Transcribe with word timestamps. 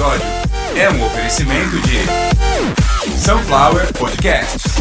episódio 0.00 0.26
é 0.76 0.90
um 0.90 1.04
oferecimento 1.04 1.78
de 1.82 3.18
Sunflower 3.18 3.92
Podcasts. 3.92 4.80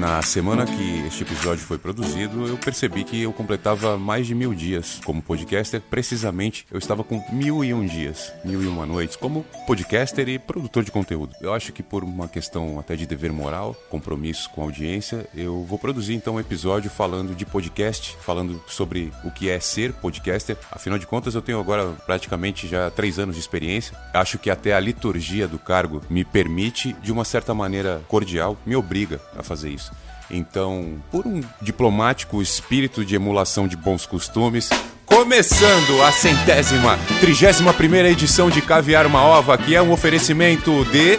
Na 0.00 0.22
semana 0.22 0.64
que 0.64 1.06
este 1.06 1.24
episódio 1.24 1.62
foi 1.62 1.76
produzido, 1.76 2.46
eu 2.46 2.56
percebi 2.56 3.04
que 3.04 3.20
eu 3.20 3.34
completava 3.34 3.98
mais 3.98 4.26
de 4.26 4.34
mil 4.34 4.54
dias 4.54 4.98
como 5.04 5.20
podcaster. 5.20 5.78
Precisamente, 5.78 6.66
eu 6.70 6.78
estava 6.78 7.04
com 7.04 7.22
mil 7.30 7.62
e 7.62 7.74
um 7.74 7.84
dias, 7.84 8.32
mil 8.42 8.62
e 8.62 8.66
uma 8.66 8.86
noites, 8.86 9.14
como 9.14 9.44
podcaster 9.66 10.26
e 10.26 10.38
produtor 10.38 10.84
de 10.84 10.90
conteúdo. 10.90 11.34
Eu 11.42 11.52
acho 11.52 11.70
que 11.70 11.82
por 11.82 12.02
uma 12.02 12.28
questão 12.28 12.80
até 12.80 12.96
de 12.96 13.06
dever 13.06 13.30
moral, 13.30 13.76
compromisso 13.90 14.48
com 14.48 14.62
a 14.62 14.64
audiência, 14.64 15.28
eu 15.36 15.64
vou 15.64 15.78
produzir 15.78 16.14
então 16.14 16.36
um 16.36 16.40
episódio 16.40 16.90
falando 16.90 17.34
de 17.34 17.44
podcast, 17.44 18.16
falando 18.22 18.58
sobre 18.66 19.12
o 19.22 19.30
que 19.30 19.50
é 19.50 19.60
ser 19.60 19.92
podcaster. 19.92 20.56
Afinal 20.72 20.98
de 20.98 21.06
contas, 21.06 21.34
eu 21.34 21.42
tenho 21.42 21.60
agora 21.60 21.92
praticamente 22.06 22.66
já 22.66 22.90
três 22.90 23.18
anos 23.18 23.34
de 23.34 23.40
experiência. 23.42 23.94
Acho 24.14 24.38
que 24.38 24.48
até 24.48 24.72
a 24.72 24.80
liturgia 24.80 25.46
do 25.46 25.58
cargo 25.58 26.00
me 26.08 26.24
permite, 26.24 26.94
de 27.02 27.12
uma 27.12 27.26
certa 27.26 27.52
maneira 27.52 28.00
cordial, 28.08 28.56
me 28.64 28.74
obriga 28.74 29.20
a 29.36 29.42
fazer 29.42 29.68
isso. 29.68 29.90
Então, 30.30 31.02
por 31.10 31.26
um 31.26 31.40
diplomático 31.60 32.40
espírito 32.40 33.04
de 33.04 33.14
emulação 33.14 33.66
de 33.66 33.76
bons 33.76 34.06
costumes, 34.06 34.68
começando 35.04 36.02
a 36.02 36.12
centésima, 36.12 36.98
trigésima 37.20 37.72
primeira 37.72 38.08
edição 38.08 38.48
de 38.48 38.62
Caviar 38.62 39.06
uma 39.06 39.22
Ova, 39.22 39.58
que 39.58 39.74
é 39.74 39.82
um 39.82 39.92
oferecimento 39.92 40.84
de 40.86 41.18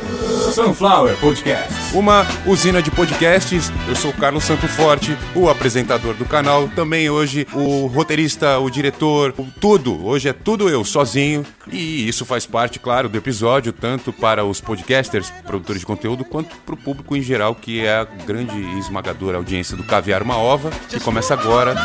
Sunflower 0.52 1.16
Podcast, 1.18 1.73
uma 1.94 2.26
usina 2.46 2.82
de 2.82 2.91
podcasts. 2.91 3.72
Eu 3.88 3.96
sou 3.96 4.12
o 4.12 4.14
Carlos 4.14 4.44
Santo 4.44 4.68
Forte, 4.68 5.18
o 5.34 5.49
apresentador 5.49 6.13
do 6.13 6.26
canal, 6.26 6.68
também 6.76 7.10
hoje 7.10 7.48
o 7.54 7.88
roteirista, 7.88 8.60
o 8.60 8.70
diretor, 8.70 9.34
o 9.38 9.46
tudo. 9.46 10.05
Hoje 10.05 10.27
é 10.27 10.34
tudo 10.34 10.68
eu, 10.68 10.84
sozinho. 10.84 11.46
E 11.71 12.05
isso 12.05 12.26
faz 12.26 12.46
parte, 12.46 12.80
claro, 12.80 13.08
do 13.08 13.18
episódio, 13.18 13.71
tanto 13.71 14.12
para 14.12 14.43
os 14.43 14.60
podcasters, 14.60 15.32
produtores 15.46 15.80
de 15.80 15.85
conteúdo, 15.85 16.26
quanto 16.26 16.54
para 16.58 16.76
o 16.76 16.77
público 16.77 17.15
em 17.15 17.21
geral, 17.21 17.55
que 17.55 17.86
é 17.86 17.99
a 17.99 18.04
grande 18.04 18.58
e 18.58 18.80
esmagadora 18.80 19.38
audiência 19.38 19.77
do 19.77 19.86
Caviar 19.86 20.21
uma 20.21 20.38
Ova, 20.38 20.70
que 20.90 20.99
começa 20.99 21.34
agora. 21.34 21.76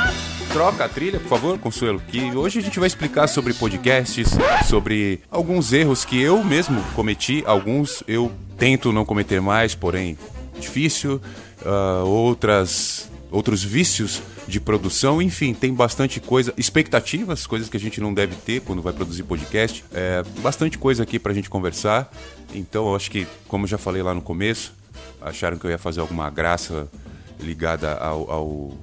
Troca 0.53 0.85
a 0.85 0.89
trilha, 0.89 1.21
por 1.21 1.29
favor, 1.29 1.59
Consuelo, 1.59 2.01
que 2.01 2.35
hoje 2.35 2.61
a 2.61 2.63
gente 2.63 2.79
vai 2.79 2.87
explicar 2.87 3.27
sobre 3.27 3.53
podcasts, 3.53 4.31
sobre 4.67 5.21
alguns 5.31 5.73
erros 5.73 6.05
que 6.05 6.21
eu 6.21 6.43
mesmo 6.43 6.83
cometi, 6.95 7.43
alguns 7.47 8.03
eu 8.09 8.33
tento 8.57 8.93
não 8.93 9.05
cometer 9.05 9.41
mais, 9.41 9.75
porém 9.75 10.19
difícil, 10.59 11.21
uh, 11.63 12.07
outras 12.07 13.11
outros 13.31 13.63
vícios 13.63 14.23
de 14.47 14.61
produção, 14.61 15.21
enfim, 15.21 15.53
tem 15.53 15.75
bastante 15.75 16.21
coisa, 16.21 16.55
expectativas, 16.57 17.47
coisas 17.47 17.69
que 17.69 17.77
a 17.77 17.81
gente 17.81 18.01
não 18.01 18.15
deve 18.15 18.37
ter 18.37 18.61
quando 18.61 18.81
vai 18.81 18.93
produzir 18.93 19.25
podcast, 19.25 19.85
é, 19.93 20.23
bastante 20.39 20.79
coisa 20.79 21.03
aqui 21.03 21.19
pra 21.19 21.35
gente 21.35 21.51
conversar. 21.51 22.11
Então, 22.55 22.89
eu 22.89 22.97
acho 22.97 23.11
que, 23.11 23.27
como 23.49 23.65
eu 23.65 23.69
já 23.69 23.77
falei 23.77 24.03
lá 24.03 24.15
no 24.15 24.23
começo, 24.23 24.73
acharam 25.21 25.59
que 25.59 25.67
eu 25.67 25.71
ia 25.71 25.79
fazer 25.79 26.01
alguma 26.01 26.31
graça 26.31 26.89
ligada 27.41 27.95
ao, 27.95 28.31
ao 28.31 28.79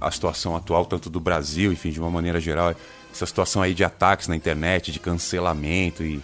a 0.00 0.10
situação 0.10 0.54
atual, 0.54 0.86
tanto 0.86 1.10
do 1.10 1.18
Brasil, 1.18 1.72
enfim, 1.72 1.90
de 1.90 1.98
uma 1.98 2.10
maneira 2.10 2.40
geral, 2.40 2.72
essa 3.12 3.26
situação 3.26 3.60
aí 3.60 3.74
de 3.74 3.82
ataques 3.82 4.28
na 4.28 4.36
internet, 4.36 4.92
de 4.92 5.00
cancelamento 5.00 6.04
e. 6.04 6.20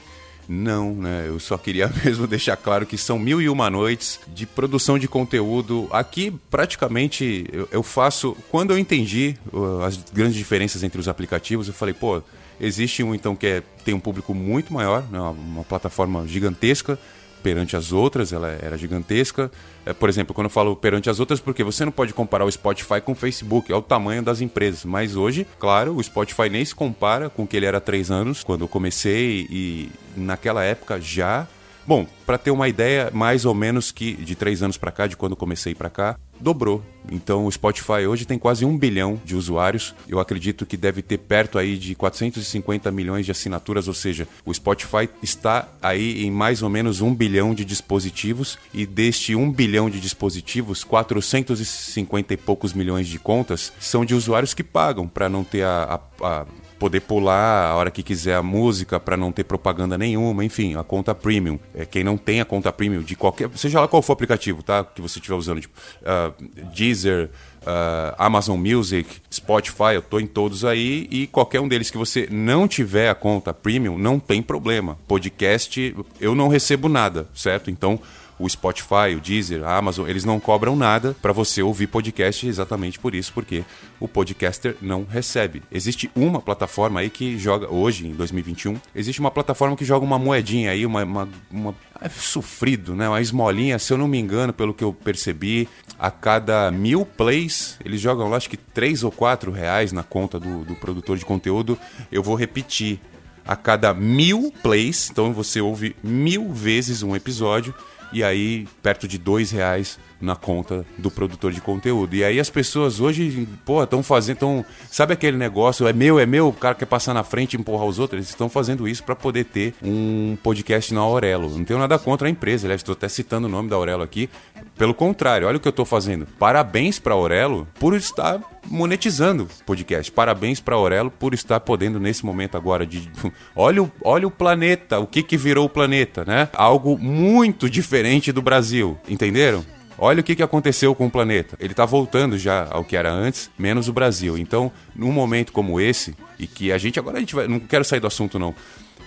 Não, 0.48 0.94
né? 0.94 1.24
Eu 1.26 1.40
só 1.40 1.56
queria 1.56 1.90
mesmo 2.04 2.26
deixar 2.26 2.56
claro 2.56 2.86
que 2.86 2.98
são 2.98 3.18
mil 3.18 3.40
e 3.40 3.48
uma 3.48 3.70
noites 3.70 4.20
de 4.28 4.46
produção 4.46 4.98
de 4.98 5.08
conteúdo. 5.08 5.88
Aqui, 5.90 6.32
praticamente, 6.50 7.46
eu, 7.52 7.68
eu 7.70 7.82
faço. 7.82 8.36
Quando 8.50 8.72
eu 8.72 8.78
entendi 8.78 9.36
uh, 9.52 9.82
as 9.82 9.96
grandes 10.12 10.36
diferenças 10.36 10.82
entre 10.82 11.00
os 11.00 11.08
aplicativos, 11.08 11.68
eu 11.68 11.74
falei, 11.74 11.94
pô, 11.94 12.22
existe 12.60 13.02
um 13.02 13.14
então 13.14 13.34
que 13.34 13.46
é, 13.46 13.62
tem 13.84 13.94
um 13.94 14.00
público 14.00 14.34
muito 14.34 14.72
maior, 14.72 15.02
né? 15.10 15.18
uma, 15.18 15.30
uma 15.30 15.64
plataforma 15.64 16.26
gigantesca 16.26 16.98
perante 17.44 17.76
as 17.76 17.92
outras, 17.92 18.32
ela 18.32 18.48
era 18.48 18.78
gigantesca. 18.78 19.50
É, 19.84 19.92
por 19.92 20.08
exemplo, 20.08 20.34
quando 20.34 20.46
eu 20.46 20.50
falo 20.50 20.74
perante 20.74 21.10
as 21.10 21.20
outras, 21.20 21.40
porque 21.40 21.62
você 21.62 21.84
não 21.84 21.92
pode 21.92 22.14
comparar 22.14 22.46
o 22.46 22.50
Spotify 22.50 23.02
com 23.02 23.12
o 23.12 23.14
Facebook, 23.14 23.70
é 23.70 23.76
o 23.76 23.82
tamanho 23.82 24.22
das 24.22 24.40
empresas. 24.40 24.86
Mas 24.86 25.14
hoje, 25.14 25.46
claro, 25.58 25.94
o 25.94 26.02
Spotify 26.02 26.48
nem 26.48 26.64
se 26.64 26.74
compara 26.74 27.28
com 27.28 27.42
o 27.42 27.46
que 27.46 27.58
ele 27.58 27.66
era 27.66 27.76
há 27.76 27.82
três 27.82 28.10
anos, 28.10 28.42
quando 28.42 28.62
eu 28.62 28.68
comecei, 28.68 29.46
e 29.50 29.90
naquela 30.16 30.64
época 30.64 30.98
já 30.98 31.46
Bom, 31.86 32.06
para 32.24 32.38
ter 32.38 32.50
uma 32.50 32.66
ideia, 32.66 33.10
mais 33.12 33.44
ou 33.44 33.52
menos 33.52 33.92
que 33.92 34.14
de 34.14 34.34
três 34.34 34.62
anos 34.62 34.78
para 34.78 34.90
cá, 34.90 35.06
de 35.06 35.18
quando 35.18 35.36
comecei 35.36 35.74
para 35.74 35.90
cá, 35.90 36.16
dobrou. 36.40 36.82
Então 37.10 37.46
o 37.46 37.52
Spotify 37.52 38.06
hoje 38.08 38.24
tem 38.24 38.38
quase 38.38 38.64
um 38.64 38.76
bilhão 38.76 39.20
de 39.24 39.36
usuários. 39.36 39.94
Eu 40.08 40.18
acredito 40.18 40.64
que 40.64 40.76
deve 40.76 41.02
ter 41.02 41.18
perto 41.18 41.58
aí 41.58 41.76
de 41.76 41.94
450 41.94 42.90
milhões 42.90 43.26
de 43.26 43.32
assinaturas, 43.32 43.88
ou 43.88 43.94
seja, 43.94 44.26
o 44.44 44.52
Spotify 44.52 45.08
está 45.22 45.68
aí 45.82 46.24
em 46.24 46.30
mais 46.30 46.62
ou 46.62 46.70
menos 46.70 47.00
um 47.00 47.14
bilhão 47.14 47.54
de 47.54 47.64
dispositivos 47.64 48.58
e 48.72 48.86
deste 48.86 49.34
um 49.34 49.50
bilhão 49.50 49.90
de 49.90 50.00
dispositivos, 50.00 50.82
450 50.82 52.34
e 52.34 52.36
poucos 52.36 52.72
milhões 52.72 53.06
de 53.06 53.18
contas 53.18 53.72
são 53.78 54.04
de 54.04 54.14
usuários 54.14 54.54
que 54.54 54.64
pagam 54.64 55.06
para 55.06 55.28
não 55.28 55.44
ter 55.44 55.62
a, 55.62 56.00
a, 56.20 56.26
a 56.26 56.46
poder 56.78 57.00
pular 57.00 57.70
a 57.70 57.74
hora 57.74 57.90
que 57.90 58.02
quiser 58.02 58.36
a 58.36 58.42
música 58.42 58.98
para 58.98 59.16
não 59.16 59.32
ter 59.32 59.44
propaganda 59.44 59.96
nenhuma, 59.96 60.44
enfim, 60.44 60.76
a 60.76 60.84
conta 60.84 61.14
premium. 61.14 61.58
É, 61.74 61.84
quem 61.84 62.04
não 62.04 62.16
tem 62.16 62.40
a 62.40 62.44
conta 62.44 62.72
premium 62.72 63.02
de 63.02 63.16
qualquer, 63.16 63.48
seja 63.54 63.80
lá 63.80 63.88
qual 63.88 64.02
for 64.02 64.12
o 64.12 64.14
aplicativo, 64.14 64.62
tá? 64.62 64.84
Que 64.84 65.00
você 65.00 65.18
estiver 65.18 65.36
usando, 65.36 65.60
tipo, 65.60 65.78
uh, 66.02 66.34
Deezer, 66.74 67.30
uh, 67.62 68.14
Amazon 68.18 68.58
Music, 68.58 69.08
Spotify, 69.32 69.94
eu 69.94 70.02
tô 70.02 70.20
em 70.20 70.26
todos 70.26 70.64
aí 70.64 71.08
e 71.10 71.26
qualquer 71.26 71.60
um 71.60 71.68
deles 71.68 71.90
que 71.90 71.98
você 71.98 72.28
não 72.30 72.68
tiver 72.68 73.08
a 73.08 73.14
conta 73.14 73.52
premium, 73.52 73.98
não 73.98 74.18
tem 74.18 74.42
problema. 74.42 74.98
Podcast, 75.08 75.94
eu 76.20 76.34
não 76.34 76.48
recebo 76.48 76.88
nada, 76.88 77.28
certo? 77.34 77.70
Então, 77.70 77.98
o 78.38 78.48
Spotify, 78.48 79.14
o 79.16 79.20
Deezer, 79.20 79.64
a 79.64 79.76
Amazon, 79.76 80.08
eles 80.08 80.24
não 80.24 80.40
cobram 80.40 80.74
nada 80.74 81.14
para 81.20 81.32
você 81.32 81.62
ouvir 81.62 81.86
podcast 81.86 82.46
exatamente 82.46 82.98
por 82.98 83.14
isso, 83.14 83.32
porque 83.32 83.64
o 84.00 84.08
podcaster 84.08 84.76
não 84.80 85.04
recebe. 85.04 85.62
Existe 85.70 86.10
uma 86.14 86.40
plataforma 86.40 87.00
aí 87.00 87.10
que 87.10 87.38
joga, 87.38 87.72
hoje, 87.72 88.06
em 88.06 88.12
2021, 88.12 88.76
existe 88.94 89.20
uma 89.20 89.30
plataforma 89.30 89.76
que 89.76 89.84
joga 89.84 90.04
uma 90.04 90.18
moedinha 90.18 90.70
aí, 90.70 90.84
uma, 90.84 91.04
uma, 91.04 91.28
uma 91.50 91.74
é 92.00 92.08
sofrido, 92.08 92.94
né? 92.94 93.08
Uma 93.08 93.20
esmolinha, 93.20 93.78
se 93.78 93.92
eu 93.92 93.98
não 93.98 94.08
me 94.08 94.18
engano, 94.18 94.52
pelo 94.52 94.74
que 94.74 94.84
eu 94.84 94.92
percebi, 94.92 95.68
a 95.98 96.10
cada 96.10 96.70
mil 96.70 97.06
plays, 97.06 97.78
eles 97.84 98.00
jogam 98.00 98.34
acho 98.34 98.50
que 98.50 98.56
três 98.56 99.04
ou 99.04 99.10
quatro 99.10 99.52
reais 99.52 99.92
na 99.92 100.02
conta 100.02 100.38
do, 100.40 100.64
do 100.64 100.74
produtor 100.74 101.16
de 101.16 101.24
conteúdo. 101.24 101.78
Eu 102.10 102.22
vou 102.22 102.34
repetir. 102.34 103.00
A 103.46 103.54
cada 103.54 103.92
mil 103.92 104.50
plays, 104.62 105.10
então 105.10 105.30
você 105.34 105.60
ouve 105.60 105.94
mil 106.02 106.50
vezes 106.50 107.02
um 107.02 107.14
episódio, 107.14 107.74
e 108.14 108.22
aí 108.22 108.66
perto 108.82 109.08
de 109.08 109.18
dois 109.18 109.50
reais 109.50 109.98
na 110.20 110.36
conta 110.36 110.84
do 110.96 111.10
produtor 111.10 111.52
de 111.52 111.60
conteúdo. 111.60 112.14
E 112.14 112.24
aí 112.24 112.40
as 112.40 112.50
pessoas 112.50 113.00
hoje, 113.00 113.48
pô, 113.64 113.82
estão 113.82 114.02
fazendo, 114.02 114.38
tão, 114.38 114.64
sabe 114.90 115.12
aquele 115.12 115.36
negócio, 115.36 115.86
é 115.86 115.92
meu, 115.92 116.18
é 116.18 116.26
meu, 116.26 116.48
o 116.48 116.52
cara 116.52 116.74
quer 116.74 116.86
passar 116.86 117.14
na 117.14 117.24
frente 117.24 117.54
e 117.54 117.60
empurrar 117.60 117.86
os 117.86 117.98
outros, 117.98 118.18
eles 118.18 118.28
estão 118.28 118.48
fazendo 118.48 118.88
isso 118.88 119.02
para 119.02 119.14
poder 119.14 119.44
ter 119.44 119.74
um 119.82 120.36
podcast 120.42 120.92
na 120.92 121.00
Aurelo. 121.00 121.50
Não 121.56 121.64
tenho 121.64 121.78
nada 121.78 121.98
contra 121.98 122.28
a 122.28 122.30
empresa, 122.30 122.66
aliás, 122.66 122.80
estou 122.80 122.92
até 122.94 123.08
citando 123.08 123.46
o 123.46 123.50
nome 123.50 123.68
da 123.68 123.76
Aurelo 123.76 124.02
aqui. 124.02 124.28
Pelo 124.76 124.94
contrário, 124.94 125.46
olha 125.46 125.56
o 125.56 125.60
que 125.60 125.68
eu 125.68 125.70
estou 125.70 125.84
fazendo. 125.84 126.26
Parabéns 126.38 126.98
para 126.98 127.14
Aurelo 127.14 127.66
por 127.78 127.94
estar 127.94 128.40
monetizando 128.66 129.48
podcast. 129.66 130.10
Parabéns 130.10 130.60
para 130.60 130.74
Aurelo 130.74 131.10
por 131.10 131.34
estar 131.34 131.60
podendo 131.60 132.00
nesse 132.00 132.24
momento 132.24 132.56
agora 132.56 132.86
de 132.86 133.10
olha 133.54 133.82
o, 133.82 133.92
olha 134.02 134.26
o 134.26 134.30
planeta, 134.30 134.98
o 134.98 135.06
que 135.06 135.22
que 135.22 135.36
virou 135.36 135.66
o 135.66 135.68
planeta, 135.68 136.24
né? 136.24 136.48
Algo 136.54 136.98
muito 136.98 137.68
diferente 137.68 138.32
do 138.32 138.42
Brasil, 138.42 138.98
entenderam? 139.08 139.64
Olha 139.96 140.20
o 140.20 140.24
que, 140.24 140.34
que 140.34 140.42
aconteceu 140.42 140.94
com 140.94 141.06
o 141.06 141.10
planeta. 141.10 141.56
Ele 141.60 141.72
está 141.72 141.84
voltando 141.84 142.36
já 142.36 142.68
ao 142.70 142.84
que 142.84 142.96
era 142.96 143.12
antes, 143.12 143.50
menos 143.58 143.88
o 143.88 143.92
Brasil. 143.92 144.36
Então, 144.36 144.72
num 144.94 145.12
momento 145.12 145.52
como 145.52 145.80
esse, 145.80 146.14
e 146.38 146.46
que 146.46 146.72
a 146.72 146.78
gente 146.78 146.98
agora 146.98 147.18
a 147.18 147.20
gente 147.20 147.34
vai. 147.34 147.46
Não 147.46 147.60
quero 147.60 147.84
sair 147.84 148.00
do 148.00 148.06
assunto, 148.06 148.38
não. 148.38 148.54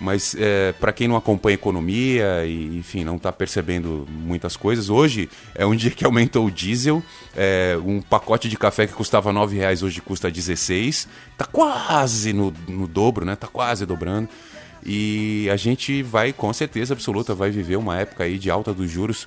Mas 0.00 0.36
é, 0.38 0.72
para 0.72 0.92
quem 0.92 1.08
não 1.08 1.16
acompanha 1.16 1.54
economia 1.54 2.44
e, 2.46 2.78
enfim, 2.78 3.02
não 3.02 3.16
está 3.16 3.32
percebendo 3.32 4.06
muitas 4.08 4.56
coisas, 4.56 4.88
hoje 4.88 5.28
é 5.54 5.66
um 5.66 5.74
dia 5.76 5.90
que 5.90 6.04
aumentou 6.04 6.46
o 6.46 6.50
diesel. 6.50 7.02
É, 7.36 7.76
um 7.84 8.00
pacote 8.00 8.48
de 8.48 8.56
café 8.56 8.86
que 8.86 8.92
custava 8.92 9.32
R$ 9.32 9.54
reais 9.54 9.82
hoje 9.82 10.00
custa 10.00 10.30
16. 10.30 11.08
Tá 11.36 11.44
quase 11.44 12.32
no, 12.32 12.54
no 12.68 12.86
dobro, 12.86 13.24
né? 13.24 13.34
Tá 13.36 13.48
quase 13.48 13.84
dobrando. 13.84 14.28
E 14.86 15.48
a 15.50 15.56
gente 15.56 16.02
vai, 16.02 16.32
com 16.32 16.52
certeza 16.52 16.94
absoluta, 16.94 17.34
vai 17.34 17.50
viver 17.50 17.76
uma 17.76 17.98
época 17.98 18.24
aí 18.24 18.38
de 18.38 18.48
alta 18.48 18.72
dos 18.72 18.88
juros 18.88 19.26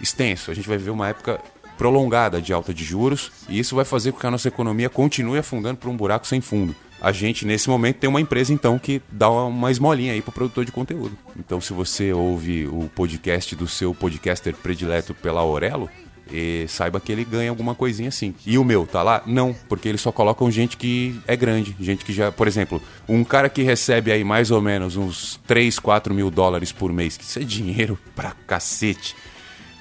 extenso. 0.00 0.50
A 0.50 0.54
gente 0.54 0.68
vai 0.68 0.78
viver 0.78 0.90
uma 0.90 1.08
época 1.08 1.40
prolongada 1.76 2.40
de 2.40 2.52
alta 2.52 2.72
de 2.72 2.84
juros 2.84 3.30
e 3.48 3.58
isso 3.58 3.76
vai 3.76 3.84
fazer 3.84 4.12
com 4.12 4.18
que 4.18 4.26
a 4.26 4.30
nossa 4.30 4.48
economia 4.48 4.88
continue 4.88 5.38
afundando 5.38 5.76
por 5.76 5.90
um 5.90 5.96
buraco 5.96 6.26
sem 6.26 6.40
fundo. 6.40 6.74
A 7.00 7.12
gente, 7.12 7.46
nesse 7.46 7.68
momento, 7.68 7.96
tem 7.96 8.08
uma 8.08 8.20
empresa, 8.20 8.52
então, 8.52 8.78
que 8.78 9.02
dá 9.12 9.28
uma 9.30 9.70
esmolinha 9.70 10.14
aí 10.14 10.22
pro 10.22 10.32
produtor 10.32 10.64
de 10.64 10.72
conteúdo. 10.72 11.16
Então, 11.38 11.60
se 11.60 11.74
você 11.74 12.10
ouve 12.12 12.66
o 12.66 12.90
podcast 12.94 13.54
do 13.54 13.68
seu 13.68 13.94
podcaster 13.94 14.54
predileto 14.56 15.14
pela 15.14 15.40
Aurelo, 15.40 15.90
E 16.30 16.66
saiba 16.68 16.98
que 16.98 17.12
ele 17.12 17.24
ganha 17.24 17.50
alguma 17.50 17.74
coisinha 17.74 18.08
assim. 18.08 18.34
E 18.44 18.58
o 18.58 18.64
meu, 18.64 18.86
tá 18.86 19.02
lá? 19.02 19.22
Não, 19.26 19.54
porque 19.68 19.88
eles 19.88 20.00
só 20.00 20.10
colocam 20.10 20.50
gente 20.50 20.76
que 20.76 21.20
é 21.26 21.36
grande, 21.36 21.76
gente 21.78 22.04
que 22.04 22.12
já, 22.12 22.32
por 22.32 22.48
exemplo, 22.48 22.82
um 23.08 23.22
cara 23.22 23.48
que 23.48 23.62
recebe 23.62 24.10
aí 24.10 24.24
mais 24.24 24.50
ou 24.50 24.60
menos 24.60 24.96
uns 24.96 25.40
3, 25.46 25.78
4 25.78 26.12
mil 26.12 26.30
dólares 26.30 26.72
por 26.72 26.92
mês, 26.92 27.16
que 27.16 27.24
isso 27.24 27.38
é 27.38 27.42
dinheiro 27.42 27.98
pra 28.14 28.32
cacete 28.46 29.14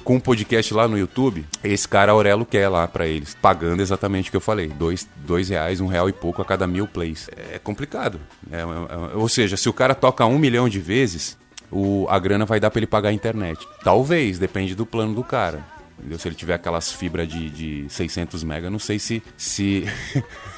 com 0.06 0.16
um 0.16 0.20
podcast 0.20 0.72
lá 0.72 0.88
no 0.88 0.98
YouTube, 0.98 1.44
esse 1.64 1.88
cara 1.88 2.12
Aurelo 2.12 2.46
quer 2.46 2.70
lá 2.70 2.88
para 2.88 3.08
eles, 3.08 3.36
pagando 3.42 3.82
exatamente 3.82 4.30
o 4.30 4.32
que 4.32 4.38
eu 4.38 4.42
falei, 4.42 4.68
dois, 4.68 5.10
dois 5.26 5.50
reais, 5.50 5.82
um 5.82 5.88
real 5.88 6.08
e 6.08 6.14
pouco 6.14 6.44
a 6.44 6.46
cada 6.46 6.68
mil 6.68 6.88
plays. 6.88 7.28
É 7.52 7.58
complicado. 7.58 8.22
É, 8.52 8.58
é, 8.58 8.62
é, 8.62 9.16
ou 9.16 9.28
seja, 9.28 9.58
se 9.58 9.68
o 9.68 9.74
cara 9.74 9.96
toca 9.96 10.24
um 10.28 10.38
milhão 10.38 10.70
de 10.70 10.80
vezes, 10.80 11.36
o, 11.72 12.06
a 12.08 12.20
grana 12.20 12.46
vai 12.46 12.60
dar 12.60 12.70
para 12.70 12.80
ele 12.80 12.88
pagar 12.88 13.10
a 13.10 13.14
internet. 13.14 13.68
Talvez, 13.84 14.38
depende 14.38 14.76
do 14.76 14.86
plano 14.86 15.16
do 15.16 15.24
cara. 15.24 15.66
Entendeu? 15.98 16.20
Se 16.20 16.28
ele 16.28 16.36
tiver 16.36 16.54
aquelas 16.54 16.92
fibras 16.92 17.28
de, 17.28 17.50
de 17.50 17.86
600 17.90 18.44
mega, 18.44 18.70
não 18.70 18.80
sei 18.80 19.00
se. 19.00 19.24
se 19.38 19.86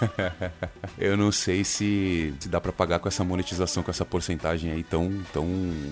eu 0.97 1.15
não 1.15 1.31
sei 1.31 1.63
se, 1.63 2.33
se 2.39 2.49
dá 2.49 2.59
para 2.59 2.71
pagar 2.71 2.99
com 2.99 3.07
essa 3.07 3.23
monetização, 3.23 3.83
com 3.83 3.91
essa 3.91 4.03
porcentagem 4.03 4.71
aí 4.71 4.83
tão, 4.83 5.11
tão 5.31 5.47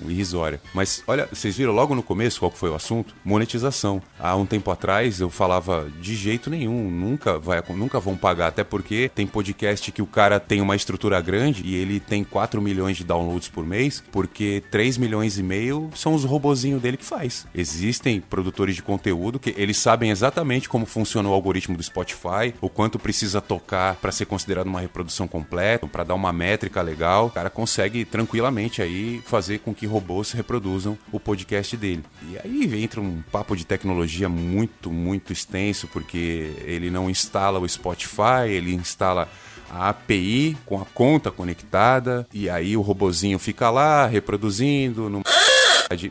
irrisória. 0.07 0.59
Mas 0.73 1.03
olha, 1.07 1.27
vocês 1.31 1.55
viram 1.55 1.73
logo 1.73 1.93
no 1.95 2.03
começo 2.03 2.39
qual 2.39 2.51
foi 2.51 2.69
o 2.69 2.75
assunto? 2.75 3.15
Monetização. 3.23 4.01
Há 4.19 4.35
um 4.35 4.45
tempo 4.45 4.71
atrás 4.71 5.19
eu 5.19 5.29
falava 5.29 5.87
de 6.01 6.15
jeito 6.15 6.49
nenhum, 6.49 6.89
nunca, 6.89 7.37
vai, 7.39 7.61
nunca 7.69 7.99
vão 7.99 8.17
pagar, 8.17 8.47
até 8.47 8.63
porque 8.63 9.09
tem 9.13 9.27
podcast 9.27 9.91
que 9.91 10.01
o 10.01 10.07
cara 10.07 10.39
tem 10.39 10.61
uma 10.61 10.75
estrutura 10.75 11.21
grande 11.21 11.63
e 11.65 11.75
ele 11.75 11.99
tem 11.99 12.23
4 12.23 12.61
milhões 12.61 12.97
de 12.97 13.03
downloads 13.03 13.49
por 13.49 13.65
mês, 13.65 14.03
porque 14.11 14.63
3 14.71 14.97
milhões 14.97 15.37
e 15.37 15.43
meio 15.43 15.89
são 15.95 16.13
os 16.13 16.23
robozinhos 16.23 16.81
dele 16.81 16.97
que 16.97 17.05
faz. 17.05 17.45
Existem 17.53 18.19
produtores 18.19 18.75
de 18.75 18.81
conteúdo 18.81 19.34
que 19.39 19.53
eles 19.57 19.77
sabem 19.77 20.09
exatamente 20.09 20.69
como 20.69 20.85
funciona 20.85 21.29
o 21.29 21.33
algoritmo 21.33 21.77
do 21.77 21.83
Spotify, 21.83 22.53
o 22.61 22.69
quanto 22.69 22.99
precisa 22.99 23.41
tocar 23.41 23.95
para 23.95 24.11
ser 24.11 24.25
considerado 24.25 24.67
uma 24.67 24.81
reprodução 24.81 25.27
completa, 25.27 25.87
para 25.87 26.03
dar 26.03 26.15
uma 26.15 26.33
métrica 26.33 26.81
legal. 26.81 27.27
O 27.27 27.31
cara 27.31 27.49
consegue 27.49 28.05
tranquilamente 28.05 28.81
aí 28.81 29.21
fazer 29.25 29.59
com 29.59 29.73
que 29.73 29.85
robôs 29.85 30.31
reproduzam 30.31 30.97
o 31.11 31.19
podcast 31.19 31.75
dele. 31.77 32.03
E 32.29 32.37
aí 32.37 32.83
entra 32.83 33.01
um 33.01 33.21
papo 33.31 33.55
de 33.55 33.65
tecnologia 33.65 34.29
muito, 34.29 34.91
muito 34.91 35.31
extenso, 35.31 35.87
porque 35.87 36.53
ele 36.65 36.89
não 36.89 37.09
instala 37.09 37.59
o 37.59 37.67
Spotify, 37.67 38.47
ele 38.49 38.73
instala 38.73 39.27
a 39.69 39.89
API 39.89 40.57
com 40.65 40.79
a 40.79 40.85
conta 40.85 41.31
conectada 41.31 42.27
e 42.33 42.49
aí 42.49 42.77
o 42.77 42.81
robozinho 42.81 43.39
fica 43.39 43.69
lá 43.69 44.05
reproduzindo. 44.05 45.09
No... 45.09 45.23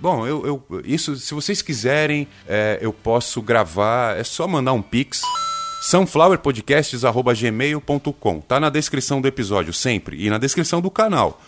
Bom, 0.00 0.26
eu, 0.26 0.46
eu, 0.46 0.62
isso, 0.84 1.16
se 1.16 1.34
vocês 1.34 1.60
quiserem, 1.60 2.28
é, 2.46 2.78
eu 2.80 2.92
posso 2.92 3.42
gravar. 3.42 4.16
É 4.16 4.24
só 4.24 4.46
mandar 4.46 4.72
um 4.72 4.82
pix 4.82 5.22
sunflowerpodcasts.gmail.com. 5.82 8.40
Tá 8.40 8.58
na 8.58 8.70
descrição 8.70 9.20
do 9.20 9.28
episódio, 9.28 9.72
sempre. 9.72 10.24
E 10.24 10.30
na 10.30 10.38
descrição 10.38 10.80
do 10.80 10.90
canal. 10.90 11.40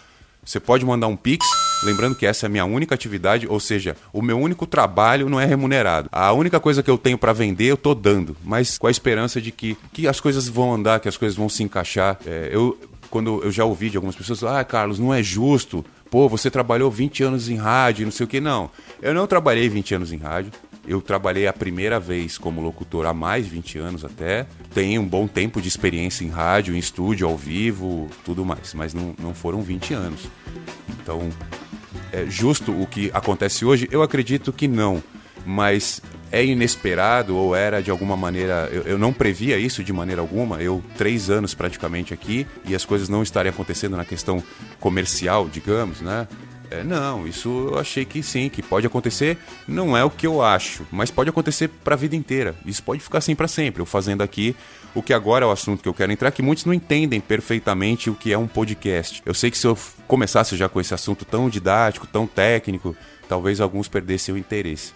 Você 0.45 0.61
pode 0.61 0.85
mandar 0.85 1.07
um 1.07 1.17
pix. 1.17 1.47
Lembrando 1.83 2.15
que 2.15 2.27
essa 2.27 2.47
é 2.47 2.49
a 2.49 2.51
minha 2.51 2.65
única 2.65 2.95
atividade, 2.95 3.47
ou 3.47 3.61
seja, 3.61 3.97
o 4.13 4.23
meu 4.23 4.39
único 4.39 4.67
trabalho 4.67 5.29
não 5.29 5.41
é 5.41 5.45
remunerado. 5.45 6.09
A 6.11 6.33
única 6.33 6.59
coisa 6.59 6.83
que 6.83 6.91
eu 6.91 6.97
tenho 6.97 7.19
para 7.19 7.33
vender 7.33 7.67
eu 7.67 7.77
tô 7.77 7.95
dando, 7.95 8.37
mas 8.43 8.79
com 8.79 8.87
a 8.87 8.91
esperança 8.91 9.41
de 9.41 9.53
que, 9.53 9.77
que 9.93 10.09
as 10.09 10.21
coisas 10.21 10.49
vão 10.49 10.73
andar, 10.73 11.01
que 11.01 11.09
as 11.09 11.17
coisas 11.17 11.37
vão 11.37 11.49
se 11.49 11.63
encaixar. 11.63 12.19
É, 12.25 12.49
eu, 12.51 12.79
quando 13.11 13.43
eu 13.43 13.51
já 13.51 13.65
ouvi 13.65 13.91
de 13.91 13.97
algumas 13.97 14.17
pessoas, 14.17 14.43
ah, 14.45 14.65
Carlos, 14.65 14.99
não 14.99 15.13
é 15.13 15.23
justo 15.23 15.85
pô, 16.11 16.29
você 16.29 16.51
trabalhou 16.51 16.91
20 16.91 17.23
anos 17.23 17.49
em 17.49 17.57
rádio, 17.57 18.05
não 18.05 18.13
sei 18.13 18.25
o 18.25 18.29
que. 18.29 18.41
Não, 18.41 18.71
eu 19.01 19.15
não 19.15 19.27
trabalhei 19.27 19.69
20 19.69 19.95
anos 19.95 20.13
em 20.13 20.19
rádio. 20.19 20.53
Eu 20.87 21.03
trabalhei 21.03 21.49
a 21.49 21.53
primeira 21.53 21.99
vez 21.99 22.39
como 22.39 22.61
locutor 22.61 23.07
há 23.07 23.13
mais 23.13 23.45
de 23.45 23.51
20 23.51 23.79
anos 23.79 24.05
até. 24.05 24.47
Tenho 24.73 25.03
um 25.03 25.07
bom 25.07 25.27
tempo 25.27 25.61
de 25.61 25.67
experiência 25.67 26.25
em 26.25 26.29
rádio, 26.29 26.77
em 26.77 26.79
estúdio, 26.79 27.27
ao 27.27 27.37
vivo, 27.37 28.09
tudo 28.25 28.45
mais. 28.45 28.73
Mas 28.73 28.95
não, 28.95 29.13
não 29.19 29.35
foram 29.35 29.63
20 29.63 29.95
anos. 29.95 30.29
Então, 31.01 31.29
é 32.13 32.25
justo 32.27 32.71
o 32.73 32.87
que 32.87 33.11
acontece 33.13 33.65
hoje? 33.65 33.89
Eu 33.91 34.01
acredito 34.01 34.53
que 34.53 34.69
não. 34.69 35.03
Mas 35.45 36.01
é 36.31 36.45
inesperado 36.45 37.37
ou 37.37 37.55
era 37.55 37.83
de 37.83 37.91
alguma 37.91 38.17
maneira. 38.17 38.69
Eu, 38.73 38.83
eu, 38.83 38.99
não 38.99 39.13
previa 39.13 39.59
isso 39.59 39.83
de 39.83 39.93
maneira 39.93 40.21
alguma. 40.21 40.61
Eu, 40.63 40.83
três 40.97 41.31
anos 41.31 41.55
praticamente 41.55 42.13
aqui, 42.13 42.47
e 42.65 42.75
as 42.75 42.85
coisas 42.85 43.09
não 43.09 43.23
estarem 43.23 43.51
acontecendo 43.51 43.97
na 43.97 44.05
questão 44.05 44.43
comercial, 44.81 45.49
digamos, 45.49 46.01
né? 46.01 46.27
É, 46.71 46.83
não, 46.83 47.27
isso 47.27 47.69
eu 47.71 47.79
achei 47.79 48.05
que 48.05 48.23
sim, 48.23 48.49
que 48.49 48.63
pode 48.63 48.87
acontecer. 48.87 49.39
Não 49.69 49.97
é 49.97 50.05
o 50.05 50.11
que 50.11 50.27
eu 50.27 50.43
acho, 50.43 50.85
mas 50.91 51.11
pode 51.11 51.31
acontecer 51.31 51.69
para 51.69 51.95
a 51.95 51.99
vida 51.99 52.17
inteira. 52.17 52.57
Isso 52.65 52.83
pode 52.83 53.01
ficar 53.01 53.19
assim 53.19 53.35
para 53.37 53.47
sempre. 53.47 53.81
Eu 53.81 53.87
fazendo 53.87 54.23
aqui 54.23 54.55
o 54.95 55.03
que 55.03 55.13
agora 55.13 55.45
é 55.45 55.49
o 55.49 55.51
assunto 55.51 55.83
que 55.83 55.89
eu 55.89 55.95
quero 55.95 56.11
entrar, 56.11 56.31
que 56.31 56.43
muitos 56.43 56.65
não 56.65 56.75
entendem 56.75 57.21
perfeitamente 57.21 58.11
o 58.11 58.15
que 58.15 58.33
é 58.33 58.39
um 58.39 58.49
podcast. 58.49 59.23
Eu 59.25 59.35
sei 59.35 59.51
que 59.51 59.59
se 59.59 59.67
eu 59.67 59.79
começasse 60.09 60.57
já 60.57 60.69
com 60.69 60.81
esse 60.81 60.93
assunto 60.93 61.25
tão 61.25 61.49
didático, 61.49 62.07
tão 62.07 62.27
técnico, 62.27 62.97
talvez 63.29 63.61
alguns 63.61 63.89
perdessem 63.89 64.35
o 64.35 64.39
interesse. 64.39 64.93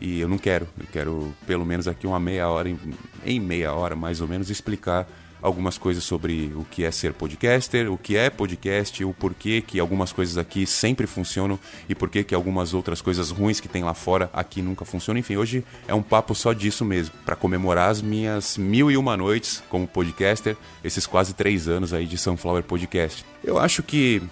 E 0.00 0.20
eu 0.20 0.28
não 0.28 0.38
quero. 0.38 0.68
Eu 0.78 0.86
quero, 0.92 1.34
pelo 1.46 1.64
menos 1.64 1.88
aqui, 1.88 2.06
uma 2.06 2.20
meia 2.20 2.48
hora, 2.48 2.68
em, 2.68 2.78
em 3.24 3.40
meia 3.40 3.72
hora 3.72 3.96
mais 3.96 4.20
ou 4.20 4.28
menos, 4.28 4.50
explicar 4.50 5.06
algumas 5.40 5.78
coisas 5.78 6.02
sobre 6.04 6.52
o 6.56 6.64
que 6.64 6.84
é 6.84 6.90
ser 6.90 7.12
podcaster, 7.12 7.90
o 7.90 7.96
que 7.96 8.16
é 8.16 8.28
podcast, 8.30 9.04
o 9.04 9.14
porquê 9.14 9.60
que 9.60 9.78
algumas 9.78 10.12
coisas 10.12 10.36
aqui 10.36 10.66
sempre 10.66 11.06
funcionam 11.06 11.58
e 11.88 11.94
porquê 11.94 12.24
que 12.24 12.34
algumas 12.34 12.74
outras 12.74 13.00
coisas 13.00 13.30
ruins 13.30 13.60
que 13.60 13.68
tem 13.68 13.84
lá 13.84 13.94
fora 13.94 14.30
aqui 14.32 14.60
nunca 14.60 14.84
funcionam. 14.84 15.20
Enfim, 15.20 15.36
hoje 15.36 15.64
é 15.86 15.94
um 15.94 16.02
papo 16.02 16.34
só 16.34 16.52
disso 16.52 16.84
mesmo, 16.84 17.14
para 17.24 17.36
comemorar 17.36 17.90
as 17.90 18.02
minhas 18.02 18.56
mil 18.56 18.90
e 18.90 18.96
uma 18.96 19.16
noites 19.16 19.62
como 19.68 19.86
podcaster, 19.86 20.56
esses 20.82 21.06
quase 21.06 21.34
três 21.34 21.68
anos 21.68 21.92
aí 21.92 22.06
de 22.06 22.18
Sunflower 22.18 22.62
Podcast. 22.64 23.24
Eu 23.44 23.58
acho 23.58 23.82
que 23.82 24.22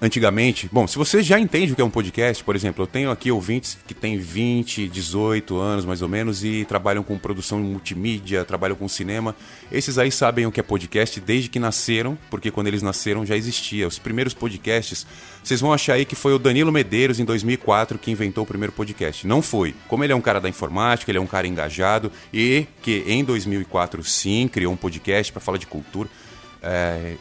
antigamente. 0.00 0.68
Bom, 0.70 0.86
se 0.86 0.98
você 0.98 1.22
já 1.22 1.38
entende 1.40 1.72
o 1.72 1.76
que 1.76 1.80
é 1.80 1.84
um 1.84 1.90
podcast, 1.90 2.44
por 2.44 2.54
exemplo, 2.54 2.82
eu 2.82 2.86
tenho 2.86 3.10
aqui 3.10 3.30
ouvintes 3.30 3.78
que 3.86 3.94
têm 3.94 4.18
20, 4.18 4.88
18 4.88 5.56
anos 5.56 5.84
mais 5.84 6.02
ou 6.02 6.08
menos 6.08 6.44
e 6.44 6.64
trabalham 6.66 7.02
com 7.02 7.18
produção 7.18 7.58
multimídia, 7.60 8.44
trabalham 8.44 8.76
com 8.76 8.88
cinema. 8.88 9.34
Esses 9.72 9.98
aí 9.98 10.10
sabem 10.10 10.46
o 10.46 10.52
que 10.52 10.60
é 10.60 10.62
podcast 10.62 11.18
desde 11.20 11.48
que 11.48 11.58
nasceram, 11.58 12.16
porque 12.30 12.50
quando 12.50 12.66
eles 12.66 12.82
nasceram 12.82 13.24
já 13.24 13.36
existia. 13.36 13.88
Os 13.88 13.98
primeiros 13.98 14.34
podcasts, 14.34 15.06
vocês 15.42 15.60
vão 15.60 15.72
achar 15.72 15.94
aí 15.94 16.04
que 16.04 16.14
foi 16.14 16.34
o 16.34 16.38
Danilo 16.38 16.70
Medeiros 16.70 17.18
em 17.18 17.24
2004 17.24 17.98
que 17.98 18.10
inventou 18.10 18.44
o 18.44 18.46
primeiro 18.46 18.72
podcast. 18.72 19.26
Não 19.26 19.40
foi. 19.40 19.74
Como 19.88 20.04
ele 20.04 20.12
é 20.12 20.16
um 20.16 20.20
cara 20.20 20.40
da 20.40 20.48
informática, 20.48 21.10
ele 21.10 21.18
é 21.18 21.20
um 21.20 21.26
cara 21.26 21.46
engajado 21.46 22.12
e 22.32 22.66
que 22.82 23.02
em 23.06 23.24
2004 23.24 24.04
sim 24.04 24.46
criou 24.46 24.72
um 24.72 24.76
podcast 24.76 25.32
para 25.32 25.40
falar 25.40 25.58
de 25.58 25.66
cultura. 25.66 26.08
É, 26.62 27.16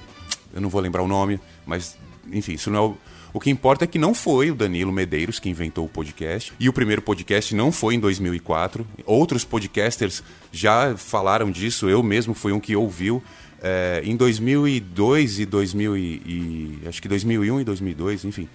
eu 0.54 0.62
não 0.62 0.70
vou 0.70 0.82
lembrar 0.82 1.04
o 1.04 1.08
nome, 1.08 1.40
mas 1.66 1.98
enfim, 2.32 2.54
isso 2.54 2.70
não 2.70 2.80
é 2.80 2.82
o. 2.88 2.98
O 3.34 3.40
que 3.40 3.50
importa 3.50 3.84
é 3.84 3.88
que 3.88 4.00
não 4.00 4.14
foi 4.14 4.50
o 4.50 4.56
Danilo 4.56 4.94
Medeiros 4.94 5.40
que 5.40 5.50
inventou 5.50 5.84
o 5.84 5.90
podcast. 5.90 6.54
E 6.58 6.70
o 6.70 6.74
primeiro 6.74 7.02
podcast 7.02 7.54
não 7.54 7.70
foi 7.70 7.96
em 7.96 8.00
2004. 8.00 8.88
Outros 9.06 9.44
podcasters 9.44 10.24
já 10.54 10.96
falaram 10.96 11.52
disso. 11.52 11.90
Eu 11.90 12.02
mesmo 12.02 12.34
fui 12.34 12.54
um 12.54 12.62
que 12.62 12.78
ouviu. 12.78 13.22
É, 13.62 14.02
em 14.06 14.16
2002 14.16 15.40
e 15.40 15.46
2000 15.46 15.98
e, 15.98 16.02
e, 16.02 16.80
acho 16.88 17.02
que 17.02 17.10
2001 17.10 17.60
e 17.60 17.64
2002, 17.66 18.24
enfim. 18.24 18.48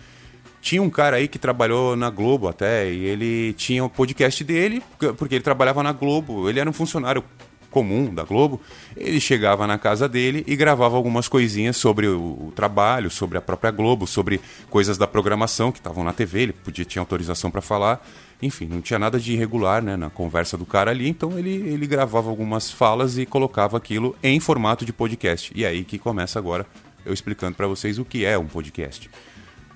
Tinha 0.63 0.83
um 0.83 0.89
cara 0.89 1.17
aí 1.17 1.29
que 1.29 1.39
trabalhou 1.39 1.95
na 1.95 2.09
Globo 2.09 2.49
até, 2.49 2.91
e 2.91 3.05
ele 3.05 3.53
tinha 3.55 3.85
o 3.85 3.91
podcast 3.91 4.43
dele, 4.45 4.83
porque 5.19 5.35
ele 5.35 5.45
trabalhava 5.45 5.83
na 5.83 5.93
Globo. 5.93 6.49
Ele 6.49 6.59
era 6.59 6.71
um 6.71 6.73
funcionário 6.73 7.23
comum 7.71 8.13
da 8.13 8.25
Globo, 8.25 8.61
ele 8.97 9.21
chegava 9.21 9.67
na 9.67 9.79
casa 9.79 10.09
dele 10.09 10.45
e 10.47 10.57
gravava 10.57 10.97
algumas 10.97 11.29
coisinhas 11.29 11.77
sobre 11.77 12.07
o, 12.07 12.49
o 12.49 12.53
trabalho, 12.55 13.11
sobre 13.11 13.39
a 13.39 13.41
própria 13.41 13.71
Globo, 13.71 14.07
sobre 14.07 14.41
coisas 14.69 14.99
da 14.99 15.07
programação 15.07 15.71
que 15.71 15.79
estavam 15.79 16.05
na 16.05 16.13
TV, 16.13 16.43
ele 16.43 16.53
podia 16.53 16.85
tinha 16.85 17.01
autorização 17.01 17.51
para 17.51 17.61
falar. 17.61 18.05
Enfim, 18.43 18.67
não 18.67 18.81
tinha 18.81 18.99
nada 18.99 19.21
de 19.21 19.35
irregular 19.35 19.83
né, 19.83 19.97
na 19.97 20.09
conversa 20.09 20.57
do 20.57 20.65
cara 20.65 20.91
ali, 20.91 21.09
então 21.09 21.39
ele, 21.39 21.51
ele 21.51 21.87
gravava 21.87 22.31
algumas 22.31 22.71
falas 22.71 23.19
e 23.19 23.27
colocava 23.27 23.77
aquilo 23.77 24.17
em 24.23 24.41
formato 24.41 24.85
de 24.85 24.93
podcast. 24.93 25.53
E 25.55 25.65
é 25.65 25.69
aí 25.69 25.85
que 25.85 25.99
começa 25.99 26.39
agora 26.39 26.67
eu 27.05 27.13
explicando 27.13 27.57
para 27.57 27.67
vocês 27.67 27.99
o 27.99 28.05
que 28.05 28.25
é 28.25 28.39
um 28.39 28.47
podcast. 28.47 29.11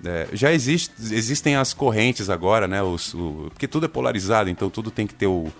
É, 0.04 0.28
já 0.32 0.52
existe, 0.52 0.92
existem 0.98 1.56
as 1.56 1.72
correntes 1.72 2.28
agora, 2.28 2.68
né? 2.68 2.82
Os, 2.82 3.14
o, 3.14 3.48
porque 3.50 3.66
tudo 3.66 3.86
é 3.86 3.88
polarizado, 3.88 4.50
então 4.50 4.68
tudo 4.68 4.90
tem 4.90 5.06
que 5.06 5.14
ter 5.14 5.26
o, 5.26 5.50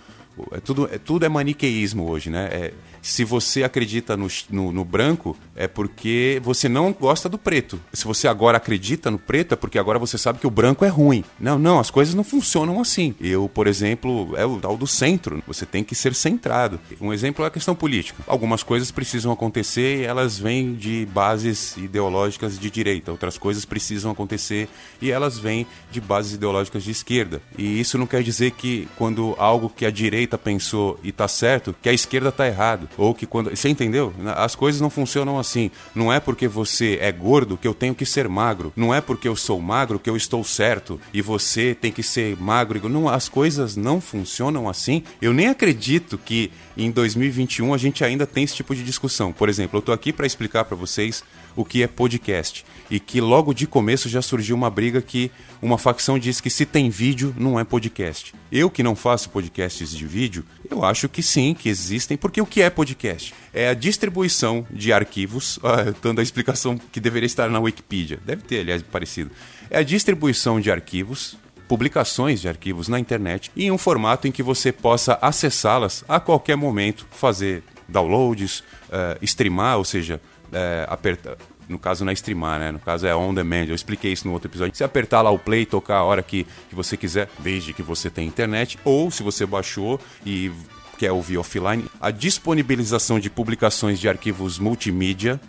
é 0.51 0.59
tudo, 0.59 0.89
é, 0.91 0.97
tudo 0.97 1.25
é 1.25 1.29
maniqueísmo 1.29 2.09
hoje, 2.09 2.29
né? 2.29 2.49
É, 2.51 2.73
se 3.05 3.23
você 3.23 3.63
acredita 3.63 4.17
no, 4.17 4.27
no, 4.49 4.71
no, 4.71 4.83
branco, 4.83 5.37
é 5.55 5.67
porque 5.67 6.41
você 6.43 6.67
não 6.67 6.91
gosta 6.91 7.29
do 7.29 7.37
preto. 7.37 7.79
Se 7.93 8.03
você 8.03 8.27
agora 8.27 8.57
acredita 8.57 9.11
no 9.11 9.19
preto, 9.19 9.53
é 9.53 9.55
porque 9.55 9.77
agora 9.77 9.99
você 9.99 10.17
sabe 10.17 10.39
que 10.39 10.47
o 10.47 10.49
branco 10.49 10.83
é 10.83 10.87
ruim. 10.87 11.23
Não, 11.39 11.59
não, 11.59 11.79
as 11.79 11.91
coisas 11.91 12.15
não 12.15 12.23
funcionam 12.23 12.81
assim. 12.81 13.13
Eu, 13.21 13.47
por 13.47 13.67
exemplo, 13.67 14.33
é 14.35 14.43
o 14.43 14.59
tal 14.59 14.75
do 14.75 14.87
centro. 14.87 15.43
Você 15.45 15.67
tem 15.67 15.83
que 15.83 15.93
ser 15.93 16.15
centrado. 16.15 16.79
Um 16.99 17.13
exemplo 17.13 17.45
é 17.45 17.47
a 17.47 17.51
questão 17.51 17.75
política. 17.75 18.23
Algumas 18.25 18.63
coisas 18.63 18.89
precisam 18.89 19.31
acontecer 19.31 20.01
e 20.01 20.03
elas 20.03 20.39
vêm 20.39 20.73
de 20.73 21.05
bases 21.13 21.77
ideológicas 21.77 22.57
de 22.57 22.71
direita. 22.71 23.11
Outras 23.11 23.37
coisas 23.37 23.65
precisam 23.65 24.09
acontecer 24.09 24.67
e 24.99 25.11
elas 25.11 25.37
vêm 25.37 25.67
de 25.91 26.01
bases 26.01 26.33
ideológicas 26.33 26.83
de 26.83 26.89
esquerda. 26.89 27.39
E 27.55 27.79
isso 27.79 27.99
não 27.99 28.07
quer 28.07 28.23
dizer 28.23 28.51
que 28.51 28.87
quando 28.97 29.35
algo 29.37 29.69
que 29.69 29.85
a 29.85 29.91
direita 29.91 30.39
pensou 30.39 30.99
e 31.03 31.11
tá 31.11 31.27
certo, 31.27 31.75
que 31.83 31.87
a 31.89 31.93
esquerda 31.93 32.31
tá 32.31 32.47
errado. 32.47 32.89
Ou 32.97 33.13
que 33.13 33.25
quando. 33.25 33.55
Você 33.55 33.69
entendeu? 33.69 34.13
As 34.35 34.55
coisas 34.55 34.81
não 34.81 34.89
funcionam 34.89 35.39
assim. 35.39 35.71
Não 35.93 36.11
é 36.11 36.19
porque 36.19 36.47
você 36.47 36.97
é 37.01 37.11
gordo 37.11 37.57
que 37.57 37.67
eu 37.67 37.73
tenho 37.73 37.95
que 37.95 38.05
ser 38.05 38.27
magro. 38.27 38.71
Não 38.75 38.93
é 38.93 39.01
porque 39.01 39.27
eu 39.27 39.35
sou 39.35 39.61
magro 39.61 39.99
que 39.99 40.09
eu 40.09 40.17
estou 40.17 40.43
certo. 40.43 40.99
E 41.13 41.21
você 41.21 41.75
tem 41.75 41.91
que 41.91 42.03
ser 42.03 42.37
magro. 42.39 42.87
Não, 42.89 43.09
as 43.09 43.29
coisas 43.29 43.75
não 43.75 43.99
funcionam 44.01 44.69
assim. 44.69 45.03
Eu 45.21 45.33
nem 45.33 45.47
acredito 45.47 46.17
que 46.17 46.51
em 46.77 46.91
2021 46.91 47.73
a 47.73 47.77
gente 47.77 48.03
ainda 48.03 48.25
tem 48.25 48.43
esse 48.43 48.55
tipo 48.55 48.75
de 48.75 48.83
discussão. 48.83 49.31
Por 49.31 49.49
exemplo, 49.49 49.77
eu 49.77 49.81
tô 49.81 49.91
aqui 49.91 50.11
para 50.11 50.25
explicar 50.25 50.65
para 50.65 50.75
vocês 50.75 51.23
o 51.55 51.63
que 51.65 51.83
é 51.83 51.87
podcast 51.87 52.65
e 52.89 52.99
que 52.99 53.19
logo 53.19 53.53
de 53.53 53.65
começo 53.65 54.07
já 54.09 54.21
surgiu 54.21 54.55
uma 54.55 54.69
briga 54.69 55.01
que 55.01 55.31
uma 55.61 55.77
facção 55.77 56.19
diz 56.19 56.39
que 56.39 56.49
se 56.49 56.65
tem 56.65 56.89
vídeo 56.89 57.33
não 57.37 57.59
é 57.59 57.63
podcast. 57.63 58.33
Eu 58.51 58.69
que 58.69 58.83
não 58.83 58.95
faço 58.95 59.29
podcasts 59.29 59.91
de 59.91 60.05
vídeo, 60.05 60.45
eu 60.69 60.83
acho 60.83 61.09
que 61.09 61.23
sim, 61.23 61.53
que 61.53 61.69
existem, 61.69 62.17
porque 62.17 62.41
o 62.41 62.45
que 62.45 62.61
é 62.61 62.69
podcast? 62.69 63.33
É 63.53 63.69
a 63.69 63.73
distribuição 63.73 64.65
de 64.69 64.93
arquivos, 64.93 65.59
ah, 65.63 65.93
dando 66.01 66.19
a 66.19 66.23
explicação 66.23 66.77
que 66.77 66.99
deveria 66.99 67.27
estar 67.27 67.49
na 67.49 67.59
Wikipedia, 67.59 68.19
deve 68.25 68.43
ter, 68.43 68.59
aliás, 68.59 68.81
parecido. 68.83 69.31
É 69.69 69.79
a 69.79 69.83
distribuição 69.83 70.59
de 70.59 70.71
arquivos 70.71 71.37
publicações 71.67 72.41
de 72.41 72.47
arquivos 72.47 72.87
na 72.87 72.99
internet 72.99 73.51
em 73.55 73.71
um 73.71 73.77
formato 73.77 74.27
em 74.27 74.31
que 74.31 74.43
você 74.43 74.71
possa 74.71 75.17
acessá-las 75.21 76.03
a 76.07 76.19
qualquer 76.19 76.55
momento, 76.55 77.07
fazer 77.09 77.63
downloads, 77.87 78.59
uh, 78.89 79.23
streamar, 79.23 79.77
ou 79.77 79.83
seja, 79.83 80.21
uh, 80.55 80.85
apertar, 80.87 81.35
no 81.67 81.77
caso 81.77 82.05
não 82.05 82.11
é 82.11 82.13
streamar, 82.13 82.59
né? 82.59 82.71
No 82.71 82.79
caso 82.79 83.05
é 83.05 83.15
on 83.15 83.33
demand. 83.33 83.65
Eu 83.67 83.75
expliquei 83.75 84.11
isso 84.11 84.27
no 84.27 84.33
outro 84.33 84.49
episódio. 84.49 84.75
Você 84.75 84.83
apertar 84.83 85.21
lá 85.21 85.31
o 85.31 85.39
play, 85.39 85.65
tocar 85.65 85.97
a 85.97 86.03
hora 86.03 86.23
que, 86.23 86.45
que 86.69 86.75
você 86.75 86.95
quiser, 86.95 87.29
desde 87.39 87.73
que 87.73 87.81
você 87.81 88.09
tenha 88.09 88.27
internet, 88.27 88.77
ou 88.83 89.09
se 89.09 89.23
você 89.23 89.45
baixou 89.45 89.99
e 90.25 90.51
quer 90.97 91.11
ouvir 91.11 91.37
offline, 91.37 91.85
a 91.99 92.09
disponibilização 92.09 93.19
de 93.19 93.29
publicações 93.29 93.99
de 93.99 94.07
arquivos 94.07 94.57
multimídia 94.57 95.39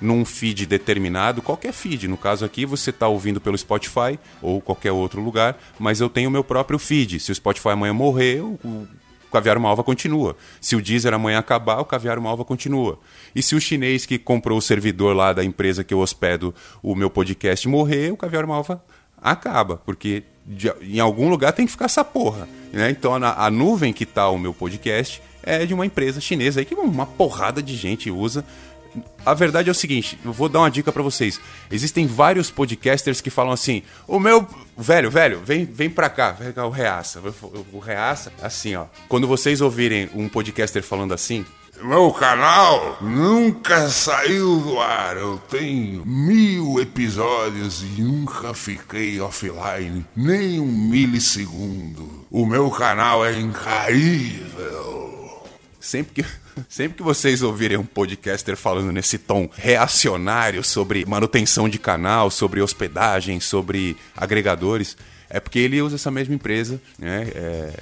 num 0.00 0.24
feed 0.24 0.66
determinado, 0.66 1.42
qualquer 1.42 1.72
feed. 1.72 2.08
No 2.08 2.16
caso 2.16 2.44
aqui, 2.44 2.66
você 2.66 2.90
está 2.90 3.06
ouvindo 3.06 3.40
pelo 3.40 3.56
Spotify 3.56 4.18
ou 4.40 4.60
qualquer 4.60 4.92
outro 4.92 5.20
lugar, 5.20 5.58
mas 5.78 6.00
eu 6.00 6.08
tenho 6.08 6.30
meu 6.30 6.42
próprio 6.42 6.78
feed. 6.78 7.20
Se 7.20 7.30
o 7.30 7.34
Spotify 7.34 7.70
amanhã 7.70 7.92
morrer, 7.92 8.40
o 8.40 8.86
Caviar 9.30 9.58
Malva 9.58 9.82
continua. 9.82 10.36
Se 10.60 10.76
o 10.76 10.82
Deezer 10.82 11.14
amanhã 11.14 11.38
acabar, 11.38 11.80
o 11.80 11.84
Caviar 11.84 12.20
Malva 12.20 12.44
continua. 12.44 12.98
E 13.34 13.42
se 13.42 13.54
o 13.54 13.60
chinês 13.60 14.06
que 14.06 14.18
comprou 14.18 14.58
o 14.58 14.62
servidor 14.62 15.14
lá 15.14 15.32
da 15.32 15.44
empresa 15.44 15.84
que 15.84 15.94
eu 15.94 16.00
hospedo 16.00 16.54
o 16.82 16.94
meu 16.94 17.10
podcast 17.10 17.66
morrer, 17.68 18.12
o 18.12 18.16
Caviar 18.16 18.46
Malva 18.46 18.82
acaba, 19.20 19.76
porque 19.78 20.22
de, 20.46 20.72
em 20.82 20.98
algum 20.98 21.28
lugar 21.28 21.52
tem 21.52 21.66
que 21.66 21.72
ficar 21.72 21.84
essa 21.84 22.04
porra. 22.04 22.48
Né? 22.72 22.90
Então 22.90 23.14
a, 23.14 23.46
a 23.46 23.50
nuvem 23.50 23.92
que 23.92 24.04
está 24.04 24.28
o 24.28 24.38
meu 24.38 24.54
podcast 24.54 25.22
é 25.42 25.64
de 25.64 25.72
uma 25.72 25.86
empresa 25.86 26.20
chinesa 26.20 26.60
aí 26.60 26.66
que 26.66 26.74
uma 26.74 27.06
porrada 27.06 27.62
de 27.62 27.76
gente 27.76 28.10
usa 28.10 28.44
a 29.24 29.34
verdade 29.34 29.68
é 29.68 29.72
o 29.72 29.74
seguinte, 29.74 30.18
eu 30.24 30.32
vou 30.32 30.48
dar 30.48 30.60
uma 30.60 30.70
dica 30.70 30.92
para 30.92 31.02
vocês. 31.02 31.40
Existem 31.70 32.06
vários 32.06 32.50
podcasters 32.50 33.20
que 33.20 33.30
falam 33.30 33.52
assim: 33.52 33.82
"O 34.06 34.18
meu 34.18 34.46
velho, 34.76 35.10
velho, 35.10 35.40
vem, 35.44 35.64
vem 35.64 35.90
pra 35.90 36.08
cá, 36.08 36.32
vem 36.32 36.52
cá 36.52 36.66
o 36.66 36.70
Reaça". 36.70 37.20
O 37.72 37.78
Reaça, 37.78 38.32
assim, 38.42 38.74
ó. 38.74 38.86
Quando 39.08 39.26
vocês 39.26 39.60
ouvirem 39.60 40.08
um 40.14 40.28
podcaster 40.28 40.82
falando 40.82 41.12
assim, 41.14 41.44
meu 41.82 42.10
canal 42.10 42.98
nunca 43.00 43.88
saiu 43.88 44.60
do 44.60 44.78
ar. 44.78 45.16
Eu 45.16 45.38
tenho 45.48 46.04
mil 46.04 46.78
episódios 46.78 47.82
e 47.82 48.02
nunca 48.02 48.52
fiquei 48.52 49.18
offline 49.20 50.04
nem 50.14 50.60
um 50.60 50.66
milissegundo. 50.66 52.26
O 52.30 52.44
meu 52.44 52.70
canal 52.70 53.24
é 53.24 53.38
incaível. 53.38 54.49
Sempre 55.80 56.22
que 56.22 56.28
Sempre 56.68 56.98
que 56.98 57.02
vocês 57.02 57.42
ouvirem 57.42 57.76
um 57.76 57.84
podcaster 57.84 58.56
falando 58.56 58.92
nesse 58.92 59.18
tom 59.18 59.48
reacionário 59.54 60.62
sobre 60.62 61.04
manutenção 61.06 61.68
de 61.68 61.78
canal, 61.78 62.30
sobre 62.30 62.60
hospedagem, 62.60 63.40
sobre 63.40 63.96
agregadores, 64.16 64.96
é 65.28 65.38
porque 65.38 65.58
ele 65.58 65.80
usa 65.80 65.94
essa 65.94 66.10
mesma 66.10 66.34
empresa, 66.34 66.80
né? 66.98 67.28
É... 67.34 67.72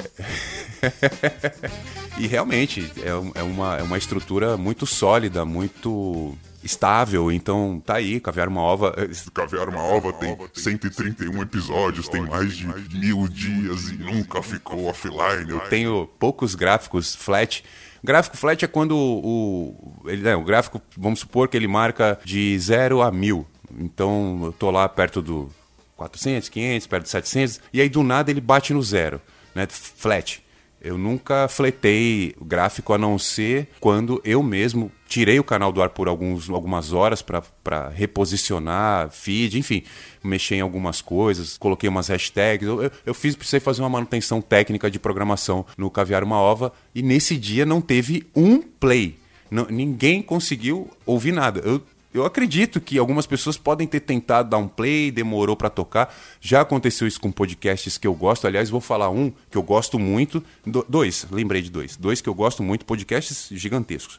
e 2.19 2.27
realmente 2.27 2.91
é, 2.99 3.41
é, 3.41 3.43
uma, 3.43 3.79
é 3.79 3.83
uma 3.83 3.97
estrutura 3.97 4.57
muito 4.57 4.87
sólida, 4.87 5.45
muito 5.45 6.37
estável, 6.63 7.33
então 7.33 7.81
tá 7.87 7.95
aí, 7.95 8.21
Caviar 8.21 8.49
uma 8.49 8.61
Ova. 8.61 8.95
Caviar 9.33 9.69
uma 9.69 9.83
Ova 9.83 10.13
tem 10.13 10.37
131 10.53 11.41
episódios, 11.41 12.09
tem 12.09 12.21
mais 12.21 12.55
de 12.55 12.67
mil 12.99 13.27
dias 13.29 13.89
e 13.89 13.95
nunca 13.95 14.43
ficou 14.43 14.87
offline. 14.87 15.49
Eu 15.49 15.61
tenho 15.61 16.07
poucos 16.19 16.55
gráficos 16.55 17.15
flat 17.15 17.65
Gráfico 18.03 18.37
flat 18.37 18.65
é 18.65 18.69
quando 18.69 18.97
o, 18.97 20.03
ele, 20.07 20.23
né, 20.23 20.37
o 20.37 20.45
gráfico, 20.45 20.81
vamos 20.97 21.21
supor 21.21 21.49
que 21.49 21.57
ele 21.57 21.69
marca 21.69 22.19
de 22.25 22.59
0 22.59 23.03
a 23.03 23.11
1000. 23.11 23.47
Então 23.79 24.41
eu 24.45 24.53
tô 24.53 24.71
lá 24.71 24.89
perto 24.89 25.21
do 25.21 25.51
400, 25.97 26.49
500, 26.49 26.87
perto 26.87 27.03
de 27.05 27.11
700, 27.11 27.61
e 27.73 27.81
aí 27.81 27.89
do 27.89 28.03
nada 28.03 28.31
ele 28.31 28.41
bate 28.41 28.73
no 28.73 28.83
zero, 28.83 29.21
né? 29.55 29.67
Flat. 29.69 30.43
Eu 30.81 30.97
nunca 30.97 31.49
fletei 31.49 32.35
gráfico 32.41 32.93
a 32.93 32.99
não 32.99 33.19
ser 33.19 33.69
quando 33.81 34.21
eu 34.25 34.43
mesmo 34.43 34.93
tirei 35.09 35.41
o 35.41 35.45
canal 35.45 35.73
do 35.73 35.83
ar 35.83 35.89
por 35.89 36.07
alguns, 36.07 36.49
algumas 36.49 36.93
horas 36.93 37.23
para 37.23 37.89
reposicionar 37.89 39.11
feed, 39.11 39.59
enfim, 39.59 39.83
mexer 40.23 40.57
em 40.57 40.61
algumas 40.61 41.01
coisas, 41.01 41.57
coloquei 41.59 41.89
umas 41.89 42.09
hashtags. 42.09 42.69
Eu, 42.69 42.83
eu, 42.83 42.91
eu 43.07 43.15
fiz, 43.15 43.35
precisei 43.35 43.59
fazer 43.59 43.83
uma 43.83 43.89
manutenção 43.89 44.41
técnica 44.41 44.91
de 44.91 44.99
programação 44.99 45.67
no 45.77 45.91
Caviar 45.91 46.23
Uma 46.23 46.39
Ova 46.41 46.73
e 46.95 47.03
nesse 47.03 47.37
dia 47.37 47.67
não 47.67 47.81
teve 47.81 48.27
um 48.37 48.61
play. 48.61 49.19
Não, 49.51 49.67
ninguém 49.67 50.23
conseguiu 50.23 50.91
ouvir 51.07 51.33
nada. 51.33 51.61
Eu 51.65 51.83
eu 52.13 52.25
acredito 52.25 52.81
que 52.81 52.99
algumas 52.99 53.27
pessoas 53.27 53.59
podem 53.59 53.87
ter 53.87 54.01
tentado 54.01 54.49
dar 54.49 54.59
um 54.59 54.67
play, 54.67 55.11
demorou 55.11 55.57
para 55.57 55.69
tocar. 55.69 56.15
Já 56.41 56.63
aconteceu 56.63 57.07
isso 57.07 57.21
com 57.21 57.31
podcasts 57.31 57.99
que 57.99 58.07
eu 58.07 58.15
gosto. 58.15 58.47
Aliás, 58.47 58.71
vou 58.71 58.81
falar 58.81 59.11
um 59.11 59.31
que 59.51 59.59
eu 59.59 59.63
gosto 59.63 59.99
muito. 59.99 60.43
Do, 60.65 60.85
dois, 60.89 61.27
lembrei 61.31 61.61
de 61.61 61.71
dois. 61.71 61.97
Dois 61.97 62.21
que 62.21 62.29
eu 62.29 62.35
gosto 62.35 62.63
muito, 62.63 62.87
podcasts 62.87 63.49
gigantescos. 63.51 64.19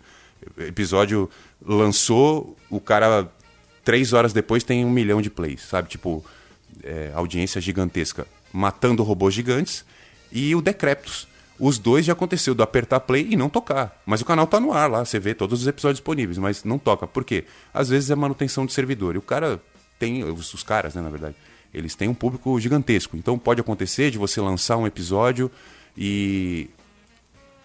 Episódio 0.58 1.29
lançou, 1.65 2.55
o 2.69 2.79
cara, 2.79 3.29
três 3.84 4.13
horas 4.13 4.34
depois, 4.34 4.63
tem 4.63 4.86
um 4.86 4.91
milhão 4.91 5.22
de 5.22 5.29
plays, 5.29 5.62
sabe? 5.63 5.89
Tipo, 5.89 6.24
é, 6.84 7.12
audiência 7.15 7.60
gigantesca. 7.60 8.27
Matando 8.53 9.01
robôs 9.01 9.34
gigantes. 9.34 9.84
E 10.31 10.55
o 10.55 10.62
Decreptus 10.62 11.27
os 11.60 11.78
dois 11.78 12.06
já 12.06 12.13
aconteceu 12.13 12.56
do 12.56 12.63
apertar 12.63 13.01
play 13.01 13.28
e 13.30 13.36
não 13.36 13.50
tocar. 13.50 14.01
Mas 14.06 14.22
o 14.22 14.25
canal 14.25 14.48
tá 14.48 14.60
no 14.60 14.72
ar 14.72 14.89
lá, 14.89 15.04
você 15.04 15.20
vê 15.20 15.34
todos 15.34 15.62
os 15.62 15.68
episódios 15.68 16.00
disponíveis, 16.00 16.38
mas 16.38 16.63
não 16.63 16.80
toca. 16.80 17.06
Por 17.06 17.25
quê? 17.25 17.46
Às 17.74 17.89
vezes 17.89 18.10
é 18.10 18.16
manutenção 18.16 18.66
de 18.66 18.74
servidor. 18.74 19.16
E 19.16 19.18
o 19.18 19.22
cara 19.22 19.62
tem, 19.98 20.24
os, 20.24 20.54
os 20.54 20.63
caras, 20.63 20.96
né, 20.96 21.01
na 21.01 21.10
verdade, 21.10 21.36
eles 21.74 21.96
têm 21.96 22.08
um 22.08 22.13
público 22.13 22.60
gigantesco. 22.60 23.18
Então 23.18 23.38
pode 23.38 23.60
acontecer 23.60 24.10
de 24.10 24.18
você 24.18 24.39
lançar 24.39 24.78
um 24.78 24.88
episódio 24.88 25.51
e 25.98 26.70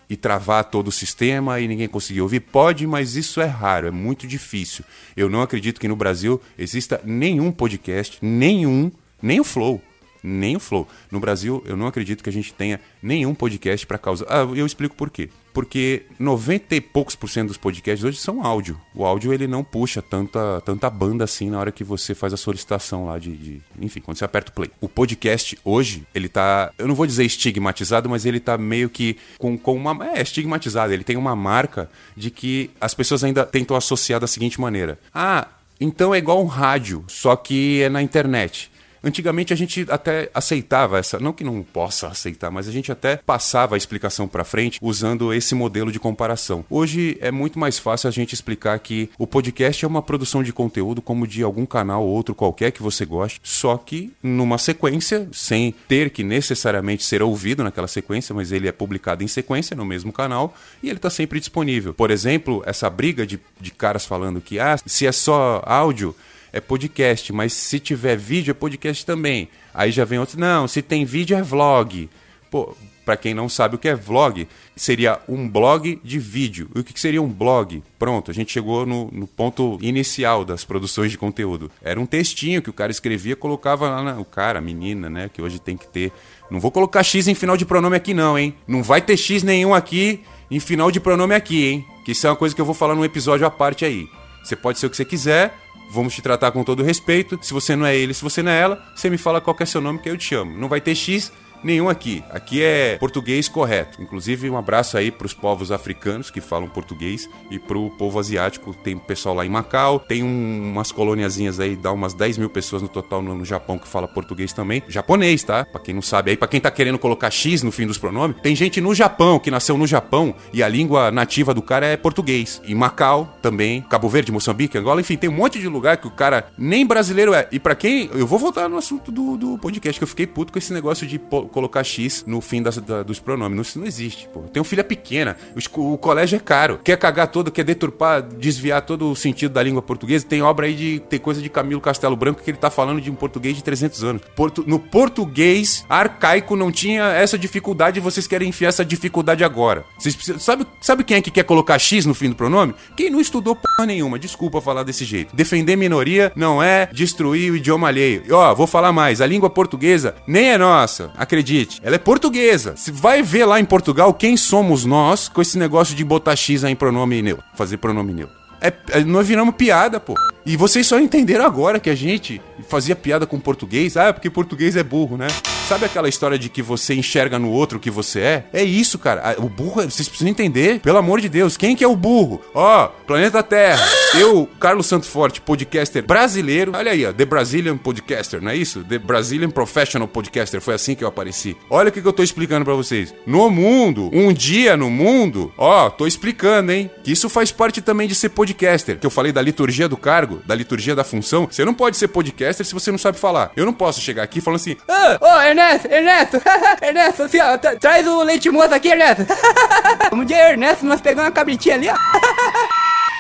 e 0.09 0.17
travar 0.17 0.65
todo 0.65 0.89
o 0.89 0.93
sistema 0.93 1.61
e 1.61 1.69
ninguém 1.69 1.89
conseguir 1.89 2.21
ouvir? 2.21 2.41
Pode, 2.41 2.87
mas 2.87 3.17
isso 3.17 3.41
é 3.41 3.47
raro, 3.47 3.87
é 3.87 3.91
muito 3.91 4.27
difícil. 4.27 4.85
Eu 5.17 5.31
não 5.31 5.43
acredito 5.43 5.81
que 5.81 5.89
no 5.89 5.97
Brasil 5.97 6.41
exista 6.59 7.01
nenhum 7.05 7.51
podcast, 7.51 8.19
nenhum, 8.21 8.93
nem 9.23 9.41
o 9.41 9.45
Flow, 9.45 9.81
nem 10.25 10.57
o 10.57 10.61
Flow. 10.61 10.89
No 11.11 11.21
Brasil, 11.21 11.63
eu 11.67 11.77
não 11.77 11.87
acredito 11.87 12.25
que 12.25 12.31
a 12.31 12.33
gente 12.33 12.55
tenha 12.55 12.81
nenhum 13.03 13.35
podcast 13.35 13.87
para 13.87 13.99
causa. 13.99 14.25
Ah, 14.29 14.41
eu 14.41 14.65
explico 14.65 14.97
por 14.97 15.11
quê. 15.11 15.29
Porque 15.53 16.03
90 16.19 16.75
e 16.75 16.81
poucos 16.81 17.15
por 17.15 17.29
cento 17.29 17.49
dos 17.49 17.57
podcasts 17.57 18.03
hoje 18.03 18.19
são 18.19 18.45
áudio. 18.45 18.81
O 18.93 19.05
áudio 19.05 19.33
ele 19.33 19.47
não 19.47 19.63
puxa 19.63 20.03
tanta, 20.03 20.61
tanta 20.63 20.91
banda 20.91 21.23
assim 21.23 21.49
na 21.49 21.61
hora 21.61 21.71
que 21.71 21.85
você 21.85 22.13
faz 22.13 22.33
a 22.33 22.37
solicitação 22.37 23.07
lá 23.07 23.21
de, 23.21 23.37
de, 23.37 23.63
Enfim, 23.81 24.01
quando 24.01 24.17
você 24.17 24.25
aperta 24.25 24.51
o 24.51 24.55
play. 24.55 24.71
O 24.81 24.89
podcast 24.89 25.57
hoje, 25.65 26.05
ele 26.13 26.29
tá. 26.29 26.73
Eu 26.77 26.89
não 26.89 26.95
vou 26.97 27.07
dizer 27.07 27.25
estigmatizado, 27.25 28.09
mas 28.11 28.27
ele 28.27 28.41
tá 28.41 28.59
meio 28.59 28.91
que 28.91 29.17
com, 29.39 29.57
com 29.57 29.77
uma. 29.77 29.97
É, 30.09 30.21
estigmatizado. 30.23 30.93
Ele 30.93 31.05
tem 31.05 31.17
uma 31.17 31.37
marca 31.37 31.89
de 32.17 32.33
que 32.33 32.71
as 32.81 32.93
pessoas 32.93 33.23
ainda 33.23 33.47
tentam 33.47 33.77
associar 33.77 34.19
da 34.19 34.27
seguinte 34.27 34.61
maneira: 34.61 34.99
Ah, 35.15 35.47
então 35.81 36.13
é 36.15 36.19
igual 36.19 36.43
um 36.43 36.47
rádio, 36.47 37.05
só 37.07 37.37
que 37.37 37.81
é 37.83 37.89
na 37.89 38.03
internet. 38.03 38.73
Antigamente 39.05 39.53
a 39.53 39.57
gente 39.57 39.85
até 39.91 40.31
aceitava 40.33 40.99
essa, 40.99 41.21
não 41.21 41.33
que 41.33 41.45
não 41.45 41.63
possa 41.63 42.09
aceitar, 42.09 42.51
mas 42.51 42.67
a 42.67 42.73
gente 42.73 42.91
até 42.91 43.17
passava 43.17 43.77
a 43.77 43.79
explicação 43.79 44.27
para 44.27 44.45
frente 44.45 44.79
usando 44.81 45.33
esse 45.35 45.55
modelo 45.55 45.93
de 45.93 46.01
comparação. 46.01 46.65
Hoje 46.71 47.19
é 47.21 47.31
muito 47.31 47.59
mais 47.59 47.79
fácil 47.79 48.09
a 48.09 48.11
gente 48.11 48.33
explicar 48.33 48.79
que 48.79 49.11
o 49.19 49.27
podcast 49.27 49.85
é 49.85 49.89
uma 49.89 50.01
produção 50.01 50.43
de 50.43 50.55
conteúdo 50.55 51.03
como 51.03 51.27
de 51.27 51.43
algum 51.43 51.67
canal 51.67 52.03
ou 52.03 52.09
outro 52.09 52.35
qualquer 52.35 52.71
que 52.71 52.83
você 52.83 53.05
goste, 53.05 53.41
só 53.43 53.77
que 53.77 54.11
numa 54.23 54.57
sequência, 54.57 55.29
sem 55.33 55.75
ter 55.87 56.09
que 56.09 56.25
necessariamente 56.25 57.05
ser 57.05 57.23
ouvido 57.23 57.63
naquela 57.63 57.89
sequência, 57.89 58.35
mas 58.35 58.53
ele 58.53 58.69
é 58.69 58.73
publicado 58.73 59.23
em 59.23 59.29
sequência 59.29 59.77
no 59.77 59.85
mesmo 59.85 60.15
canal 60.15 60.57
e 60.83 60.89
ele 60.89 60.97
está 60.97 61.11
sempre 61.11 61.39
disponível. 61.39 61.93
Por 61.93 62.11
exemplo, 62.11 62.63
essa 62.65 62.89
briga 62.89 63.27
de, 63.27 63.39
de 63.61 63.71
caras 63.71 64.07
falando 64.07 64.41
que 64.41 64.59
ah, 64.59 64.79
se 64.87 65.07
é 65.07 65.13
só 65.13 65.63
áudio 65.67 66.17
é 66.55 66.61
podcast, 66.61 67.33
mas 67.33 67.53
se 67.53 67.81
tiver 67.81 68.17
vídeo 68.17 68.53
é 68.53 68.55
podcast 68.55 69.05
também. 69.05 69.49
Aí 69.75 69.91
já 69.91 70.05
vem 70.05 70.21
outro, 70.21 70.39
não, 70.39 70.69
se 70.69 70.81
tem 70.81 71.05
vídeo 71.05 71.37
é 71.37 71.43
vlog. 71.43 72.09
Pô, 72.49 72.77
para 73.05 73.17
quem 73.17 73.35
não 73.35 73.49
sabe 73.49 73.75
o 73.75 73.79
que 73.79 73.89
é 73.89 73.95
vlog, 73.95 74.47
seria 74.77 75.21
um 75.29 75.49
blog 75.49 76.01
de 76.05 76.17
vídeo. 76.21 76.71
E 76.73 76.79
o 76.79 76.85
que 76.85 76.99
seria 76.99 77.21
um 77.21 77.29
blog? 77.29 77.83
Pronto, 77.99 78.31
a 78.31 78.35
gente 78.35 78.53
chegou 78.53 78.87
no, 78.87 79.11
no, 79.11 79.27
ponto 79.27 79.79
inicial 79.83 80.45
das 80.45 80.65
produções 80.65 81.11
de 81.11 81.19
conteúdo. 81.19 81.73
Era 81.83 82.01
um 82.01 82.07
textinho 82.07 82.63
que 82.63 82.71
o 82.71 82.73
cara 82.73 82.93
escrevia, 82.93 83.35
colocava 83.35 83.91
lá 83.91 84.03
na, 84.05 84.21
o 84.21 84.25
cara, 84.25 84.61
a 84.61 84.63
menina, 84.63 85.11
né, 85.11 85.29
que 85.29 85.43
hoje 85.43 85.59
tem 85.59 85.77
que 85.77 85.89
ter. 85.89 86.13
Não 86.49 86.61
vou 86.61 86.71
colocar 86.71 87.03
X 87.03 87.27
em 87.27 87.35
final 87.35 87.57
de 87.57 87.67
pronome 87.67 87.97
aqui 87.97 88.15
não, 88.15 88.39
hein? 88.39 88.55
Não 88.65 88.81
vai 88.81 89.03
ter 89.03 89.17
X 89.17 89.43
nenhum 89.43 89.75
aqui 89.75 90.21
em 90.49 90.61
final 90.61 90.89
de 90.93 91.01
pronome 91.01 91.35
aqui, 91.35 91.67
hein? 91.67 91.85
Que 92.05 92.13
isso 92.13 92.29
é 92.29 92.31
uma 92.31 92.37
coisa 92.37 92.55
que 92.55 92.61
eu 92.61 92.65
vou 92.65 92.77
falar 92.77 92.95
num 92.95 93.05
episódio 93.05 93.45
à 93.45 93.51
parte 93.51 93.85
aí. 93.85 94.07
Você 94.45 94.55
pode 94.55 94.79
ser 94.79 94.87
o 94.87 94.91
que 94.91 94.97
você 94.97 95.05
quiser, 95.05 95.53
vamos 95.91 96.15
te 96.15 96.23
tratar 96.23 96.51
com 96.53 96.65
todo 96.65 96.83
respeito. 96.83 97.39
Se 97.43 97.53
você 97.53 97.77
não 97.77 97.87
é 97.87 97.97
ele, 97.97 98.15
se 98.15 98.23
você 98.23 98.43
não 98.43 98.51
é 98.51 98.61
ela, 98.61 98.93
você 98.95 99.09
me 99.09 99.19
fala 99.19 99.41
qual 99.41 99.57
é 99.61 99.67
seu 99.67 99.81
nome 99.81 99.99
que 99.99 100.09
eu 100.09 100.17
te 100.17 100.25
chamo. 100.25 100.57
Não 100.59 100.69
vai 100.69 100.81
ter 100.81 100.95
X 100.95 101.33
nenhum 101.65 101.89
aqui. 101.89 102.23
Aqui 102.31 102.63
é 102.63 102.97
português 102.99 103.49
correto. 103.49 104.01
Inclusive, 104.03 104.49
um 104.51 104.57
abraço 104.57 104.97
aí 104.97 105.11
para 105.11 105.27
os 105.27 105.35
povos 105.35 105.73
africanos 105.73 106.31
que 106.31 106.41
falam 106.41 106.69
português 106.69 107.29
e 107.51 107.59
para 107.59 107.79
o 107.79 107.91
povo 107.91 108.19
asiático. 108.19 108.75
Tem 108.75 108.97
pessoal 108.97 109.35
lá 109.35 109.47
em 109.47 109.49
Macau, 109.49 109.99
tem 109.99 110.23
um, 110.23 110.71
umas 110.73 110.93
coloniazinhas 110.93 111.61
aí, 111.61 111.77
dá 111.77 111.93
umas 111.93 112.15
10 112.15 112.39
mil 112.39 112.51
pessoas 112.51 112.83
no 112.83 112.89
total 112.89 113.23
no, 113.23 113.35
no 113.35 113.45
Japão 113.45 113.79
que 113.79 113.89
fala 113.89 114.07
português 114.07 114.53
também. 114.53 114.83
Japonês, 114.89 115.43
tá? 115.43 115.65
Para 115.65 115.81
quem 115.81 115.95
não 115.95 116.03
sabe 116.03 116.31
aí, 116.31 116.37
para 116.37 116.49
quem 116.49 116.61
tá 116.61 116.71
querendo 116.71 116.99
colocar 116.99 117.31
X 117.31 117.63
no 117.63 117.73
fim 117.73 117.87
dos 117.87 117.99
pronomes, 117.99 118.37
tem 118.43 118.55
gente 118.55 118.81
no 118.81 118.95
Japão 118.95 119.39
que 119.39 119.51
nasceu 119.51 119.79
no 119.79 119.87
Japão 119.87 120.35
e 120.53 120.63
a 120.63 120.69
língua 120.69 121.11
nativa 121.11 121.55
do 121.55 121.63
cara 121.63 121.87
é 121.87 121.97
português. 121.97 122.61
Em 122.67 122.75
Macau 122.75 123.37
também, 123.41 123.83
Cabo 123.83 124.09
Verde, 124.09 124.33
Moçambique, 124.33 124.77
Angola, 124.77 125.01
enfim, 125.01 125.17
tem 125.17 125.31
um 125.31 125.35
monte 125.35 125.59
de 125.59 125.69
lugar 125.69 125.97
que 125.97 126.07
o 126.07 126.11
cara 126.11 126.47
nem 126.59 126.87
brasileiro 126.87 127.35
é. 127.35 127.49
E 127.51 127.59
para 127.59 127.75
quem, 127.75 128.11
eu 128.13 128.27
vou 128.27 128.39
voltar 128.39 128.69
no 128.69 128.77
assunto 128.77 129.11
do, 129.11 129.37
do 129.37 129.59
podcast 129.59 129.99
que 129.99 130.05
eu 130.05 130.09
fiquei 130.09 130.27
puto 130.27 130.53
com 130.53 130.59
esse 130.59 130.73
negócio 130.73 131.07
de 131.07 131.19
colocar 131.55 131.85
X 131.85 132.25
no 132.27 132.41
fim 132.41 132.61
das, 132.61 132.77
da, 132.79 133.05
dos 133.05 133.21
pronomes. 133.21 133.69
Isso 133.69 133.79
não 133.79 133.87
existe, 133.87 134.29
pô. 134.29 134.43
Uma 134.55 134.65
filha 134.65 134.83
pequena, 134.83 135.37
o, 135.55 135.93
o, 135.93 135.99
colégio 135.99 136.37
é 136.37 136.41
caro. 136.41 136.81
Quer 136.83 136.97
cagar 136.99 137.29
todo, 137.29 137.53
quer 137.53 137.65
deturpar, 137.65 138.23
desviar 138.23 138.83
todo 138.83 139.11
o 139.11 139.17
sentido 139.17 139.53
da 139.53 139.63
língua 139.63 139.81
portuguesa. 139.81 140.27
Tem 140.27 140.43
obra 140.43 140.67
aí 140.67 140.75
de. 140.75 141.01
Tem 141.09 141.19
coisa 141.19 141.41
de 141.41 141.49
Camilo 141.49 141.81
Castelo 141.81 142.17
Branco 142.17 142.43
que 142.43 142.51
ele 142.51 142.59
tá 142.59 142.71
falando 142.71 143.01
de 143.01 143.11
um 143.11 143.15
português 143.15 143.57
de 143.57 143.63
300 143.63 144.05
anos. 144.05 144.23
No 144.67 144.79
português 144.81 145.85
arcaico 145.89 146.57
não 146.57 146.73
tinha 146.73 147.05
essa 147.05 147.39
dificuldade 147.39 147.99
e 147.99 148.03
vocês 148.03 148.27
querem 148.27 148.49
enfiar 148.49 148.69
essa 148.69 148.85
dificuldade 148.85 149.45
agora. 149.45 149.85
Vocês 149.97 150.17
precisam, 150.17 150.41
sabe, 150.41 150.67
sabe 150.81 151.05
quem 151.05 151.19
é 151.19 151.23
que 151.23 151.31
quer 151.31 151.45
colocar 151.45 151.79
X 151.79 152.05
no 152.05 152.15
fim 152.15 152.31
do 152.31 152.35
pronome? 152.35 152.75
Quem 152.97 153.11
não 153.11 153.21
estudou 153.21 153.55
porra 153.55 153.87
nenhuma. 153.87 154.19
Desculpa 154.19 154.61
falar 154.61 154.83
desse 154.83 155.05
jeito. 155.05 155.35
Defender 155.37 155.77
minoria 155.77 156.33
não 156.35 156.63
é 156.63 156.89
destruir 156.93 157.53
o 157.53 157.57
idioma 157.57 157.89
alheio. 157.89 158.23
E, 158.27 158.33
ó, 158.33 158.55
vou 158.55 158.67
falar 158.67 158.93
mais. 158.93 159.21
A 159.21 159.27
língua 159.27 159.51
portuguesa 159.51 160.15
nem 160.27 160.51
é 160.51 160.59
nossa. 160.59 161.13
Acredite. 161.45 161.81
Ela 161.85 161.97
é 161.97 161.99
portuguesa. 161.99 162.75
Se 162.77 162.91
vai 162.91 163.23
ver 163.23 163.45
lá 163.45 163.61
em 163.61 163.65
Portugal 163.65 164.15
quem 164.15 164.37
somos 164.37 164.87
nós 164.87 165.29
com 165.29 165.43
esse 165.43 165.59
negócio 165.59 165.95
de 165.95 166.03
botar 166.03 166.35
X 166.35 166.65
aí 166.65 166.73
em 166.73 166.77
pronome 166.77 167.21
neutro, 167.21 167.45
fazer 167.55 167.77
pronome 167.77 168.15
neutro. 168.15 168.35
É, 168.61 168.73
é, 168.91 169.05
nós 169.05 169.29
viramos 169.29 169.55
piada, 169.55 170.01
pô. 170.01 170.15
E 170.47 170.57
vocês 170.57 170.87
só 170.87 171.01
entenderam 171.01 171.45
agora 171.45 171.81
que 171.81 171.89
a 171.89 171.95
gente 171.95 172.41
fazia 172.69 172.95
piada 172.95 173.27
com 173.27 173.41
português. 173.41 173.97
Ah, 173.97 174.13
porque 174.13 174.29
português 174.29 174.77
é 174.77 174.83
burro, 174.83 175.17
né? 175.17 175.29
Sabe 175.69 175.87
aquela 175.87 176.09
história 176.09 176.39
de 176.39 176.51
que 176.51 176.61
você 176.61 176.95
enxerga 176.95 177.39
no 177.39 177.51
outro 177.51 177.79
o 177.79 177.81
que 177.81 177.91
você 177.91 178.21
é? 178.21 178.45
É 178.53 178.63
isso, 178.63 178.99
cara. 178.99 179.37
O 179.39 179.49
burro, 179.49 179.83
vocês 179.83 180.07
precisam 180.07 180.31
entender. 180.31 180.81
Pelo 180.81 180.99
amor 180.99 181.23
de 181.23 181.29
Deus, 181.29 181.57
quem 181.57 181.75
que 181.75 181.83
é 181.83 181.89
o 181.89 181.97
burro? 181.97 182.43
Ó, 182.55 182.85
oh, 182.85 182.89
Planeta 183.07 183.43
Terra. 183.43 183.83
Eu, 184.15 184.47
Carlos 184.61 184.87
Santo 184.87 185.07
Forte, 185.07 185.41
podcaster 185.41 186.05
brasileiro. 186.05 186.73
Olha 186.75 186.93
aí, 186.93 187.07
ó, 187.07 187.13
The 187.13 187.25
Brazilian 187.25 187.79
Podcaster, 187.79 188.43
não 188.43 188.51
é 188.51 188.57
isso? 188.57 188.85
The 188.85 188.99
Brazilian 188.99 189.51
Professional 189.51 190.07
Podcaster. 190.07 190.61
Foi 190.61 190.75
assim 190.75 190.95
que 190.95 191.03
eu 191.03 191.09
apareci. 191.09 191.57
Olha 191.71 191.89
o 191.89 191.93
que, 191.93 192.03
que 192.03 192.07
eu 192.07 192.13
tô 192.13 192.23
explicando 192.23 192.65
para 192.65 192.75
vocês. 192.75 193.15
No 193.27 193.49
mundo, 193.49 194.11
um 194.13 194.33
dia 194.35 194.77
no 194.77 194.91
mundo, 194.91 195.53
ó, 195.57 195.89
tô 195.89 196.07
explicando, 196.07 196.73
hein? 196.73 196.91
Que 197.03 197.13
isso 197.13 197.31
faz 197.31 197.51
parte 197.51 197.81
também 197.81 198.07
de 198.07 198.15
ser 198.15 198.29
podcaster. 198.29 198.99
Que 198.99 199.07
eu 199.07 199.11
falei 199.11 199.33
da 199.33 199.41
liturgia 199.41 199.89
do 199.89 199.97
cargo, 199.97 200.34
da 200.47 200.55
liturgia 200.55 200.95
da 200.95 201.05
função. 201.05 201.47
Você 201.51 201.65
não 201.65 201.75
pode 201.75 201.97
ser 201.97 202.09
podcaster 202.09 202.65
se 202.65 202.75
você 202.75 202.91
não 202.91 202.99
sabe 202.99 203.19
falar. 203.19 203.51
Eu 203.57 203.67
não 203.67 203.73
posso 203.73 204.01
chegar 204.01 204.23
aqui 204.23 204.41
falando 204.41 204.61
assim, 204.61 204.77
ah, 204.89 205.19
ô, 205.21 205.27
oh, 205.27 205.41
Ernesto, 205.43 205.89
Ernesto, 205.89 206.43
Ernesto, 206.83 207.23
assim, 207.25 207.39
ó, 207.41 207.59
traz 207.59 208.07
o 208.07 208.23
leite 208.23 208.51
moço 208.51 208.75
aqui, 208.75 208.89
Ernesto. 208.89 209.27
um 210.13 210.25
dia, 210.25 210.51
Ernesto, 210.51 210.87
nós 210.87 211.01
pegamos 211.01 211.27
uma 211.27 211.33
cabritinha 211.33 211.75
ali, 211.75 211.89
ó. 211.89 211.97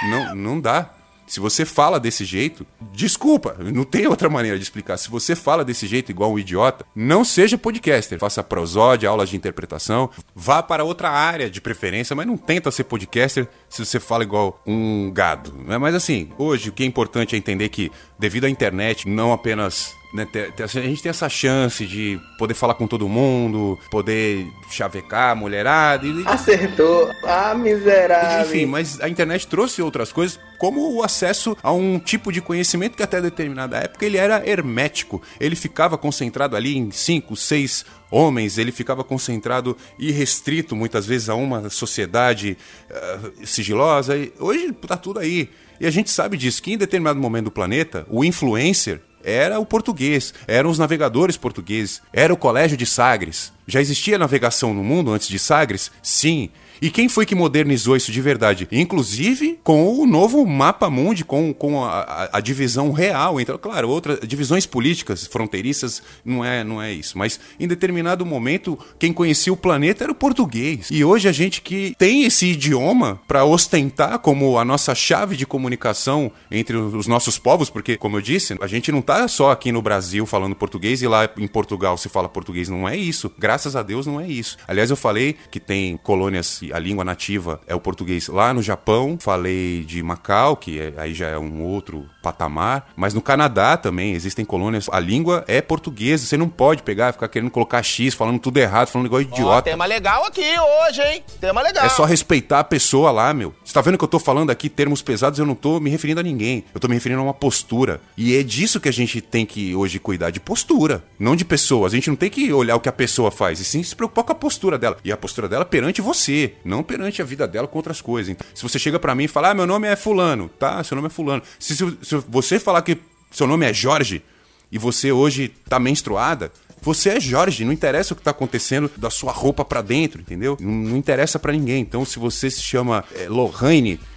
não, 0.08 0.34
não 0.34 0.60
dá. 0.60 0.93
Se 1.26 1.40
você 1.40 1.64
fala 1.64 1.98
desse 1.98 2.24
jeito, 2.24 2.66
desculpa, 2.92 3.56
não 3.58 3.84
tem 3.84 4.06
outra 4.06 4.28
maneira 4.28 4.56
de 4.58 4.62
explicar. 4.62 4.96
Se 4.96 5.10
você 5.10 5.34
fala 5.34 5.64
desse 5.64 5.86
jeito 5.86 6.10
igual 6.10 6.32
um 6.32 6.38
idiota, 6.38 6.84
não 6.94 7.24
seja 7.24 7.56
podcaster. 7.56 8.18
Faça 8.18 8.42
prosódia, 8.42 9.08
aulas 9.08 9.30
de 9.30 9.36
interpretação, 9.36 10.10
vá 10.34 10.62
para 10.62 10.84
outra 10.84 11.10
área 11.10 11.50
de 11.50 11.60
preferência, 11.60 12.14
mas 12.14 12.26
não 12.26 12.36
tenta 12.36 12.70
ser 12.70 12.84
podcaster 12.84 13.48
se 13.68 13.84
você 13.84 13.98
fala 13.98 14.22
igual 14.22 14.60
um 14.66 15.10
gado. 15.10 15.54
Mas 15.80 15.94
assim, 15.94 16.30
hoje 16.38 16.68
o 16.68 16.72
que 16.72 16.82
é 16.82 16.86
importante 16.86 17.34
é 17.34 17.38
entender 17.38 17.68
que, 17.68 17.90
devido 18.18 18.44
à 18.44 18.50
internet, 18.50 19.08
não 19.08 19.32
apenas 19.32 19.94
né, 20.14 20.28
a 20.62 20.66
gente 20.66 21.02
tem 21.02 21.10
essa 21.10 21.28
chance 21.28 21.84
de 21.84 22.20
poder 22.38 22.54
falar 22.54 22.74
com 22.74 22.86
todo 22.86 23.08
mundo, 23.08 23.76
poder 23.90 24.46
chavecar 24.70 25.32
a 25.32 25.34
mulherada. 25.34 26.06
E... 26.06 26.22
Acertou. 26.24 27.10
Ah, 27.24 27.52
miserável. 27.52 28.46
Enfim, 28.46 28.64
mas 28.64 29.00
a 29.00 29.08
internet 29.08 29.48
trouxe 29.48 29.82
outras 29.82 30.12
coisas, 30.12 30.38
como 30.56 30.94
o 30.94 31.02
acesso 31.02 31.56
a 31.60 31.72
um 31.72 31.98
tipo 31.98 32.30
de 32.30 32.40
conhecimento 32.40 32.96
que 32.96 33.02
até 33.02 33.20
determinada 33.20 33.78
época 33.78 34.06
ele 34.06 34.16
era 34.16 34.48
hermético. 34.48 35.20
Ele 35.40 35.56
ficava 35.56 35.98
concentrado 35.98 36.54
ali 36.54 36.78
em 36.78 36.92
cinco, 36.92 37.34
seis 37.34 37.84
homens, 38.08 38.56
ele 38.56 38.70
ficava 38.70 39.02
concentrado 39.02 39.76
e 39.98 40.12
restrito 40.12 40.76
muitas 40.76 41.04
vezes 41.06 41.28
a 41.28 41.34
uma 41.34 41.68
sociedade 41.68 42.56
uh, 42.88 43.44
sigilosa. 43.44 44.16
E 44.16 44.32
hoje 44.38 44.70
tá 44.86 44.96
tudo 44.96 45.18
aí. 45.18 45.50
E 45.80 45.86
a 45.88 45.90
gente 45.90 46.08
sabe 46.08 46.36
disso, 46.36 46.62
que 46.62 46.72
em 46.72 46.78
determinado 46.78 47.18
momento 47.18 47.46
do 47.46 47.50
planeta, 47.50 48.06
o 48.08 48.24
influencer 48.24 49.00
era 49.24 49.58
o 49.58 49.66
português, 49.66 50.34
eram 50.46 50.70
os 50.70 50.78
navegadores 50.78 51.36
portugueses, 51.36 52.02
era 52.12 52.32
o 52.32 52.36
Colégio 52.36 52.76
de 52.76 52.84
Sagres. 52.84 53.52
Já 53.66 53.80
existia 53.80 54.18
navegação 54.18 54.74
no 54.74 54.84
mundo 54.84 55.12
antes 55.12 55.28
de 55.28 55.38
Sagres? 55.38 55.90
Sim. 56.02 56.50
E 56.80 56.90
quem 56.90 57.08
foi 57.08 57.26
que 57.26 57.34
modernizou 57.34 57.96
isso 57.96 58.12
de 58.12 58.20
verdade? 58.20 58.68
Inclusive 58.70 59.58
com 59.62 59.98
o 59.98 60.06
novo 60.06 60.44
mapa 60.46 60.90
mundi, 60.90 61.24
com, 61.24 61.52
com 61.52 61.84
a, 61.84 62.28
a, 62.32 62.40
divisão 62.40 62.92
real. 62.92 63.40
Então, 63.40 63.56
claro, 63.58 63.88
outras 63.88 64.20
divisões 64.26 64.66
políticas 64.66 65.26
fronteiriças 65.26 66.02
não 66.24 66.44
é, 66.44 66.64
não 66.64 66.82
é 66.82 66.92
isso. 66.92 67.16
Mas 67.16 67.40
em 67.58 67.66
determinado 67.66 68.26
momento, 68.26 68.78
quem 68.98 69.12
conhecia 69.12 69.52
o 69.52 69.56
planeta 69.56 70.04
era 70.04 70.12
o 70.12 70.14
português. 70.14 70.88
E 70.90 71.04
hoje 71.04 71.28
a 71.28 71.32
gente 71.32 71.60
que 71.60 71.94
tem 71.98 72.24
esse 72.24 72.46
idioma 72.46 73.20
para 73.26 73.44
ostentar 73.44 74.18
como 74.18 74.58
a 74.58 74.64
nossa 74.64 74.94
chave 74.94 75.36
de 75.36 75.46
comunicação 75.46 76.30
entre 76.50 76.76
os 76.76 77.06
nossos 77.06 77.38
povos, 77.38 77.70
porque, 77.70 77.96
como 77.96 78.16
eu 78.16 78.20
disse, 78.20 78.56
a 78.60 78.66
gente 78.66 78.92
não 78.92 79.00
tá 79.00 79.26
só 79.28 79.50
aqui 79.50 79.72
no 79.72 79.82
Brasil 79.82 80.26
falando 80.26 80.54
português 80.54 81.02
e 81.02 81.08
lá 81.08 81.28
em 81.38 81.46
Portugal 81.46 81.96
se 81.96 82.08
fala 82.08 82.28
português. 82.28 82.68
Não 82.68 82.88
é 82.88 82.96
isso. 82.96 83.30
Graças 83.38 83.76
a 83.76 83.82
Deus 83.82 84.06
não 84.06 84.20
é 84.20 84.26
isso. 84.26 84.56
Aliás, 84.66 84.90
eu 84.90 84.96
falei 84.96 85.36
que 85.50 85.60
tem 85.60 85.96
colônias 85.96 86.62
a 86.72 86.78
língua 86.78 87.04
nativa 87.04 87.60
é 87.66 87.74
o 87.74 87.80
português 87.80 88.28
lá 88.28 88.52
no 88.54 88.62
Japão. 88.62 89.18
Falei 89.20 89.84
de 89.84 90.02
Macau, 90.02 90.56
que 90.56 90.80
é, 90.80 90.92
aí 90.96 91.14
já 91.14 91.28
é 91.28 91.38
um 91.38 91.62
outro 91.62 92.08
patamar. 92.22 92.90
Mas 92.96 93.14
no 93.14 93.20
Canadá 93.20 93.76
também 93.76 94.14
existem 94.14 94.44
colônias. 94.44 94.88
A 94.90 95.00
língua 95.00 95.44
é 95.46 95.60
portuguesa. 95.60 96.26
Você 96.26 96.36
não 96.36 96.48
pode 96.48 96.82
pegar, 96.82 97.12
ficar 97.12 97.28
querendo 97.28 97.50
colocar 97.50 97.82
X, 97.82 98.14
falando 98.14 98.38
tudo 98.38 98.58
errado, 98.58 98.88
falando 98.88 99.06
igual 99.06 99.22
idiota. 99.22 99.58
Ó, 99.58 99.62
tema 99.62 99.86
legal 99.86 100.24
aqui 100.24 100.42
hoje, 100.86 101.02
hein? 101.02 101.24
Tema 101.40 101.62
legal. 101.62 101.84
É 101.84 101.88
só 101.88 102.04
respeitar 102.04 102.60
a 102.60 102.64
pessoa 102.64 103.10
lá, 103.10 103.32
meu. 103.34 103.54
Você 103.64 103.72
tá 103.72 103.80
vendo 103.80 103.98
que 103.98 104.04
eu 104.04 104.08
tô 104.08 104.18
falando 104.18 104.50
aqui 104.50 104.68
termos 104.68 105.02
pesados? 105.02 105.38
Eu 105.38 105.46
não 105.46 105.54
tô 105.54 105.80
me 105.80 105.90
referindo 105.90 106.20
a 106.20 106.22
ninguém. 106.22 106.64
Eu 106.74 106.80
tô 106.80 106.88
me 106.88 106.94
referindo 106.94 107.20
a 107.20 107.24
uma 107.24 107.34
postura. 107.34 108.00
E 108.16 108.36
é 108.36 108.42
disso 108.42 108.80
que 108.80 108.88
a 108.88 108.92
gente 108.92 109.20
tem 109.20 109.44
que 109.44 109.74
hoje 109.74 109.98
cuidar, 109.98 110.30
de 110.30 110.40
postura, 110.40 111.04
não 111.18 111.36
de 111.36 111.44
pessoa. 111.44 111.86
A 111.86 111.90
gente 111.90 112.08
não 112.08 112.16
tem 112.16 112.30
que 112.30 112.52
olhar 112.52 112.76
o 112.76 112.80
que 112.80 112.88
a 112.88 112.92
pessoa 112.92 113.30
faz, 113.30 113.60
e 113.60 113.64
sim 113.64 113.82
se 113.82 113.94
preocupar 113.94 114.24
com 114.24 114.32
a 114.32 114.34
postura 114.34 114.78
dela. 114.78 114.96
E 115.04 115.12
a 115.12 115.16
postura 115.16 115.48
dela 115.48 115.64
perante 115.64 116.00
você 116.00 116.53
não 116.64 116.82
perante 116.82 117.22
a 117.22 117.24
vida 117.24 117.46
dela 117.46 117.66
com 117.66 117.78
outras 117.78 118.00
coisas. 118.00 118.30
Então, 118.30 118.46
se 118.54 118.62
você 118.62 118.78
chega 118.78 118.98
para 118.98 119.14
mim 119.14 119.24
e 119.24 119.28
fala, 119.28 119.50
ah, 119.50 119.54
meu 119.54 119.66
nome 119.66 119.88
é 119.88 119.96
Fulano, 119.96 120.48
tá? 120.48 120.82
Seu 120.84 120.94
nome 120.94 121.06
é 121.06 121.10
Fulano. 121.10 121.42
Se, 121.58 121.76
se, 121.76 121.98
se 122.02 122.16
você 122.28 122.58
falar 122.58 122.82
que 122.82 122.98
seu 123.30 123.46
nome 123.46 123.66
é 123.66 123.72
Jorge 123.72 124.22
e 124.70 124.78
você 124.78 125.12
hoje 125.12 125.48
tá 125.68 125.78
menstruada, 125.78 126.52
você 126.84 127.10
é 127.10 127.20
Jorge, 127.20 127.64
não 127.64 127.72
interessa 127.72 128.12
o 128.12 128.16
que 128.16 128.22
tá 128.22 128.30
acontecendo 128.30 128.90
da 128.96 129.08
sua 129.08 129.32
roupa 129.32 129.64
para 129.64 129.80
dentro, 129.80 130.20
entendeu? 130.20 130.56
Não, 130.60 130.70
não 130.70 130.96
interessa 130.96 131.38
para 131.38 131.52
ninguém. 131.52 131.80
Então, 131.80 132.04
se 132.04 132.18
você 132.18 132.50
se 132.50 132.60
chama 132.60 133.02
é, 133.14 133.26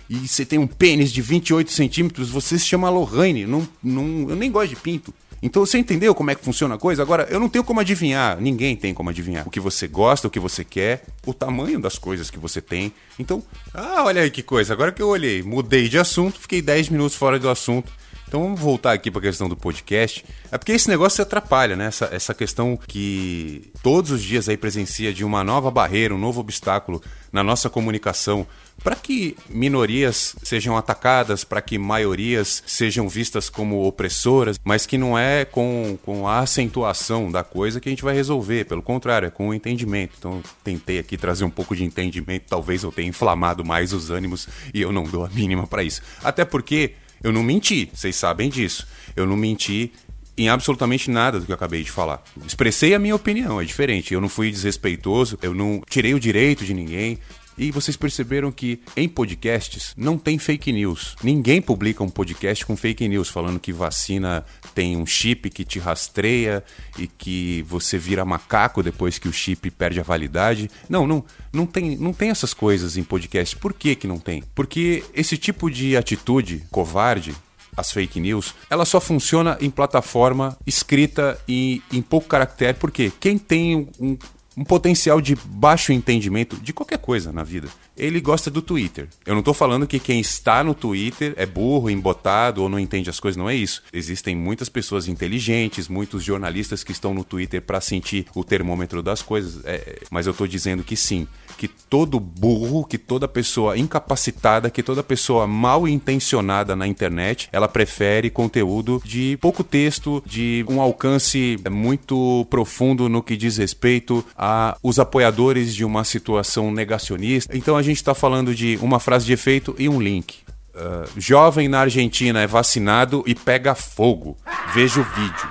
e 0.09 0.27
você 0.27 0.45
tem 0.45 0.59
um 0.59 0.67
pênis 0.67 1.11
de 1.11 1.21
28 1.21 1.71
centímetros, 1.71 2.29
você 2.29 2.59
se 2.59 2.65
chama 2.65 2.89
Lohane. 2.89 3.45
Não, 3.45 3.67
não, 3.81 4.29
eu 4.29 4.35
nem 4.35 4.51
gosto 4.51 4.69
de 4.69 4.75
pinto. 4.75 5.13
Então 5.41 5.65
você 5.65 5.77
entendeu 5.77 6.15
como 6.15 6.31
é 6.31 6.35
que 6.35 6.43
funciona 6.43 6.75
a 6.75 6.77
coisa? 6.77 7.01
Agora, 7.01 7.27
eu 7.29 7.39
não 7.39 7.49
tenho 7.49 7.63
como 7.63 7.79
adivinhar, 7.79 8.39
ninguém 8.39 8.75
tem 8.75 8.93
como 8.93 9.09
adivinhar 9.09 9.47
o 9.47 9.51
que 9.51 9.59
você 9.59 9.87
gosta, 9.87 10.27
o 10.27 10.31
que 10.31 10.39
você 10.39 10.63
quer, 10.63 11.05
o 11.25 11.33
tamanho 11.33 11.79
das 11.79 11.97
coisas 11.97 12.29
que 12.29 12.39
você 12.39 12.61
tem. 12.61 12.91
Então, 13.19 13.43
ah, 13.73 14.03
olha 14.05 14.21
aí 14.21 14.31
que 14.31 14.41
coisa, 14.41 14.73
agora 14.73 14.91
que 14.91 15.01
eu 15.01 15.09
olhei, 15.09 15.43
mudei 15.43 15.87
de 15.87 15.97
assunto, 15.99 16.39
fiquei 16.39 16.61
10 16.61 16.89
minutos 16.89 17.15
fora 17.15 17.39
do 17.39 17.49
assunto 17.49 17.91
Então 18.27 18.43
vamos 18.43 18.59
voltar 18.59 18.91
aqui 18.91 19.09
para 19.09 19.19
a 19.19 19.23
questão 19.23 19.47
do 19.47 19.55
podcast. 19.55 20.25
É 20.51 20.57
porque 20.57 20.73
esse 20.73 20.89
negócio 20.89 21.15
se 21.15 21.21
atrapalha, 21.21 21.77
né? 21.77 21.85
Essa, 21.85 22.09
essa 22.11 22.33
questão 22.33 22.77
que 22.77 23.71
todos 23.81 24.11
os 24.11 24.21
dias 24.21 24.49
aí 24.49 24.57
presencia 24.57 25.13
de 25.13 25.23
uma 25.23 25.45
nova 25.45 25.71
barreira, 25.71 26.13
um 26.13 26.17
novo 26.17 26.41
obstáculo 26.41 27.01
na 27.31 27.41
nossa 27.41 27.69
comunicação 27.69 28.45
para 28.83 28.95
que 28.95 29.35
minorias 29.49 30.35
sejam 30.43 30.77
atacadas, 30.77 31.43
para 31.43 31.61
que 31.61 31.77
maiorias 31.77 32.63
sejam 32.67 33.07
vistas 33.09 33.49
como 33.49 33.85
opressoras, 33.85 34.59
mas 34.63 34.85
que 34.85 34.97
não 34.97 35.17
é 35.17 35.45
com, 35.45 35.97
com 36.03 36.27
a 36.27 36.39
acentuação 36.39 37.31
da 37.31 37.43
coisa 37.43 37.79
que 37.79 37.89
a 37.89 37.91
gente 37.91 38.03
vai 38.03 38.13
resolver, 38.13 38.65
pelo 38.65 38.81
contrário, 38.81 39.27
é 39.27 39.31
com 39.31 39.49
o 39.49 39.53
entendimento. 39.53 40.15
Então, 40.19 40.43
tentei 40.63 40.99
aqui 40.99 41.17
trazer 41.17 41.43
um 41.43 41.49
pouco 41.49 41.75
de 41.75 41.83
entendimento, 41.83 42.45
talvez 42.47 42.83
eu 42.83 42.91
tenha 42.91 43.09
inflamado 43.09 43.65
mais 43.65 43.93
os 43.93 44.11
ânimos 44.11 44.47
e 44.73 44.81
eu 44.81 44.91
não 44.91 45.03
dou 45.03 45.25
a 45.25 45.29
mínima 45.29 45.65
para 45.65 45.83
isso. 45.83 46.01
Até 46.23 46.45
porque 46.45 46.93
eu 47.23 47.31
não 47.31 47.43
menti, 47.43 47.89
vocês 47.93 48.15
sabem 48.15 48.49
disso. 48.49 48.87
Eu 49.15 49.25
não 49.25 49.35
menti 49.35 49.91
em 50.37 50.49
absolutamente 50.49 51.09
nada 51.09 51.39
do 51.39 51.45
que 51.45 51.51
eu 51.51 51.55
acabei 51.55 51.83
de 51.83 51.91
falar. 51.91 52.21
Expressei 52.45 52.93
a 52.93 52.99
minha 52.99 53.15
opinião, 53.15 53.59
é 53.59 53.65
diferente. 53.65 54.13
Eu 54.13 54.21
não 54.21 54.29
fui 54.29 54.51
desrespeitoso, 54.51 55.37
eu 55.41 55.53
não 55.53 55.81
tirei 55.89 56.13
o 56.13 56.19
direito 56.19 56.63
de 56.63 56.73
ninguém. 56.73 57.17
E 57.57 57.71
vocês 57.71 57.97
perceberam 57.97 58.51
que 58.51 58.79
em 58.95 59.09
podcasts 59.09 59.93
não 59.97 60.17
tem 60.17 60.37
fake 60.37 60.71
news. 60.71 61.15
Ninguém 61.23 61.61
publica 61.61 62.03
um 62.03 62.09
podcast 62.09 62.65
com 62.65 62.77
fake 62.77 63.07
news 63.07 63.29
falando 63.29 63.59
que 63.59 63.73
vacina 63.73 64.45
tem 64.75 64.95
um 64.95 65.05
chip 65.05 65.49
que 65.49 65.65
te 65.65 65.79
rastreia 65.79 66.63
e 66.99 67.07
que 67.07 67.63
você 67.67 67.97
vira 67.97 68.23
macaco 68.23 68.83
depois 68.83 69.17
que 69.17 69.27
o 69.27 69.33
chip 69.33 69.71
perde 69.71 69.99
a 69.99 70.03
validade. 70.03 70.69
Não, 70.87 71.07
não, 71.07 71.23
não 71.51 71.65
tem, 71.65 71.97
não 71.97 72.13
tem 72.13 72.29
essas 72.29 72.53
coisas 72.53 72.97
em 72.97 73.03
podcast. 73.03 73.55
Por 73.55 73.73
que 73.73 73.95
que 73.95 74.07
não 74.07 74.19
tem? 74.19 74.43
Porque 74.53 75.03
esse 75.13 75.37
tipo 75.37 75.69
de 75.71 75.97
atitude 75.97 76.63
covarde 76.69 77.35
as 77.77 77.91
fake 77.91 78.19
news, 78.19 78.55
ela 78.71 78.85
só 78.85 78.99
funciona 78.99 79.55
em 79.61 79.69
plataforma 79.69 80.57
escrita 80.65 81.39
e 81.47 81.83
em 81.93 82.01
pouco 82.01 82.27
caractere, 82.27 82.75
porque 82.79 83.11
quem 83.19 83.37
tem 83.37 83.87
um, 83.99 84.17
um 84.57 84.63
potencial 84.63 85.21
de 85.21 85.35
baixo 85.35 85.93
entendimento 85.93 86.57
de 86.57 86.73
qualquer 86.73 86.97
coisa 86.97 87.31
na 87.31 87.43
vida. 87.43 87.67
Ele 87.95 88.19
gosta 88.19 88.49
do 88.49 88.61
Twitter. 88.61 89.07
Eu 89.25 89.33
não 89.33 89.39
estou 89.39 89.53
falando 89.53 89.85
que 89.85 89.99
quem 89.99 90.19
está 90.19 90.63
no 90.63 90.73
Twitter 90.73 91.33
é 91.37 91.45
burro, 91.45 91.89
embotado 91.89 92.63
ou 92.63 92.69
não 92.69 92.79
entende 92.79 93.09
as 93.09 93.19
coisas, 93.19 93.37
não 93.37 93.49
é 93.49 93.55
isso. 93.55 93.83
Existem 93.93 94.35
muitas 94.35 94.67
pessoas 94.67 95.07
inteligentes, 95.07 95.87
muitos 95.87 96.23
jornalistas 96.23 96.83
que 96.83 96.91
estão 96.91 97.13
no 97.13 97.23
Twitter 97.23 97.61
para 97.61 97.79
sentir 97.79 98.25
o 98.33 98.43
termômetro 98.43 99.03
das 99.03 99.21
coisas, 99.21 99.63
é, 99.63 99.99
mas 100.09 100.25
eu 100.25 100.31
estou 100.31 100.47
dizendo 100.47 100.83
que 100.83 100.95
sim, 100.95 101.27
que 101.57 101.67
todo 101.67 102.19
burro, 102.19 102.85
que 102.85 102.97
toda 102.97 103.27
pessoa 103.27 103.77
incapacitada, 103.77 104.69
que 104.69 104.83
toda 104.83 105.03
pessoa 105.03 105.45
mal 105.45 105.87
intencionada 105.87 106.75
na 106.75 106.87
internet, 106.87 107.49
ela 107.51 107.67
prefere 107.67 108.29
conteúdo 108.29 109.01
de 109.03 109.37
pouco 109.41 109.63
texto, 109.63 110.23
de 110.25 110.65
um 110.67 110.81
alcance 110.81 111.57
muito 111.69 112.45
profundo 112.49 113.09
no 113.09 113.23
que 113.23 113.35
diz 113.35 113.57
respeito 113.57 114.23
a 114.35 114.46
os 114.83 114.99
apoiadores 114.99 115.73
de 115.73 115.83
uma 115.83 116.03
situação 116.03 116.71
negacionista. 116.71 117.55
Então 117.57 117.75
a 117.75 117.81
gente 117.81 117.97
está 117.97 118.13
falando 118.13 118.53
de 118.53 118.77
uma 118.81 118.99
frase 118.99 119.25
de 119.25 119.33
efeito 119.33 119.75
e 119.77 119.87
um 119.87 120.01
link. 120.01 120.39
Uh, 120.75 121.09
jovem 121.19 121.67
na 121.67 121.79
Argentina 121.79 122.39
é 122.39 122.47
vacinado 122.47 123.23
e 123.25 123.33
pega 123.33 123.73
fogo. 123.73 124.37
Veja 124.73 125.01
o 125.01 125.03
vídeo. 125.03 125.49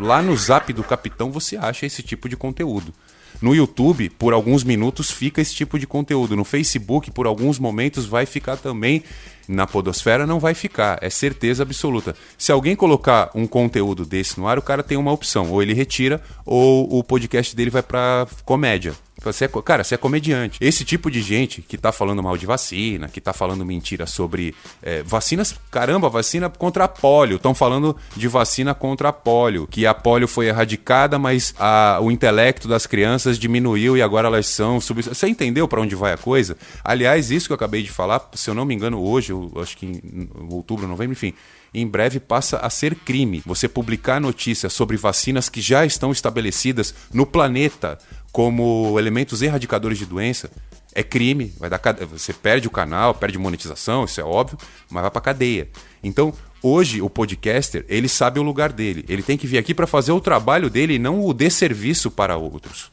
Lá 0.00 0.20
no 0.20 0.36
zap 0.36 0.72
do 0.72 0.82
capitão 0.82 1.30
você 1.30 1.56
acha 1.56 1.86
esse 1.86 2.02
tipo 2.02 2.28
de 2.28 2.36
conteúdo. 2.36 2.92
No 3.40 3.54
YouTube, 3.54 4.08
por 4.10 4.32
alguns 4.32 4.62
minutos, 4.62 5.10
fica 5.10 5.40
esse 5.40 5.54
tipo 5.54 5.78
de 5.78 5.86
conteúdo. 5.86 6.36
No 6.36 6.44
Facebook, 6.44 7.10
por 7.10 7.26
alguns 7.26 7.58
momentos, 7.58 8.06
vai 8.06 8.24
ficar 8.26 8.56
também. 8.56 9.02
Na 9.48 9.66
Podosfera 9.66 10.26
não 10.26 10.38
vai 10.38 10.54
ficar, 10.54 10.98
é 11.00 11.10
certeza 11.10 11.62
absoluta. 11.62 12.14
Se 12.38 12.52
alguém 12.52 12.76
colocar 12.76 13.30
um 13.34 13.46
conteúdo 13.46 14.04
desse 14.04 14.38
no 14.38 14.46
ar, 14.46 14.58
o 14.58 14.62
cara 14.62 14.82
tem 14.82 14.96
uma 14.96 15.12
opção: 15.12 15.50
ou 15.50 15.62
ele 15.62 15.74
retira, 15.74 16.20
ou 16.44 16.98
o 16.98 17.02
podcast 17.02 17.54
dele 17.54 17.70
vai 17.70 17.82
para 17.82 18.26
comédia. 18.44 18.94
Você 19.24 19.44
é, 19.44 19.48
cara, 19.48 19.84
você 19.84 19.94
é 19.94 19.98
comediante. 19.98 20.58
Esse 20.60 20.84
tipo 20.84 21.10
de 21.10 21.20
gente 21.20 21.62
que 21.62 21.76
tá 21.76 21.92
falando 21.92 22.22
mal 22.22 22.36
de 22.36 22.46
vacina, 22.46 23.08
que 23.08 23.20
tá 23.20 23.32
falando 23.32 23.64
mentira 23.64 24.06
sobre 24.06 24.54
é, 24.82 25.02
vacinas, 25.02 25.54
caramba, 25.70 26.08
vacina 26.08 26.48
contra 26.48 26.84
a 26.84 26.88
polio. 26.88 27.36
Estão 27.36 27.54
falando 27.54 27.96
de 28.16 28.28
vacina 28.28 28.74
contra 28.74 29.10
a 29.10 29.12
polio, 29.12 29.66
que 29.66 29.86
a 29.86 29.94
polio 29.94 30.28
foi 30.28 30.46
erradicada, 30.46 31.18
mas 31.18 31.54
a, 31.58 31.98
o 32.00 32.10
intelecto 32.10 32.66
das 32.66 32.86
crianças 32.86 33.38
diminuiu 33.38 33.96
e 33.96 34.02
agora 34.02 34.28
elas 34.28 34.46
são. 34.46 34.80
Sub... 34.80 35.02
Você 35.02 35.28
entendeu 35.28 35.68
para 35.68 35.80
onde 35.80 35.94
vai 35.94 36.12
a 36.12 36.18
coisa? 36.18 36.56
Aliás, 36.84 37.30
isso 37.30 37.46
que 37.46 37.52
eu 37.52 37.56
acabei 37.56 37.82
de 37.82 37.90
falar, 37.90 38.28
se 38.34 38.48
eu 38.50 38.54
não 38.54 38.64
me 38.64 38.74
engano, 38.74 39.00
hoje, 39.00 39.32
acho 39.60 39.76
que 39.76 39.86
em 39.86 40.28
outubro, 40.50 40.86
novembro, 40.86 41.12
enfim 41.12 41.34
em 41.74 41.86
breve 41.86 42.20
passa 42.20 42.58
a 42.58 42.68
ser 42.68 42.94
crime 42.94 43.42
você 43.46 43.68
publicar 43.68 44.20
notícias 44.20 44.72
sobre 44.72 44.96
vacinas 44.96 45.48
que 45.48 45.60
já 45.60 45.86
estão 45.86 46.12
estabelecidas 46.12 46.94
no 47.12 47.24
planeta 47.24 47.98
como 48.32 48.98
elementos 48.98 49.42
erradicadores 49.42 49.98
de 49.98 50.06
doença, 50.06 50.50
é 50.94 51.02
crime, 51.02 51.52
vai 51.58 51.70
dar 51.70 51.80
você 52.10 52.32
perde 52.32 52.66
o 52.66 52.70
canal, 52.70 53.14
perde 53.14 53.38
monetização, 53.38 54.04
isso 54.04 54.20
é 54.20 54.24
óbvio, 54.24 54.58
mas 54.90 55.02
vai 55.02 55.10
para 55.10 55.20
cadeia. 55.20 55.68
Então, 56.02 56.32
hoje 56.62 57.00
o 57.00 57.08
podcaster, 57.08 57.84
ele 57.88 58.08
sabe 58.08 58.40
o 58.40 58.42
lugar 58.42 58.72
dele. 58.72 59.04
Ele 59.08 59.22
tem 59.22 59.38
que 59.38 59.46
vir 59.46 59.58
aqui 59.58 59.74
para 59.74 59.86
fazer 59.86 60.12
o 60.12 60.20
trabalho 60.20 60.68
dele 60.68 60.94
e 60.94 60.98
não 60.98 61.24
o 61.24 61.32
desserviço 61.32 62.10
para 62.10 62.36
outros. 62.36 62.90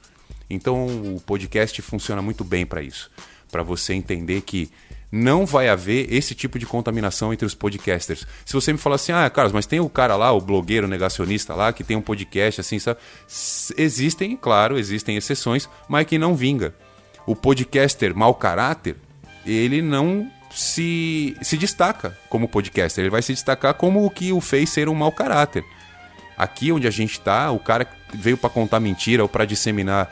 Então, 0.49 0.87
o 1.15 1.21
podcast 1.25 1.81
funciona 1.81 2.21
muito 2.21 2.43
bem 2.43 2.65
para 2.65 2.81
isso, 2.81 3.09
para 3.51 3.63
você 3.63 3.93
entender 3.93 4.41
que 4.41 4.69
não 5.11 5.45
vai 5.45 5.69
haver 5.69 6.11
esse 6.13 6.35
tipo 6.35 6.59
de 6.59 6.65
contaminação 6.65 7.33
entre 7.33 7.45
os 7.45 7.55
podcasters. 7.55 8.27
Se 8.45 8.53
você 8.53 8.71
me 8.71 8.77
falar 8.77 8.95
assim, 8.95 9.11
ah, 9.11 9.29
Carlos, 9.29 9.53
mas 9.53 9.65
tem 9.65 9.79
o 9.79 9.89
cara 9.89 10.15
lá, 10.15 10.31
o 10.31 10.41
blogueiro 10.41 10.87
negacionista 10.87 11.55
lá, 11.55 11.73
que 11.73 11.83
tem 11.83 11.97
um 11.97 12.01
podcast 12.01 12.61
assim, 12.61 12.77
sabe? 12.77 12.99
Existem, 13.77 14.37
claro, 14.37 14.77
existem 14.77 15.17
exceções, 15.17 15.67
mas 15.87 16.05
que 16.05 16.17
não 16.17 16.35
vinga. 16.35 16.75
O 17.25 17.35
podcaster 17.35 18.15
mau 18.15 18.35
caráter, 18.35 18.95
ele 19.45 19.81
não 19.81 20.29
se, 20.51 21.35
se 21.41 21.57
destaca 21.57 22.17
como 22.29 22.47
podcaster, 22.47 23.03
ele 23.03 23.11
vai 23.11 23.21
se 23.21 23.33
destacar 23.33 23.73
como 23.73 24.05
o 24.05 24.09
que 24.09 24.31
o 24.31 24.41
fez 24.41 24.69
ser 24.69 24.89
um 24.89 24.95
mau 24.95 25.11
caráter. 25.11 25.63
Aqui 26.37 26.71
onde 26.71 26.87
a 26.87 26.91
gente 26.91 27.13
está, 27.13 27.51
o 27.51 27.59
cara 27.59 27.85
veio 28.13 28.37
para 28.37 28.49
contar 28.49 28.79
mentira 28.79 29.23
ou 29.23 29.29
para 29.29 29.43
disseminar 29.43 30.09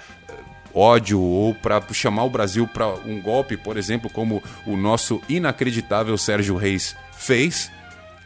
ódio 0.77 1.19
ou 1.19 1.53
para 1.55 1.81
chamar 1.91 2.23
o 2.23 2.29
Brasil 2.29 2.67
para 2.67 2.87
um 3.05 3.21
golpe, 3.21 3.57
por 3.57 3.77
exemplo, 3.77 4.09
como 4.09 4.43
o 4.65 4.77
nosso 4.77 5.21
inacreditável 5.27 6.17
Sérgio 6.17 6.55
Reis 6.55 6.95
fez, 7.17 7.71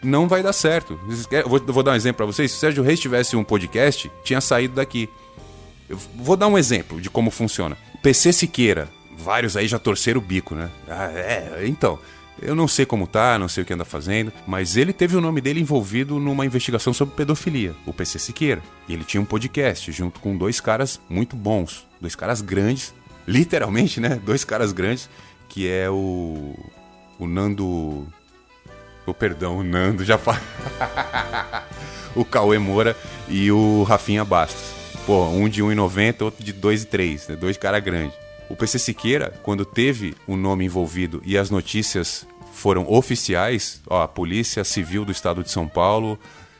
não 0.03 0.27
vai 0.27 0.43
dar 0.43 0.53
certo. 0.53 0.99
Vou, 1.45 1.59
vou 1.59 1.83
dar 1.83 1.91
um 1.91 1.95
exemplo 1.95 2.17
para 2.17 2.25
vocês. 2.25 2.51
Se 2.51 2.57
o 2.57 2.59
Sérgio 2.59 2.83
Reis 2.83 2.99
tivesse 2.99 3.35
um 3.35 3.43
podcast, 3.43 4.11
tinha 4.23 4.41
saído 4.41 4.75
daqui. 4.75 5.09
Eu 5.87 5.97
vou 6.15 6.35
dar 6.35 6.47
um 6.47 6.57
exemplo 6.57 6.99
de 6.99 7.09
como 7.09 7.31
funciona. 7.31 7.77
PC 8.01 8.33
Siqueira, 8.33 8.89
vários 9.17 9.55
aí 9.55 9.67
já 9.67 9.77
torceram 9.77 10.19
o 10.19 10.23
bico, 10.23 10.55
né? 10.55 10.69
Ah, 10.87 11.11
é, 11.13 11.63
então. 11.65 11.99
Eu 12.39 12.55
não 12.55 12.67
sei 12.67 12.85
como 12.85 13.07
tá, 13.07 13.37
não 13.37 13.47
sei 13.47 13.63
o 13.63 13.65
que 13.65 13.73
anda 13.73 13.85
fazendo, 13.85 14.31
mas 14.45 14.77
ele 14.77 14.93
teve 14.93 15.15
o 15.15 15.21
nome 15.21 15.41
dele 15.41 15.59
envolvido 15.59 16.19
numa 16.19 16.45
investigação 16.45 16.93
sobre 16.93 17.15
pedofilia, 17.15 17.75
o 17.85 17.93
PC 17.93 18.19
Siqueira. 18.19 18.61
E 18.87 18.93
ele 18.93 19.03
tinha 19.03 19.21
um 19.21 19.25
podcast 19.25 19.91
junto 19.91 20.19
com 20.19 20.37
dois 20.37 20.59
caras 20.59 20.99
muito 21.09 21.35
bons, 21.35 21.87
dois 21.99 22.15
caras 22.15 22.41
grandes, 22.41 22.93
literalmente, 23.27 23.99
né? 23.99 24.19
Dois 24.23 24.43
caras 24.43 24.71
grandes, 24.71 25.09
que 25.49 25.67
é 25.67 25.89
o 25.89 26.55
o 27.19 27.27
Nando 27.27 28.07
o 29.05 29.13
perdão, 29.13 29.57
o 29.57 29.63
Nando 29.63 30.03
já 30.05 30.17
fala. 30.17 30.41
o 32.15 32.23
Cauê 32.23 32.57
Moura 32.57 32.95
e 33.27 33.51
o 33.51 33.83
Rafinha 33.83 34.23
Bastos. 34.23 34.73
Pô, 35.05 35.25
um 35.25 35.49
de 35.49 35.63
1,90, 35.63 36.21
outro 36.21 36.43
de 36.43 36.53
2,3, 36.53 37.29
né? 37.29 37.35
Dois 37.35 37.57
caras 37.57 37.83
grandes. 37.83 38.15
O 38.51 38.55
PC 38.57 38.79
Siqueira, 38.79 39.29
quando 39.43 39.63
teve 39.63 40.13
o 40.27 40.35
nome 40.35 40.65
envolvido 40.65 41.21
e 41.25 41.37
as 41.37 41.49
notícias 41.49 42.27
foram 42.51 42.85
oficiais, 42.91 43.81
ó, 43.87 44.01
a 44.01 44.07
Polícia 44.09 44.65
Civil 44.65 45.05
do 45.05 45.11
Estado 45.13 45.41
de 45.41 45.49
São 45.49 45.69
Paulo 45.69 46.19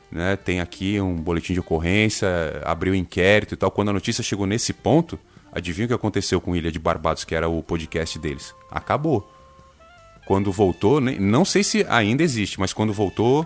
né, 0.10 0.38
tem 0.38 0.62
aqui 0.62 1.02
um 1.02 1.18
boletim 1.18 1.52
de 1.52 1.60
ocorrência, 1.60 2.30
abriu 2.64 2.96
inquérito 2.96 3.56
e 3.56 3.58
tal. 3.58 3.70
Quando 3.70 3.90
a 3.90 3.94
notícia 3.94 4.24
chegou 4.24 4.48
nesse 4.48 4.72
ponto, 4.72 5.20
adivinha 5.52 5.84
o 5.84 5.88
que 5.90 5.94
aconteceu 5.94 6.40
com 6.40 6.56
Ilha 6.56 6.72
de 6.72 6.80
Barbados, 6.80 7.26
que 7.26 7.36
era 7.36 7.50
o 7.50 7.62
podcast 7.62 8.18
deles? 8.18 8.56
Acabou. 8.72 9.30
Quando 10.26 10.50
voltou, 10.50 11.02
não 11.02 11.44
sei 11.44 11.62
se 11.62 11.86
ainda 11.90 12.24
existe, 12.24 12.58
mas 12.58 12.72
quando 12.72 12.94
voltou, 12.94 13.46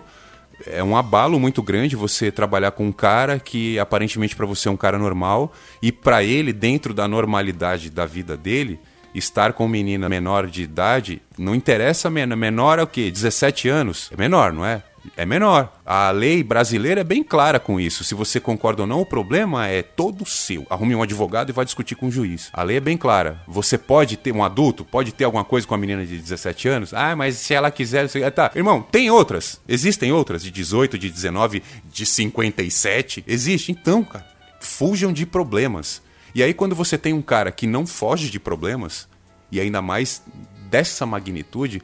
é 0.64 0.82
um 0.82 0.96
abalo 0.96 1.38
muito 1.38 1.62
grande 1.62 1.96
você 1.96 2.30
trabalhar 2.30 2.70
com 2.70 2.86
um 2.86 2.92
cara 2.92 3.38
que 3.38 3.78
aparentemente 3.78 4.34
para 4.34 4.46
você 4.46 4.68
é 4.68 4.70
um 4.70 4.76
cara 4.76 4.98
normal 4.98 5.52
e 5.82 5.92
para 5.92 6.22
ele 6.22 6.52
dentro 6.52 6.94
da 6.94 7.06
normalidade 7.06 7.90
da 7.90 8.06
vida 8.06 8.36
dele 8.36 8.78
estar 9.14 9.52
com 9.52 9.66
menina 9.68 10.08
menor 10.08 10.46
de 10.46 10.62
idade 10.62 11.22
não 11.38 11.54
interessa 11.54 12.08
menor 12.08 12.78
é 12.78 12.82
o 12.82 12.86
quê? 12.86 13.10
17 13.10 13.68
anos? 13.68 14.10
É 14.12 14.16
menor 14.16 14.52
não 14.52 14.64
é 14.64 14.82
é 15.16 15.26
menor. 15.26 15.72
A 15.84 16.10
lei 16.10 16.42
brasileira 16.42 17.00
é 17.00 17.04
bem 17.04 17.22
clara 17.22 17.60
com 17.60 17.78
isso. 17.78 18.04
Se 18.04 18.14
você 18.14 18.40
concorda 18.40 18.82
ou 18.82 18.86
não, 18.86 19.00
o 19.00 19.06
problema 19.06 19.68
é 19.68 19.82
todo 19.82 20.26
seu. 20.26 20.66
Arrume 20.70 20.94
um 20.94 21.02
advogado 21.02 21.50
e 21.50 21.52
vá 21.52 21.64
discutir 21.64 21.94
com 21.94 22.08
o 22.08 22.10
juiz. 22.10 22.48
A 22.52 22.62
lei 22.62 22.76
é 22.76 22.80
bem 22.80 22.96
clara. 22.96 23.40
Você 23.46 23.76
pode 23.76 24.16
ter 24.16 24.32
um 24.32 24.42
adulto, 24.42 24.84
pode 24.84 25.12
ter 25.12 25.24
alguma 25.24 25.44
coisa 25.44 25.66
com 25.66 25.74
a 25.74 25.78
menina 25.78 26.04
de 26.04 26.18
17 26.18 26.68
anos. 26.68 26.94
Ah, 26.94 27.14
mas 27.14 27.36
se 27.36 27.54
ela 27.54 27.70
quiser. 27.70 28.08
Você... 28.08 28.30
Tá, 28.30 28.50
irmão, 28.54 28.82
tem 28.82 29.10
outras. 29.10 29.60
Existem 29.68 30.12
outras 30.12 30.42
de 30.42 30.50
18, 30.50 30.98
de 30.98 31.10
19, 31.10 31.62
de 31.84 32.06
57. 32.06 33.24
Existe. 33.26 33.72
Então, 33.72 34.02
cara, 34.02 34.26
fujam 34.60 35.12
de 35.12 35.26
problemas. 35.26 36.02
E 36.34 36.42
aí, 36.42 36.52
quando 36.52 36.74
você 36.74 36.98
tem 36.98 37.12
um 37.12 37.22
cara 37.22 37.50
que 37.50 37.66
não 37.66 37.86
foge 37.86 38.30
de 38.30 38.38
problemas, 38.38 39.08
e 39.50 39.60
ainda 39.60 39.80
mais 39.80 40.22
dessa 40.68 41.06
magnitude, 41.06 41.82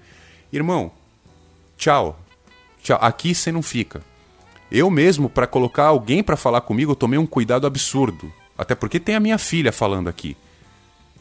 irmão, 0.52 0.92
tchau. 1.76 2.18
Tchau. 2.82 2.98
Aqui 3.00 3.34
você 3.34 3.52
não 3.52 3.62
fica. 3.62 4.02
Eu 4.70 4.90
mesmo, 4.90 5.28
para 5.28 5.46
colocar 5.46 5.84
alguém 5.84 6.22
para 6.22 6.36
falar 6.36 6.62
comigo, 6.62 6.92
eu 6.92 6.96
tomei 6.96 7.18
um 7.18 7.26
cuidado 7.26 7.66
absurdo. 7.66 8.32
Até 8.56 8.74
porque 8.74 8.98
tem 8.98 9.14
a 9.14 9.20
minha 9.20 9.38
filha 9.38 9.72
falando 9.72 10.08
aqui. 10.08 10.36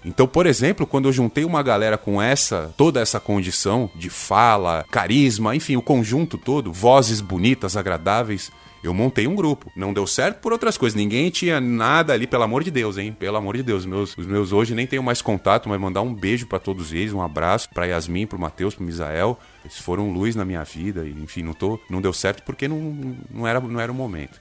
Então, 0.03 0.27
por 0.27 0.47
exemplo, 0.47 0.87
quando 0.87 1.07
eu 1.07 1.13
juntei 1.13 1.45
uma 1.45 1.61
galera 1.61 1.97
com 1.97 2.21
essa, 2.21 2.73
toda 2.75 2.99
essa 2.99 3.19
condição 3.19 3.89
de 3.95 4.09
fala, 4.09 4.83
carisma, 4.89 5.55
enfim, 5.55 5.75
o 5.75 5.81
conjunto 5.81 6.37
todo, 6.37 6.73
vozes 6.73 7.21
bonitas, 7.21 7.77
agradáveis, 7.77 8.51
eu 8.83 8.93
montei 8.95 9.27
um 9.27 9.35
grupo. 9.35 9.71
Não 9.75 9.93
deu 9.93 10.07
certo 10.07 10.39
por 10.39 10.51
outras 10.51 10.75
coisas. 10.75 10.95
Ninguém 10.95 11.29
tinha 11.29 11.61
nada 11.61 12.13
ali, 12.13 12.25
pelo 12.25 12.43
amor 12.43 12.63
de 12.63 12.71
Deus, 12.71 12.97
hein? 12.97 13.15
Pelo 13.17 13.37
amor 13.37 13.57
de 13.57 13.63
Deus. 13.63 13.85
Meus, 13.85 14.17
os 14.17 14.25
meus 14.25 14.51
hoje 14.51 14.73
nem 14.73 14.87
tenho 14.87 15.03
mais 15.03 15.21
contato, 15.21 15.69
mas 15.69 15.79
mandar 15.79 16.01
um 16.01 16.13
beijo 16.13 16.47
para 16.47 16.57
todos 16.57 16.91
eles, 16.91 17.13
um 17.13 17.21
abraço 17.21 17.69
para 17.71 17.85
Yasmin, 17.85 18.25
pro 18.25 18.39
Matheus, 18.39 18.73
pro 18.73 18.83
Misael. 18.83 19.37
Eles 19.63 19.77
foram 19.77 20.11
luz 20.11 20.35
na 20.35 20.45
minha 20.45 20.63
vida. 20.63 21.05
E, 21.05 21.11
enfim, 21.11 21.43
não, 21.43 21.53
tô, 21.53 21.79
não 21.89 22.01
deu 22.01 22.13
certo 22.13 22.43
porque 22.43 22.67
não, 22.67 23.15
não, 23.29 23.47
era, 23.47 23.59
não 23.59 23.79
era 23.79 23.91
o 23.91 23.95
momento. 23.95 24.39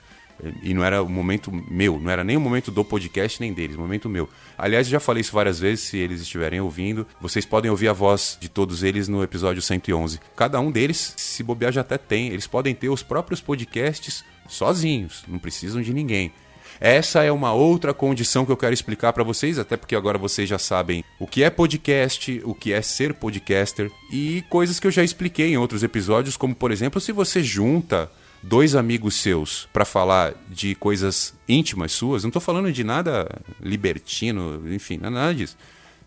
E 0.63 0.73
não 0.73 0.83
era 0.83 1.03
o 1.03 1.09
momento 1.09 1.53
meu, 1.53 1.99
não 1.99 2.11
era 2.11 2.25
nem 2.25 2.37
o 2.37 2.41
momento 2.41 2.71
do 2.71 2.85
podcast 2.85 3.39
nem 3.41 3.53
deles, 3.53 3.77
o 3.77 3.81
momento 3.81 4.09
meu. 4.09 4.29
Aliás, 4.57 4.89
já 4.89 4.99
falei 4.99 5.21
isso 5.21 5.33
várias 5.33 5.59
vezes, 5.59 5.85
se 5.85 5.99
eles 5.99 6.23
estiverem 6.23 6.61
ouvindo. 6.61 7.07
Vocês 7.21 7.45
podem 7.45 7.71
ouvir 7.71 7.89
a 7.89 7.93
voz 7.93 8.39
de 8.41 8.49
todos 8.49 8.83
eles 8.83 9.07
no 9.07 9.23
episódio 9.23 9.61
111. 9.61 10.19
Cada 10.35 10.59
um 10.59 10.71
deles, 10.71 11.15
se 11.17 11.43
bobear, 11.43 11.73
já 11.73 11.83
até 11.83 11.99
tem. 11.99 12.29
Eles 12.29 12.47
podem 12.47 12.75
ter 12.75 12.89
os 12.89 13.03
próprios 13.03 13.41
podcasts 13.41 14.25
sozinhos, 14.49 15.25
não 15.29 15.39
precisam 15.39 15.83
de 15.83 15.93
ninguém. 15.93 16.33
Essa 16.81 17.23
é 17.23 17.31
uma 17.31 17.53
outra 17.53 17.93
condição 17.93 18.47
que 18.47 18.51
eu 18.51 18.57
quero 18.57 18.73
explicar 18.73 19.13
para 19.13 19.23
vocês, 19.23 19.59
até 19.59 19.77
porque 19.77 19.95
agora 19.95 20.17
vocês 20.17 20.49
já 20.49 20.59
sabem 20.59 21.05
o 21.19 21.27
que 21.27 21.43
é 21.43 21.51
podcast, 21.51 22.41
o 22.43 22.55
que 22.55 22.73
é 22.73 22.81
ser 22.81 23.13
podcaster 23.13 23.91
e 24.11 24.43
coisas 24.49 24.81
que 24.81 24.87
eu 24.87 24.91
já 24.91 25.05
expliquei 25.05 25.53
em 25.53 25.59
outros 25.59 25.83
episódios, 25.83 26.39
como 26.39 26.55
por 26.55 26.73
exemplo, 26.73 26.99
se 26.99 27.13
você 27.13 27.43
junta 27.43 28.11
dois 28.43 28.75
amigos 28.75 29.17
seus 29.17 29.69
para 29.75 29.85
falar 29.85 30.33
de 30.49 30.75
coisas 30.75 31.35
íntimas 31.47 31.93
suas, 31.93 32.25
não 32.25 32.31
tô 32.31 32.41
falando 32.41 32.73
de 32.73 32.83
nada 32.83 33.29
libertino, 33.61 34.63
enfim, 34.73 34.97
nada 34.97 35.35
disso. 35.35 35.59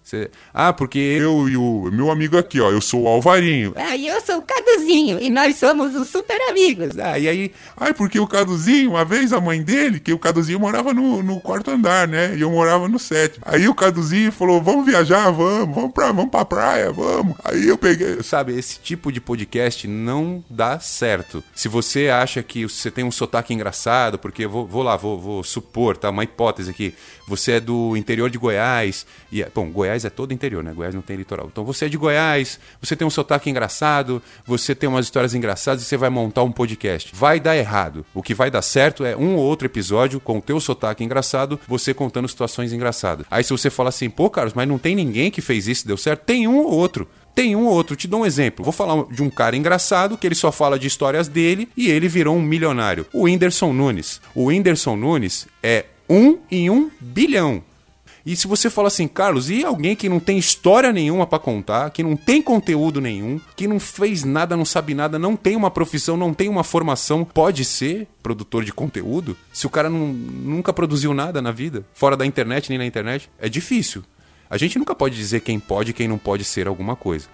Você... 0.03 0.29
Ah, 0.53 0.73
porque 0.73 0.99
eu 0.99 1.47
e 1.47 1.55
o 1.55 1.89
meu 1.91 2.11
amigo 2.11 2.37
aqui, 2.37 2.59
ó, 2.59 2.69
eu 2.69 2.81
sou 2.81 3.03
o 3.03 3.07
Alvarinho. 3.07 3.73
Ah, 3.75 3.95
e 3.95 4.07
eu 4.07 4.19
sou 4.21 4.37
o 4.37 4.41
Caduzinho, 4.41 5.19
e 5.19 5.29
nós 5.29 5.55
somos 5.55 5.95
os 5.95 6.09
super 6.09 6.39
amigos. 6.49 6.97
Ah, 6.99 7.17
e 7.17 7.27
aí. 7.27 7.51
Ai, 7.77 7.93
porque 7.93 8.19
o 8.19 8.27
Caduzinho, 8.27 8.91
uma 8.91 9.05
vez 9.05 9.31
a 9.31 9.39
mãe 9.39 9.63
dele, 9.63 9.99
que 9.99 10.11
o 10.11 10.19
Caduzinho 10.19 10.59
morava 10.59 10.93
no, 10.93 11.23
no 11.23 11.39
quarto 11.39 11.71
andar, 11.71 12.07
né? 12.07 12.35
E 12.35 12.41
eu 12.41 12.51
morava 12.51 12.87
no 12.87 12.99
sétimo. 12.99 13.45
Aí 13.47 13.67
o 13.67 13.75
Caduzinho 13.75 14.31
falou: 14.31 14.61
vamos 14.61 14.85
viajar, 14.85 15.31
vamos, 15.31 15.73
vamos 15.73 15.93
pra, 15.93 16.11
vamos 16.11 16.31
pra 16.31 16.43
praia, 16.43 16.91
vamos. 16.91 17.37
Aí 17.43 17.67
eu 17.67 17.77
peguei. 17.77 18.21
Sabe, 18.23 18.57
esse 18.57 18.79
tipo 18.79 19.11
de 19.11 19.21
podcast 19.21 19.87
não 19.87 20.43
dá 20.49 20.79
certo. 20.79 21.43
Se 21.55 21.67
você 21.67 22.09
acha 22.09 22.43
que 22.43 22.65
você 22.65 22.91
tem 22.91 23.03
um 23.03 23.11
sotaque 23.11 23.53
engraçado, 23.53 24.19
porque 24.19 24.45
vou, 24.45 24.67
vou 24.67 24.83
lá, 24.83 24.97
vou, 24.97 25.19
vou 25.19 25.43
supor, 25.43 25.95
tá? 25.95 26.09
Uma 26.09 26.23
hipótese 26.23 26.69
aqui. 26.69 26.93
Você 27.27 27.53
é 27.53 27.59
do 27.59 27.95
interior 27.95 28.29
de 28.29 28.37
Goiás, 28.37 29.05
e, 29.31 29.41
é, 29.41 29.49
bom, 29.53 29.69
Goiás 29.71 29.92
Goiás 29.93 30.06
é 30.06 30.10
todo 30.10 30.34
interior, 30.34 30.63
né? 30.63 30.73
Goiás 30.73 30.95
não 30.95 31.01
tem 31.01 31.15
litoral. 31.15 31.47
Então 31.51 31.63
você 31.63 31.86
é 31.86 31.89
de 31.89 31.97
Goiás, 31.97 32.60
você 32.82 32.95
tem 32.95 33.06
um 33.06 33.10
sotaque 33.10 33.49
engraçado, 33.49 34.21
você 34.45 34.73
tem 34.73 34.89
umas 34.89 35.06
histórias 35.06 35.36
engraçadas 35.36 35.84
e 35.84 35.86
você 35.86 35.97
vai 35.97 36.10
montar 36.10 36.43
um 36.43 36.51
podcast. 36.51 37.12
Vai 37.13 37.39
dar 37.39 37.56
errado. 37.56 38.06
O 38.13 38.23
que 38.23 38.34
vai 38.34 38.49
dar 38.49 38.62
certo 38.62 39.06
é 39.06 39.15
um 39.15 39.36
ou 39.36 39.43
outro 39.43 39.67
episódio 39.67 40.19
com 40.19 40.38
o 40.38 40.41
teu 40.41 40.60
sotaque 40.60 41.03
engraçado, 41.03 41.60
você 41.67 41.93
contando 41.93 42.27
situações 42.27 42.73
engraçadas. 42.73 43.25
Aí 43.29 43.43
se 43.43 43.51
você 43.51 43.69
fala 43.69 43.89
assim, 43.89 44.10
pô, 44.10 44.29
Carlos, 44.29 44.53
mas 44.53 44.67
não 44.67 44.79
tem 44.79 44.95
ninguém 44.95 45.29
que 45.29 45.41
fez 45.41 45.67
isso 45.67 45.88
deu 45.88 45.97
certo, 45.97 46.25
tem 46.25 46.47
um 46.47 46.58
ou 46.58 46.71
outro. 46.71 47.08
Tem 47.36 47.56
um 47.56 47.65
ou 47.65 47.73
outro, 47.73 47.95
te 47.95 48.08
dou 48.08 48.21
um 48.21 48.25
exemplo. 48.25 48.63
Vou 48.63 48.73
falar 48.73 49.06
de 49.12 49.23
um 49.23 49.29
cara 49.29 49.56
engraçado 49.56 50.17
que 50.17 50.27
ele 50.27 50.36
só 50.36 50.51
fala 50.51 50.77
de 50.77 50.88
histórias 50.88 51.27
dele 51.27 51.67
e 51.75 51.89
ele 51.89 52.08
virou 52.08 52.36
um 52.36 52.41
milionário. 52.41 53.06
O 53.12 53.23
Whindersson 53.23 53.73
Nunes. 53.73 54.21
O 54.36 54.45
Whindersson 54.45 54.95
Nunes 54.95 55.47
é 55.62 55.86
um 56.08 56.38
em 56.51 56.69
um 56.69 56.91
bilhão. 56.99 57.63
E 58.25 58.38
se 58.38 58.47
você 58.47 58.69
fala 58.69 58.88
assim, 58.88 59.05
Carlos, 59.05 59.49
e 59.49 59.65
alguém 59.65 59.97
que 59.97 60.07
não 60.07 60.19
tem 60.19 60.38
história 60.38 60.93
nenhuma 60.93 61.27
para 61.27 61.39
contar, 61.39 61.89
que 61.89 62.01
não 62.01 62.15
tem 62.15 62.41
conteúdo 62.41 63.01
nenhum, 63.01 63.39
que 63.55 63.67
não 63.67 63.79
fez 63.81 64.23
nada, 64.23 64.55
não 64.55 64.63
sabe 64.63 64.93
nada, 64.93 65.19
não 65.19 65.36
tem 65.36 65.57
uma 65.57 65.69
profissão, 65.69 66.15
não 66.15 66.33
tem 66.33 66.47
uma 66.47 66.63
formação, 66.63 67.25
pode 67.25 67.65
ser 67.65 68.07
produtor 68.21 68.63
de 68.63 68.71
conteúdo? 68.71 69.36
Se 69.51 69.67
o 69.67 69.69
cara 69.69 69.89
não, 69.89 70.07
nunca 70.07 70.71
produziu 70.71 71.13
nada 71.13 71.41
na 71.41 71.51
vida, 71.51 71.86
fora 71.93 72.15
da 72.15 72.25
internet 72.25 72.69
nem 72.69 72.77
na 72.77 72.86
internet, 72.86 73.29
é 73.38 73.49
difícil. 73.49 74.03
A 74.49 74.57
gente 74.57 74.79
nunca 74.79 74.95
pode 74.95 75.15
dizer 75.15 75.41
quem 75.41 75.59
pode 75.59 75.91
e 75.91 75.93
quem 75.93 76.07
não 76.07 76.17
pode 76.17 76.45
ser 76.45 76.67
alguma 76.67 76.95
coisa. 76.95 77.27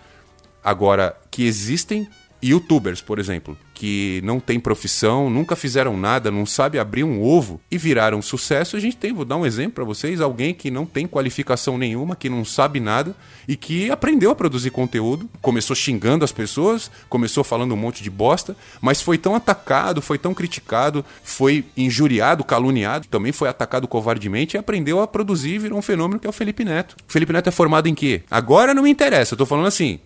Agora, 0.64 1.16
que 1.30 1.44
existem 1.46 2.08
youtubers, 2.44 3.02
por 3.02 3.20
exemplo, 3.20 3.58
que 3.74 4.20
não 4.26 4.42
tem 4.42 4.60
profissão, 4.60 5.30
nunca 5.30 5.56
fizeram 5.56 5.96
nada, 5.96 6.30
não 6.30 6.46
sabe 6.46 6.78
abrir 6.78 7.04
um 7.04 7.24
ovo 7.24 7.62
e 7.72 7.78
viraram 7.78 8.22
sucesso, 8.22 8.76
a 8.76 8.80
gente 8.80 8.98
tem, 8.98 9.14
vou 9.14 9.24
dar 9.24 9.38
um 9.38 9.46
exemplo 9.46 9.76
para 9.76 9.84
vocês, 9.86 10.20
alguém 10.20 10.54
que 10.54 10.70
não 10.70 10.86
tem 10.86 11.08
qualificação 11.08 11.78
nenhuma, 11.78 12.16
que 12.16 12.30
não 12.30 12.44
sabe 12.44 12.80
nada 12.80 13.16
e 13.48 13.56
que 13.56 13.90
aprendeu 13.90 14.32
a 14.32 14.36
produzir 14.36 14.70
conteúdo, 14.70 15.30
começou 15.42 15.76
xingando 15.76 16.26
as 16.26 16.32
pessoas, 16.32 16.92
começou 17.08 17.44
falando 17.44 17.74
um 17.74 17.78
monte 17.78 18.04
de 18.04 18.10
bosta, 18.10 18.56
mas 18.82 19.02
foi 19.02 19.18
tão 19.18 19.34
atacado, 19.34 20.02
foi 20.02 20.18
tão 20.18 20.34
criticado, 20.34 21.04
foi 21.24 21.64
injuriado, 21.78 22.44
caluniado, 22.44 23.08
também 23.08 23.32
foi 23.32 23.48
atacado 23.48 23.88
covardemente 23.88 24.58
e 24.58 24.60
aprendeu 24.60 25.02
a 25.02 25.08
produzir 25.08 25.56
e 25.56 25.60
virou 25.60 25.80
um 25.80 25.82
fenômeno 25.82 26.20
que 26.20 26.28
é 26.28 26.30
o 26.30 26.34
Felipe 26.34 26.66
Neto. 26.66 26.98
O 27.08 27.12
Felipe 27.12 27.32
Neto 27.32 27.48
é 27.48 27.52
formado 27.52 27.88
em 27.88 27.96
quê? 27.96 28.24
Agora 28.30 28.74
não 28.74 28.84
me 28.84 28.90
interessa, 28.90 29.34
eu 29.34 29.38
tô 29.38 29.46
falando 29.46 29.68
assim, 29.68 30.00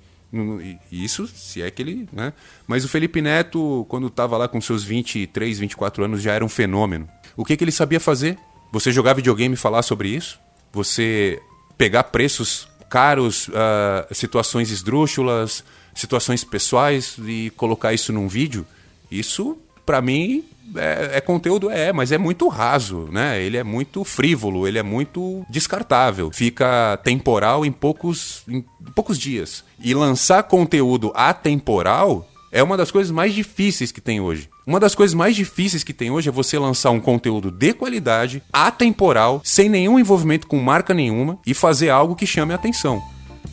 isso, 0.92 1.28
se 1.28 1.62
é 1.62 1.70
que 1.70 1.82
ele. 1.82 2.08
Né? 2.12 2.34
Mas 2.68 2.84
o 2.84 2.90
Felipe 2.90 3.22
Neto, 3.22 3.86
quando 3.88 4.08
estava 4.08 4.38
lá 4.38 4.48
com 4.48 4.60
seus 4.60 4.84
23, 4.84 5.60
24 5.60 6.04
anos, 6.04 6.22
já 6.22 6.34
era 6.34 6.44
um 6.44 6.50
fenômeno. 6.50 7.08
O 7.36 7.46
que, 7.46 7.56
que 7.56 7.64
ele 7.64 7.72
sabia 7.72 8.00
fazer? 8.00 8.38
Você 8.72 8.92
jogar 8.92 9.14
videogame 9.14 9.54
e 9.54 9.58
falar 9.58 9.84
sobre 9.84 10.10
isso? 10.10 10.40
Você 10.72 11.40
pegar 11.78 12.06
preços 12.06 12.68
caros, 12.90 13.48
uh, 13.50 14.14
situações 14.14 14.72
esdrúxulas, 14.72 15.64
situações 15.94 16.44
pessoais 16.44 17.16
e 17.26 17.52
colocar 17.56 17.94
isso 17.94 18.12
num 18.12 18.28
vídeo? 18.28 18.66
Isso, 19.12 19.58
para 19.86 20.02
mim, 20.02 20.44
é, 20.76 21.18
é, 21.18 21.22
conteúdo, 21.22 21.70
é, 21.70 21.92
mas 21.92 22.12
é 22.12 22.18
muito 22.18 22.48
raso, 22.48 23.08
né? 23.12 23.42
Ele 23.42 23.58
é 23.58 23.64
muito 23.64 24.04
frívolo, 24.04 24.68
ele 24.68 24.80
é 24.80 24.84
muito 24.84 25.46
descartável. 25.50 26.32
Fica 26.32 26.98
temporal 27.04 27.66
em 27.66 27.72
poucos, 27.72 28.44
em 28.48 28.64
poucos 28.96 29.18
dias. 29.18 29.64
E 29.80 29.94
lançar 29.94 30.44
conteúdo 30.44 31.12
atemporal 31.16 32.28
é 32.52 32.62
uma 32.62 32.78
das 32.78 32.92
coisas 32.92 33.12
mais 33.12 33.34
difíceis 33.34 33.92
que 33.92 34.00
tem 34.00 34.22
hoje. 34.22 34.50
Uma 34.66 34.80
das 34.80 34.96
coisas 34.96 35.14
mais 35.14 35.36
difíceis 35.36 35.84
que 35.84 35.94
tem 35.94 36.12
hoje 36.12 36.30
é 36.30 36.32
você 36.32 36.58
lançar 36.58 36.92
um 36.92 37.00
conteúdo 37.00 37.52
de 37.52 37.74
qualidade, 37.74 38.42
atemporal, 38.54 39.42
sem 39.44 39.68
nenhum 39.68 40.00
envolvimento 40.00 40.48
com 40.48 40.58
marca 40.58 40.94
nenhuma 40.94 41.40
e 41.46 41.54
fazer 41.54 41.90
algo 41.90 42.16
que 42.16 42.28
chame 42.28 42.54
a 42.54 42.56
atenção. 42.56 43.02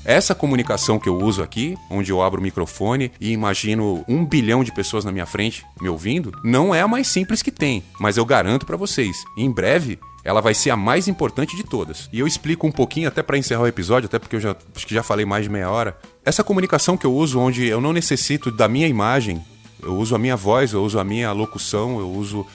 Essa 0.05 0.35
comunicação 0.35 0.99
que 0.99 1.09
eu 1.09 1.17
uso 1.17 1.43
aqui, 1.43 1.77
onde 1.91 2.11
eu 2.11 2.23
abro 2.23 2.41
o 2.41 2.43
microfone 2.43 3.13
e 3.21 3.33
imagino 3.33 4.05
um 4.09 4.25
bilhão 4.25 4.65
de 4.65 4.73
pessoas 4.73 5.05
na 5.05 5.13
minha 5.13 5.27
frente 5.27 5.65
me 5.81 5.89
ouvindo, 5.89 6.33
não 6.43 6.75
é 6.75 6.81
a 6.81 6.89
mais 6.89 7.09
simples 7.09 7.43
que 7.43 7.51
tem, 7.51 7.83
mas 7.99 8.17
eu 8.17 8.25
garanto 8.25 8.67
para 8.67 8.77
vocês, 8.77 9.17
em 9.37 9.51
breve 9.51 9.99
ela 10.25 10.41
vai 10.41 10.55
ser 10.55 10.71
a 10.71 10.77
mais 10.77 11.09
importante 11.09 11.57
de 11.57 11.65
todas. 11.65 12.09
E 12.13 12.21
eu 12.21 12.27
explico 12.27 12.67
um 12.67 12.73
pouquinho 12.73 13.09
até 13.09 13.23
para 13.23 13.39
encerrar 13.39 13.63
o 13.63 13.67
episódio, 13.67 14.07
até 14.07 14.19
porque 14.19 14.37
eu 14.37 14.41
já 14.41 14.57
acho 14.75 14.87
que 14.87 14.95
já 14.95 15.03
falei 15.03 15.25
mais 15.25 15.45
de 15.45 15.51
meia 15.51 15.71
hora. 15.71 15.97
Essa 16.25 16.45
comunicação 16.45 16.97
que 16.97 17.07
eu 17.07 17.15
uso 17.15 17.39
onde 17.39 17.67
eu 17.67 17.81
não 17.81 17.93
necessito 17.93 18.51
da 18.51 18.69
minha 18.69 18.87
imagem, 18.87 19.43
eu 19.83 19.97
uso 19.97 20.15
a 20.15 20.19
minha 20.19 20.37
voz, 20.37 20.73
eu 20.73 20.83
uso 20.83 20.99
a 20.99 21.05
minha 21.05 21.33
locução, 21.33 21.99
eu 21.99 22.11
uso 22.11 22.47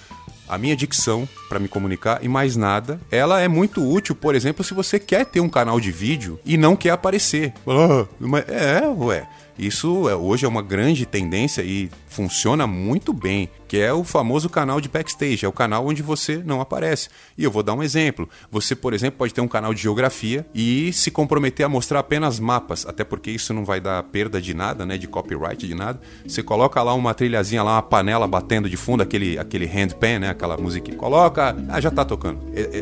a 0.47 0.57
minha 0.57 0.75
dicção 0.75 1.27
para 1.49 1.59
me 1.59 1.67
comunicar 1.67 2.23
e 2.23 2.27
mais 2.27 2.55
nada. 2.55 2.99
Ela 3.11 3.41
é 3.41 3.47
muito 3.47 3.87
útil, 3.87 4.15
por 4.15 4.35
exemplo, 4.35 4.63
se 4.63 4.73
você 4.73 4.99
quer 4.99 5.25
ter 5.25 5.39
um 5.39 5.49
canal 5.49 5.79
de 5.79 5.91
vídeo 5.91 6.39
e 6.45 6.57
não 6.57 6.75
quer 6.75 6.91
aparecer. 6.91 7.53
Ah, 7.67 8.05
é, 8.47 8.87
ué. 8.87 9.27
Isso 9.57 10.09
é, 10.09 10.15
hoje 10.15 10.45
é 10.45 10.47
uma 10.47 10.61
grande 10.61 11.05
tendência 11.05 11.61
e 11.61 11.89
funciona 12.07 12.67
muito 12.67 13.13
bem, 13.13 13.49
que 13.67 13.77
é 13.77 13.93
o 13.93 14.03
famoso 14.03 14.49
canal 14.49 14.79
de 14.79 14.87
backstage, 14.87 15.45
é 15.45 15.47
o 15.47 15.51
canal 15.51 15.85
onde 15.85 16.01
você 16.01 16.41
não 16.45 16.61
aparece. 16.61 17.09
E 17.37 17.43
eu 17.43 17.51
vou 17.51 17.63
dar 17.63 17.73
um 17.73 17.83
exemplo. 17.83 18.29
Você, 18.51 18.75
por 18.75 18.93
exemplo, 18.93 19.17
pode 19.17 19.33
ter 19.33 19.41
um 19.41 19.47
canal 19.47 19.73
de 19.73 19.81
geografia 19.81 20.45
e 20.53 20.91
se 20.93 21.11
comprometer 21.11 21.65
a 21.65 21.69
mostrar 21.69 21.99
apenas 21.99 22.39
mapas, 22.39 22.85
até 22.85 23.03
porque 23.03 23.31
isso 23.31 23.53
não 23.53 23.65
vai 23.65 23.79
dar 23.79 24.01
perda 24.03 24.41
de 24.41 24.53
nada, 24.53 24.85
né, 24.85 24.97
de 24.97 25.07
copyright 25.07 25.65
de 25.65 25.75
nada. 25.75 25.99
Você 26.25 26.43
coloca 26.43 26.81
lá 26.83 26.93
uma 26.93 27.13
trilhazinha 27.13 27.63
lá, 27.63 27.73
uma 27.73 27.81
panela 27.81 28.27
batendo 28.27 28.69
de 28.69 28.77
fundo, 28.77 29.03
aquele 29.03 29.37
aquele 29.37 29.65
handpan, 29.65 30.19
né, 30.19 30.29
aquela 30.29 30.57
música. 30.57 30.93
Coloca, 30.95 31.55
ah, 31.69 31.81
já 31.81 31.91
tá 31.91 32.03
tocando. 32.05 32.39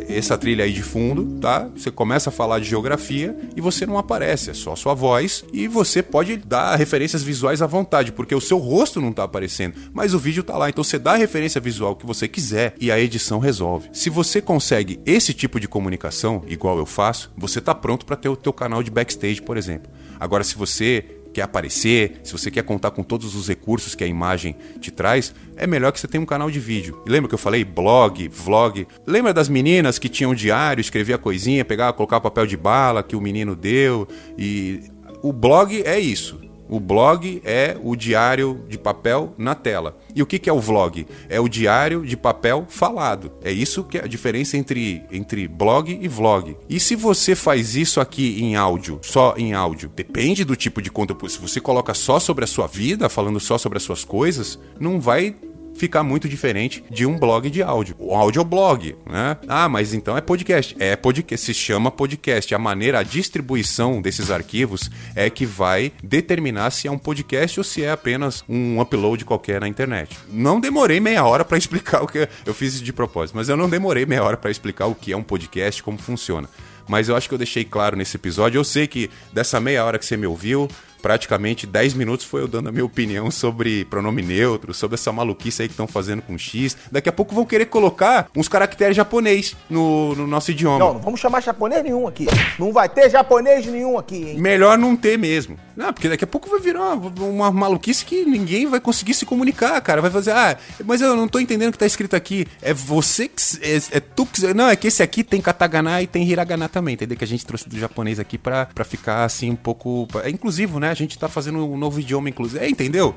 Essa 0.10 0.38
trilha 0.38 0.66
aí 0.66 0.74
de 0.74 0.84
fundo, 0.84 1.40
tá? 1.40 1.70
Você 1.76 1.92
começa 1.92 2.30
a 2.30 2.34
falar 2.34 2.60
de 2.60 2.66
geografia 2.66 3.36
e 3.56 3.62
você 3.62 3.86
não 3.86 3.98
aparece, 3.98 4.50
é 4.50 4.54
só 4.54 4.76
sua 4.76 4.94
voz 4.94 5.46
e 5.54 5.68
você 5.68 6.02
pode 6.02 6.38
dar 6.38 6.63
referências 6.76 7.24
visuais 7.24 7.62
à 7.62 7.68
vontade, 7.68 8.12
porque 8.12 8.36
o 8.36 8.42
seu 8.42 8.58
rosto 8.58 9.02
não 9.02 9.12
tá 9.12 9.24
aparecendo, 9.24 9.76
mas 9.94 10.14
o 10.14 10.20
vídeo 10.20 10.44
tá 10.44 10.58
lá, 10.58 10.70
então 10.70 10.84
você 10.84 10.98
dá 10.98 11.14
a 11.14 11.18
referência 11.18 11.60
visual 11.60 11.96
que 11.96 12.06
você 12.06 12.28
quiser 12.28 12.76
e 12.80 12.92
a 12.92 13.00
edição 13.00 13.40
resolve. 13.40 13.90
Se 13.94 14.10
você 14.10 14.42
consegue 14.42 15.00
esse 15.06 15.34
tipo 15.34 15.60
de 15.60 15.68
comunicação, 15.68 16.44
igual 16.48 16.78
eu 16.78 16.86
faço, 16.86 17.32
você 17.38 17.60
tá 17.60 17.76
pronto 17.76 18.06
para 18.06 18.16
ter 18.16 18.30
o 18.30 18.36
teu 18.36 18.54
canal 18.54 18.82
de 18.82 18.92
backstage, 18.92 19.42
por 19.42 19.58
exemplo. 19.58 19.92
Agora 20.20 20.44
se 20.44 20.56
você 20.56 21.06
quer 21.34 21.42
aparecer, 21.42 22.22
se 22.24 22.32
você 22.32 22.52
quer 22.52 22.64
contar 22.64 22.92
com 22.92 23.04
todos 23.04 23.36
os 23.36 23.48
recursos 23.48 23.96
que 23.96 24.04
a 24.04 24.08
imagem 24.08 24.56
te 24.80 24.92
traz, 24.92 25.34
é 25.58 25.66
melhor 25.66 25.92
que 25.92 26.00
você 26.00 26.08
tenha 26.08 26.22
um 26.22 26.26
canal 26.26 26.50
de 26.52 26.60
vídeo. 26.60 27.02
E 27.06 27.10
lembra 27.10 27.28
que 27.28 27.34
eu 27.34 27.40
falei 27.40 27.66
blog, 27.66 28.28
vlog? 28.30 28.88
Lembra 29.06 29.34
das 29.34 29.50
meninas 29.50 29.98
que 29.98 30.08
tinham 30.08 30.36
diário, 30.36 30.80
escrevia 30.80 31.18
coisinha, 31.18 31.66
pegava, 31.66 31.92
colocava 31.94 32.22
papel 32.22 32.46
de 32.46 32.56
bala 32.56 33.02
que 33.02 33.16
o 33.16 33.22
menino 33.22 33.56
deu 33.56 34.08
e 34.38 34.82
o 35.24 35.34
blog 35.34 35.82
é 35.86 36.00
isso. 36.00 36.43
O 36.74 36.80
blog 36.80 37.40
é 37.46 37.78
o 37.84 37.96
diário 37.96 38.66
de 38.68 38.80
papel 38.80 39.36
na 39.38 39.54
tela. 39.54 39.96
E 40.16 40.24
o 40.24 40.26
que, 40.26 40.40
que 40.40 40.50
é 40.50 40.54
o 40.54 40.60
vlog? 40.60 41.06
É 41.30 41.40
o 41.40 41.48
diário 41.48 42.04
de 42.04 42.18
papel 42.18 42.66
falado. 42.68 43.32
É 43.44 43.52
isso 43.52 43.84
que 43.84 44.00
é 44.00 44.04
a 44.04 44.08
diferença 44.08 44.58
entre, 44.58 45.04
entre 45.12 45.48
blog 45.48 45.96
e 46.02 46.08
vlog. 46.08 46.58
E 46.68 46.80
se 46.80 46.96
você 46.96 47.36
faz 47.36 47.76
isso 47.76 48.02
aqui 48.02 48.44
em 48.44 48.56
áudio, 48.56 49.00
só 49.04 49.36
em 49.38 49.54
áudio, 49.54 49.92
depende 49.96 50.44
do 50.44 50.56
tipo 50.56 50.82
de 50.82 50.90
conteúdo. 50.90 51.30
Se 51.30 51.38
você 51.38 51.62
coloca 51.62 51.94
só 51.94 52.20
sobre 52.20 52.44
a 52.44 52.48
sua 52.48 52.66
vida, 52.66 53.08
falando 53.08 53.40
só 53.40 53.60
sobre 53.60 53.78
as 53.78 53.84
suas 53.84 54.04
coisas, 54.04 54.58
não 54.80 55.00
vai 55.00 55.36
ficar 55.76 56.04
muito 56.04 56.30
diferente 56.30 56.84
de 56.90 57.06
um 57.06 57.18
blog 57.18 57.50
de 57.50 57.62
áudio. 57.62 57.96
O 58.00 58.16
audioblog, 58.16 58.96
né? 59.10 59.38
Ah, 59.48 59.68
mas 59.68 59.94
então 59.94 60.18
é 60.18 60.22
podcast. 60.22 60.76
É 60.80 60.96
podcast, 60.96 61.46
se 61.46 61.54
chama 61.54 61.92
podcast. 61.92 62.54
A 62.54 62.60
maneira, 62.60 63.00
a 63.00 63.04
distribuição 63.04 64.02
desses 64.02 64.32
arquivos 64.32 64.90
é 65.16 65.30
que 65.30 65.46
vai 65.46 65.92
determinar 66.04 66.72
se 66.72 66.88
é 66.88 66.92
um 66.92 66.98
podcast 66.98 67.60
ou 67.60 67.64
se 67.64 67.84
é 67.84 67.92
apenas 67.92 68.44
um 68.48 68.80
upload 68.80 69.26
qualquer 69.26 69.62
na 69.62 69.68
internet. 69.68 70.18
Não 70.30 70.60
demorei 70.60 71.00
meia 71.00 71.26
hora 71.26 71.44
para 71.44 71.58
explicar 71.64 72.04
o 72.04 72.08
que 72.08 72.28
eu 72.46 72.54
fiz 72.54 72.82
de 72.82 72.94
propósito, 72.94 73.36
mas 73.36 73.50
eu 73.50 73.58
não 73.58 73.70
demorei 73.70 74.06
meia 74.06 74.24
hora 74.24 74.38
para 74.38 74.52
explicar 74.52 74.88
o 74.88 74.96
que 74.96 75.12
é 75.12 75.18
um 75.18 75.24
podcast, 75.24 75.82
como 75.82 75.98
funciona. 75.98 76.48
Mas 76.88 77.08
eu 77.08 77.16
acho 77.16 77.28
que 77.28 77.34
eu 77.34 77.38
deixei 77.38 77.64
claro 77.64 77.96
nesse 77.96 78.18
episódio. 78.18 78.60
Eu 78.60 78.64
sei 78.64 78.88
que 78.88 79.10
dessa 79.32 79.60
meia 79.60 79.86
hora 79.86 79.98
que 79.98 80.06
você 80.06 80.18
me 80.18 80.28
ouviu, 80.28 80.68
praticamente 81.04 81.68
10 81.68 81.96
minutos 81.96 82.26
foi 82.26 82.42
eu 82.42 82.48
dando 82.48 82.70
a 82.70 82.72
minha 82.72 82.86
opinião 82.86 83.30
sobre 83.30 83.84
pronome 83.86 84.22
neutro, 84.22 84.74
sobre 84.74 84.96
essa 84.96 85.12
maluquice 85.12 85.62
aí 85.62 85.68
que 85.68 85.74
estão 85.74 85.86
fazendo 85.86 86.22
com 86.22 86.38
X. 86.38 86.78
Daqui 86.90 87.10
a 87.10 87.12
pouco 87.12 87.36
vão 87.36 87.46
querer 87.46 87.66
colocar 87.66 88.30
uns 88.34 88.48
caracteres 88.48 88.96
japonês 88.96 89.54
no, 89.70 90.16
no 90.16 90.26
nosso 90.26 90.52
idioma. 90.52 90.80
Não, 90.80 90.94
não 90.94 91.02
vamos 91.02 91.20
chamar 91.20 91.44
japonês 91.44 91.84
nenhum 91.84 92.08
aqui. 92.08 92.26
Não 92.58 92.72
vai 92.72 92.88
ter 92.88 93.10
japonês 93.10 93.66
nenhum 93.66 93.98
aqui, 93.98 94.16
hein? 94.16 94.40
Melhor 94.40 94.78
não 94.78 94.96
ter 94.96 95.18
mesmo. 95.18 95.60
Não, 95.76 95.92
porque 95.92 96.08
daqui 96.08 96.24
a 96.24 96.28
pouco 96.28 96.50
vai 96.50 96.60
virar 96.60 96.94
uma, 96.94 97.24
uma 97.26 97.52
maluquice 97.52 98.06
que 98.06 98.24
ninguém 98.26 98.68
vai 98.68 98.80
conseguir 98.80 99.14
se 99.14 99.26
comunicar, 99.26 99.80
cara. 99.82 100.02
Vai 100.02 100.12
fazer, 100.12 100.32
ah, 100.32 100.58
mas 100.86 101.02
eu 101.02 101.16
não 101.18 101.28
tô 101.28 101.40
entendendo 101.40 101.70
o 101.70 101.72
que 101.74 101.80
tá 101.80 101.86
escrito 101.86 102.16
aqui. 102.16 102.48
É 102.62 102.74
você 102.74 103.28
que. 103.28 103.42
É, 103.62 103.98
é 103.98 104.00
tu 104.00 104.26
que. 104.26 104.54
Não, 104.54 104.70
é 104.70 104.76
que 104.76 104.88
esse 104.88 105.04
aqui 105.04 105.24
tem 105.24 105.42
katakana 105.42 106.02
e 106.02 106.08
tem 106.08 106.26
hiragana 106.26 106.70
também, 106.70 106.94
entendeu? 106.94 107.18
Que 107.18 107.24
a 107.24 107.28
gente 107.28 107.46
trouxe 107.46 107.68
do 107.68 107.78
japonês 107.78 108.20
aqui 108.20 108.38
pra, 108.38 108.68
pra 108.68 108.86
ficar 108.86 109.26
assim 109.26 109.50
um 109.50 109.56
pouco. 109.56 110.08
É 110.24 110.30
inclusivo, 110.30 110.80
né? 110.80 110.93
A 110.94 110.96
gente 110.96 111.18
tá 111.18 111.28
fazendo 111.28 111.60
um 111.60 111.78
novo 111.78 112.00
idioma 112.00 112.30
inclusive. 112.30 112.64
É, 112.64 112.70
entendeu? 112.70 113.16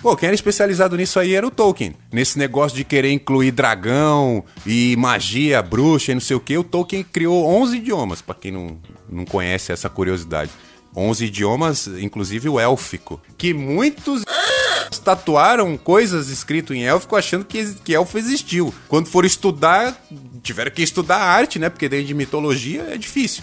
Pô, 0.00 0.16
quem 0.16 0.28
era 0.28 0.34
especializado 0.34 0.96
nisso 0.96 1.18
aí 1.18 1.34
era 1.34 1.46
o 1.46 1.50
Tolkien. 1.50 1.94
Nesse 2.12 2.38
negócio 2.38 2.76
de 2.76 2.84
querer 2.84 3.10
incluir 3.10 3.50
dragão 3.50 4.44
e 4.64 4.94
magia, 4.96 5.60
bruxa 5.60 6.12
e 6.12 6.14
não 6.14 6.20
sei 6.20 6.36
o 6.36 6.40
que, 6.40 6.56
o 6.56 6.62
Tolkien 6.62 7.02
criou 7.02 7.44
11 7.44 7.76
idiomas, 7.78 8.22
para 8.22 8.36
quem 8.36 8.52
não, 8.52 8.78
não 9.10 9.24
conhece 9.24 9.72
essa 9.72 9.88
curiosidade. 9.88 10.52
11 10.96 11.24
idiomas, 11.24 11.86
inclusive 11.86 12.48
o 12.48 12.60
élfico, 12.60 13.20
que 13.36 13.52
muitos 13.52 14.24
tatuaram 15.04 15.76
coisas 15.76 16.28
escritas 16.28 16.76
em 16.76 16.84
élfico 16.84 17.16
achando 17.16 17.44
que, 17.44 17.74
que 17.84 17.94
elfo 17.94 18.18
existiu. 18.18 18.72
Quando 18.88 19.06
foram 19.06 19.26
estudar, 19.26 20.00
tiveram 20.42 20.70
que 20.70 20.82
estudar 20.82 21.18
arte, 21.18 21.58
né? 21.58 21.68
Porque 21.68 21.88
dentro 21.88 22.06
de 22.06 22.14
mitologia 22.14 22.82
é 22.90 22.96
difícil. 22.96 23.42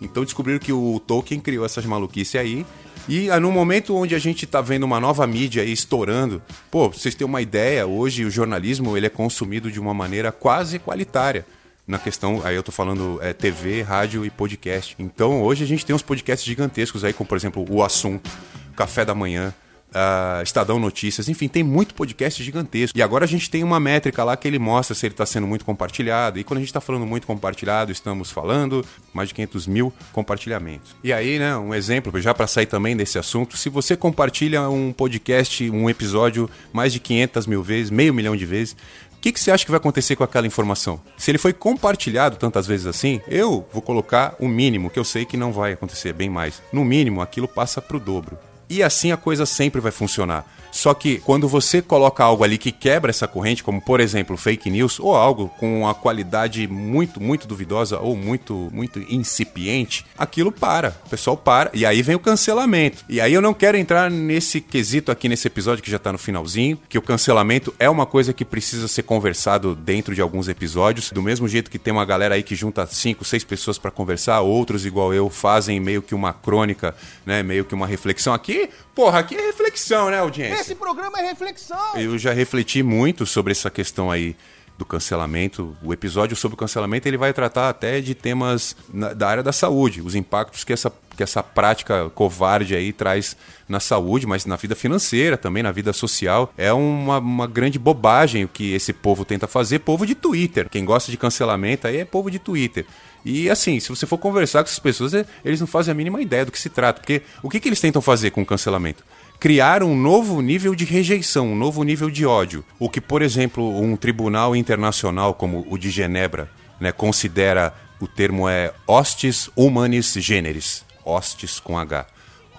Então 0.00 0.24
descobriram 0.24 0.58
que 0.58 0.72
o 0.72 1.00
Tolkien 1.00 1.40
criou 1.40 1.64
essas 1.64 1.84
maluquices 1.84 2.34
aí. 2.36 2.66
E 3.06 3.30
ah, 3.30 3.38
no 3.38 3.52
momento 3.52 3.94
onde 3.94 4.14
a 4.14 4.18
gente 4.18 4.46
está 4.46 4.62
vendo 4.62 4.84
uma 4.84 4.98
nova 4.98 5.26
mídia 5.26 5.62
estourando, 5.62 6.42
pô, 6.70 6.88
vocês 6.88 7.14
têm 7.14 7.26
uma 7.26 7.42
ideia, 7.42 7.86
hoje 7.86 8.24
o 8.24 8.30
jornalismo 8.30 8.96
ele 8.96 9.06
é 9.06 9.10
consumido 9.10 9.70
de 9.70 9.78
uma 9.78 9.92
maneira 9.92 10.32
quase 10.32 10.76
equalitária 10.76 11.44
na 11.86 11.98
questão, 11.98 12.40
aí 12.44 12.56
eu 12.56 12.62
tô 12.62 12.72
falando 12.72 13.18
é, 13.20 13.34
TV, 13.34 13.82
rádio 13.82 14.24
e 14.24 14.30
podcast. 14.30 14.96
Então 14.98 15.42
hoje 15.42 15.64
a 15.64 15.66
gente 15.66 15.84
tem 15.84 15.94
uns 15.94 16.00
podcasts 16.00 16.46
gigantescos 16.46 17.04
aí, 17.04 17.12
como 17.12 17.28
por 17.28 17.36
exemplo 17.36 17.66
o 17.68 17.82
Assunto, 17.82 18.30
Café 18.74 19.04
da 19.04 19.14
Manhã, 19.14 19.52
uh, 19.94 20.42
Estadão 20.42 20.78
Notícias, 20.78 21.28
enfim, 21.28 21.48
tem 21.48 21.62
muito 21.62 21.94
podcast 21.94 22.42
gigantesco. 22.42 22.98
E 22.98 23.02
agora 23.02 23.24
a 23.24 23.28
gente 23.28 23.48
tem 23.48 23.62
uma 23.62 23.78
métrica 23.78 24.24
lá 24.24 24.36
que 24.36 24.46
ele 24.46 24.58
mostra 24.58 24.94
se 24.94 25.06
ele 25.06 25.14
está 25.14 25.24
sendo 25.24 25.46
muito 25.46 25.64
compartilhado. 25.64 26.38
E 26.38 26.44
quando 26.44 26.58
a 26.58 26.60
gente 26.60 26.68
está 26.68 26.80
falando 26.80 27.06
muito 27.06 27.26
compartilhado, 27.26 27.92
estamos 27.92 28.30
falando 28.30 28.84
mais 29.12 29.28
de 29.28 29.34
500 29.34 29.66
mil 29.66 29.92
compartilhamentos. 30.12 30.94
E 31.02 31.12
aí, 31.12 31.38
né, 31.38 31.56
um 31.56 31.74
exemplo, 31.74 32.20
já 32.20 32.34
para 32.34 32.46
sair 32.46 32.66
também 32.66 32.96
desse 32.96 33.18
assunto, 33.18 33.56
se 33.56 33.68
você 33.68 33.96
compartilha 33.96 34.68
um 34.68 34.92
podcast, 34.92 35.70
um 35.70 35.88
episódio 35.88 36.50
mais 36.72 36.92
de 36.92 37.00
500 37.00 37.46
mil 37.46 37.62
vezes, 37.62 37.90
meio 37.90 38.12
milhão 38.12 38.36
de 38.36 38.44
vezes, 38.44 38.76
o 39.12 39.20
que, 39.24 39.32
que 39.32 39.40
você 39.40 39.50
acha 39.50 39.64
que 39.64 39.70
vai 39.70 39.78
acontecer 39.78 40.16
com 40.16 40.24
aquela 40.24 40.46
informação? 40.46 41.00
Se 41.16 41.30
ele 41.30 41.38
foi 41.38 41.54
compartilhado 41.54 42.36
tantas 42.36 42.66
vezes 42.66 42.86
assim, 42.86 43.22
eu 43.26 43.66
vou 43.72 43.80
colocar 43.80 44.34
o 44.38 44.46
mínimo, 44.46 44.90
que 44.90 44.98
eu 44.98 45.04
sei 45.04 45.24
que 45.24 45.36
não 45.36 45.50
vai 45.50 45.72
acontecer, 45.72 46.12
bem 46.12 46.28
mais. 46.28 46.60
No 46.70 46.84
mínimo, 46.84 47.22
aquilo 47.22 47.48
passa 47.48 47.80
para 47.80 47.96
o 47.96 48.00
dobro. 48.00 48.36
E 48.74 48.82
assim 48.82 49.12
a 49.12 49.16
coisa 49.16 49.46
sempre 49.46 49.80
vai 49.80 49.92
funcionar. 49.92 50.44
Só 50.74 50.92
que 50.92 51.18
quando 51.18 51.48
você 51.48 51.80
coloca 51.80 52.24
algo 52.24 52.42
ali 52.42 52.58
que 52.58 52.72
quebra 52.72 53.10
essa 53.10 53.28
corrente, 53.28 53.62
como 53.62 53.80
por 53.80 54.00
exemplo 54.00 54.36
fake 54.36 54.68
news, 54.68 54.98
ou 54.98 55.14
algo 55.14 55.48
com 55.60 55.82
uma 55.82 55.94
qualidade 55.94 56.66
muito, 56.66 57.22
muito 57.22 57.46
duvidosa 57.46 58.00
ou 58.00 58.16
muito, 58.16 58.68
muito 58.72 58.98
incipiente, 59.08 60.04
aquilo 60.18 60.50
para. 60.50 60.96
O 61.06 61.08
pessoal 61.08 61.36
para. 61.36 61.70
E 61.72 61.86
aí 61.86 62.02
vem 62.02 62.16
o 62.16 62.18
cancelamento. 62.18 63.04
E 63.08 63.20
aí 63.20 63.32
eu 63.32 63.40
não 63.40 63.54
quero 63.54 63.78
entrar 63.78 64.10
nesse 64.10 64.60
quesito 64.60 65.12
aqui 65.12 65.28
nesse 65.28 65.46
episódio 65.46 65.82
que 65.82 65.90
já 65.90 65.98
tá 65.98 66.10
no 66.10 66.18
finalzinho, 66.18 66.76
que 66.88 66.98
o 66.98 67.02
cancelamento 67.02 67.72
é 67.78 67.88
uma 67.88 68.04
coisa 68.04 68.32
que 68.32 68.44
precisa 68.44 68.88
ser 68.88 69.04
conversado 69.04 69.76
dentro 69.76 70.12
de 70.12 70.20
alguns 70.20 70.48
episódios. 70.48 71.12
Do 71.12 71.22
mesmo 71.22 71.46
jeito 71.46 71.70
que 71.70 71.78
tem 71.78 71.92
uma 71.92 72.04
galera 72.04 72.34
aí 72.34 72.42
que 72.42 72.56
junta 72.56 72.84
cinco, 72.86 73.24
seis 73.24 73.44
pessoas 73.44 73.78
para 73.78 73.92
conversar, 73.92 74.40
outros 74.40 74.84
igual 74.84 75.14
eu 75.14 75.30
fazem 75.30 75.78
meio 75.78 76.02
que 76.02 76.16
uma 76.16 76.32
crônica, 76.32 76.96
né? 77.24 77.44
Meio 77.44 77.64
que 77.64 77.76
uma 77.76 77.86
reflexão. 77.86 78.34
Aqui, 78.34 78.68
porra, 78.92 79.20
aqui 79.20 79.36
é 79.36 79.40
reflexão, 79.40 80.10
né, 80.10 80.18
audiência? 80.18 80.63
Esse 80.64 80.74
programa 80.74 81.20
é 81.20 81.28
reflexão. 81.28 81.94
Eu 81.94 82.16
já 82.16 82.32
refleti 82.32 82.82
muito 82.82 83.26
sobre 83.26 83.52
essa 83.52 83.68
questão 83.68 84.10
aí 84.10 84.34
do 84.78 84.84
cancelamento. 84.86 85.76
O 85.82 85.92
episódio 85.92 86.34
sobre 86.34 86.54
o 86.54 86.56
cancelamento 86.56 87.06
ele 87.06 87.18
vai 87.18 87.34
tratar 87.34 87.68
até 87.68 88.00
de 88.00 88.14
temas 88.14 88.74
na, 88.90 89.12
da 89.12 89.28
área 89.28 89.42
da 89.42 89.52
saúde, 89.52 90.00
os 90.00 90.14
impactos 90.14 90.64
que 90.64 90.72
essa, 90.72 90.90
que 91.14 91.22
essa 91.22 91.42
prática 91.42 92.08
covarde 92.14 92.74
aí 92.74 92.94
traz 92.94 93.36
na 93.68 93.78
saúde, 93.78 94.26
mas 94.26 94.46
na 94.46 94.56
vida 94.56 94.74
financeira 94.74 95.36
também, 95.36 95.62
na 95.62 95.70
vida 95.70 95.92
social. 95.92 96.50
É 96.56 96.72
uma, 96.72 97.18
uma 97.18 97.46
grande 97.46 97.78
bobagem 97.78 98.44
o 98.44 98.48
que 98.48 98.72
esse 98.72 98.94
povo 98.94 99.22
tenta 99.22 99.46
fazer, 99.46 99.80
povo 99.80 100.06
de 100.06 100.14
Twitter. 100.14 100.70
Quem 100.70 100.82
gosta 100.82 101.10
de 101.10 101.18
cancelamento 101.18 101.86
aí 101.86 101.98
é 101.98 102.06
povo 102.06 102.30
de 102.30 102.38
Twitter. 102.38 102.86
E 103.22 103.50
assim, 103.50 103.78
se 103.80 103.90
você 103.90 104.06
for 104.06 104.16
conversar 104.16 104.62
com 104.62 104.68
essas 104.68 104.78
pessoas, 104.78 105.12
eles 105.44 105.60
não 105.60 105.66
fazem 105.66 105.92
a 105.92 105.94
mínima 105.94 106.22
ideia 106.22 106.46
do 106.46 106.52
que 106.52 106.58
se 106.58 106.70
trata. 106.70 107.00
Porque 107.00 107.20
o 107.42 107.50
que, 107.50 107.60
que 107.60 107.68
eles 107.68 107.80
tentam 107.80 108.00
fazer 108.00 108.30
com 108.30 108.40
o 108.40 108.46
cancelamento? 108.46 109.04
Criar 109.44 109.82
um 109.82 109.94
novo 109.94 110.40
nível 110.40 110.74
de 110.74 110.86
rejeição, 110.86 111.52
um 111.52 111.54
novo 111.54 111.84
nível 111.84 112.08
de 112.10 112.24
ódio. 112.24 112.64
O 112.78 112.88
que, 112.88 112.98
por 112.98 113.20
exemplo, 113.20 113.78
um 113.78 113.94
tribunal 113.94 114.56
internacional 114.56 115.34
como 115.34 115.66
o 115.68 115.76
de 115.76 115.90
Genebra 115.90 116.48
né, 116.80 116.92
considera 116.92 117.74
o 118.00 118.08
termo 118.08 118.48
é 118.48 118.72
hostis 118.86 119.50
humanis 119.54 120.14
generis, 120.14 120.82
hostis 121.04 121.60
com 121.60 121.78
H, 121.78 122.06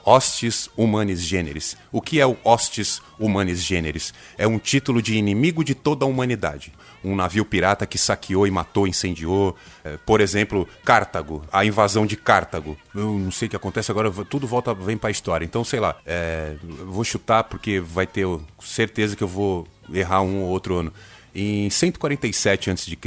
Hostis 0.06 0.70
Humanis 0.78 1.22
Generis. 1.22 1.76
O 1.91 2.00
que 2.00 2.20
é 2.20 2.26
o 2.26 2.38
Hostis 2.44 3.02
Humanis 3.20 3.63
Generis? 3.63 4.13
É 4.38 4.48
um 4.48 4.60
título 4.60 5.02
de 5.02 5.15
inimigo 5.15 5.63
de 5.63 5.74
toda 5.74 6.06
a 6.06 6.08
humanidade. 6.08 6.72
Um 7.03 7.16
navio 7.16 7.43
pirata 7.43 7.86
que 7.86 7.97
saqueou 7.97 8.45
e 8.45 8.51
matou, 8.51 8.88
incendiou. 8.88 9.56
É, 9.84 9.97
por 10.06 10.22
exemplo, 10.22 10.68
Cartago, 10.84 11.43
a 11.51 11.66
invasão 11.66 12.06
de 12.06 12.16
Cartago. 12.16 12.78
Eu 12.93 13.18
não 13.18 13.32
sei 13.32 13.47
o 13.47 13.49
que 13.49 13.56
acontece 13.56 13.89
agora, 13.91 14.12
tudo 14.30 14.45
volta, 14.45 14.74
vem 14.74 14.97
pra 14.97 15.10
história. 15.10 15.43
Então, 15.43 15.64
sei 15.64 15.80
lá, 15.80 15.95
é, 16.06 16.56
vou 16.86 17.03
chutar 17.03 17.43
porque 17.43 17.80
vai 17.80 18.06
ter 18.06 18.28
certeza 18.60 19.16
que 19.16 19.24
eu 19.24 19.28
vou 19.28 19.68
errar 19.91 20.22
um 20.22 20.43
ou 20.43 20.49
outro 20.49 20.76
ano. 20.76 20.93
Em 21.34 21.70
147 21.70 22.70
a.C., 22.70 22.97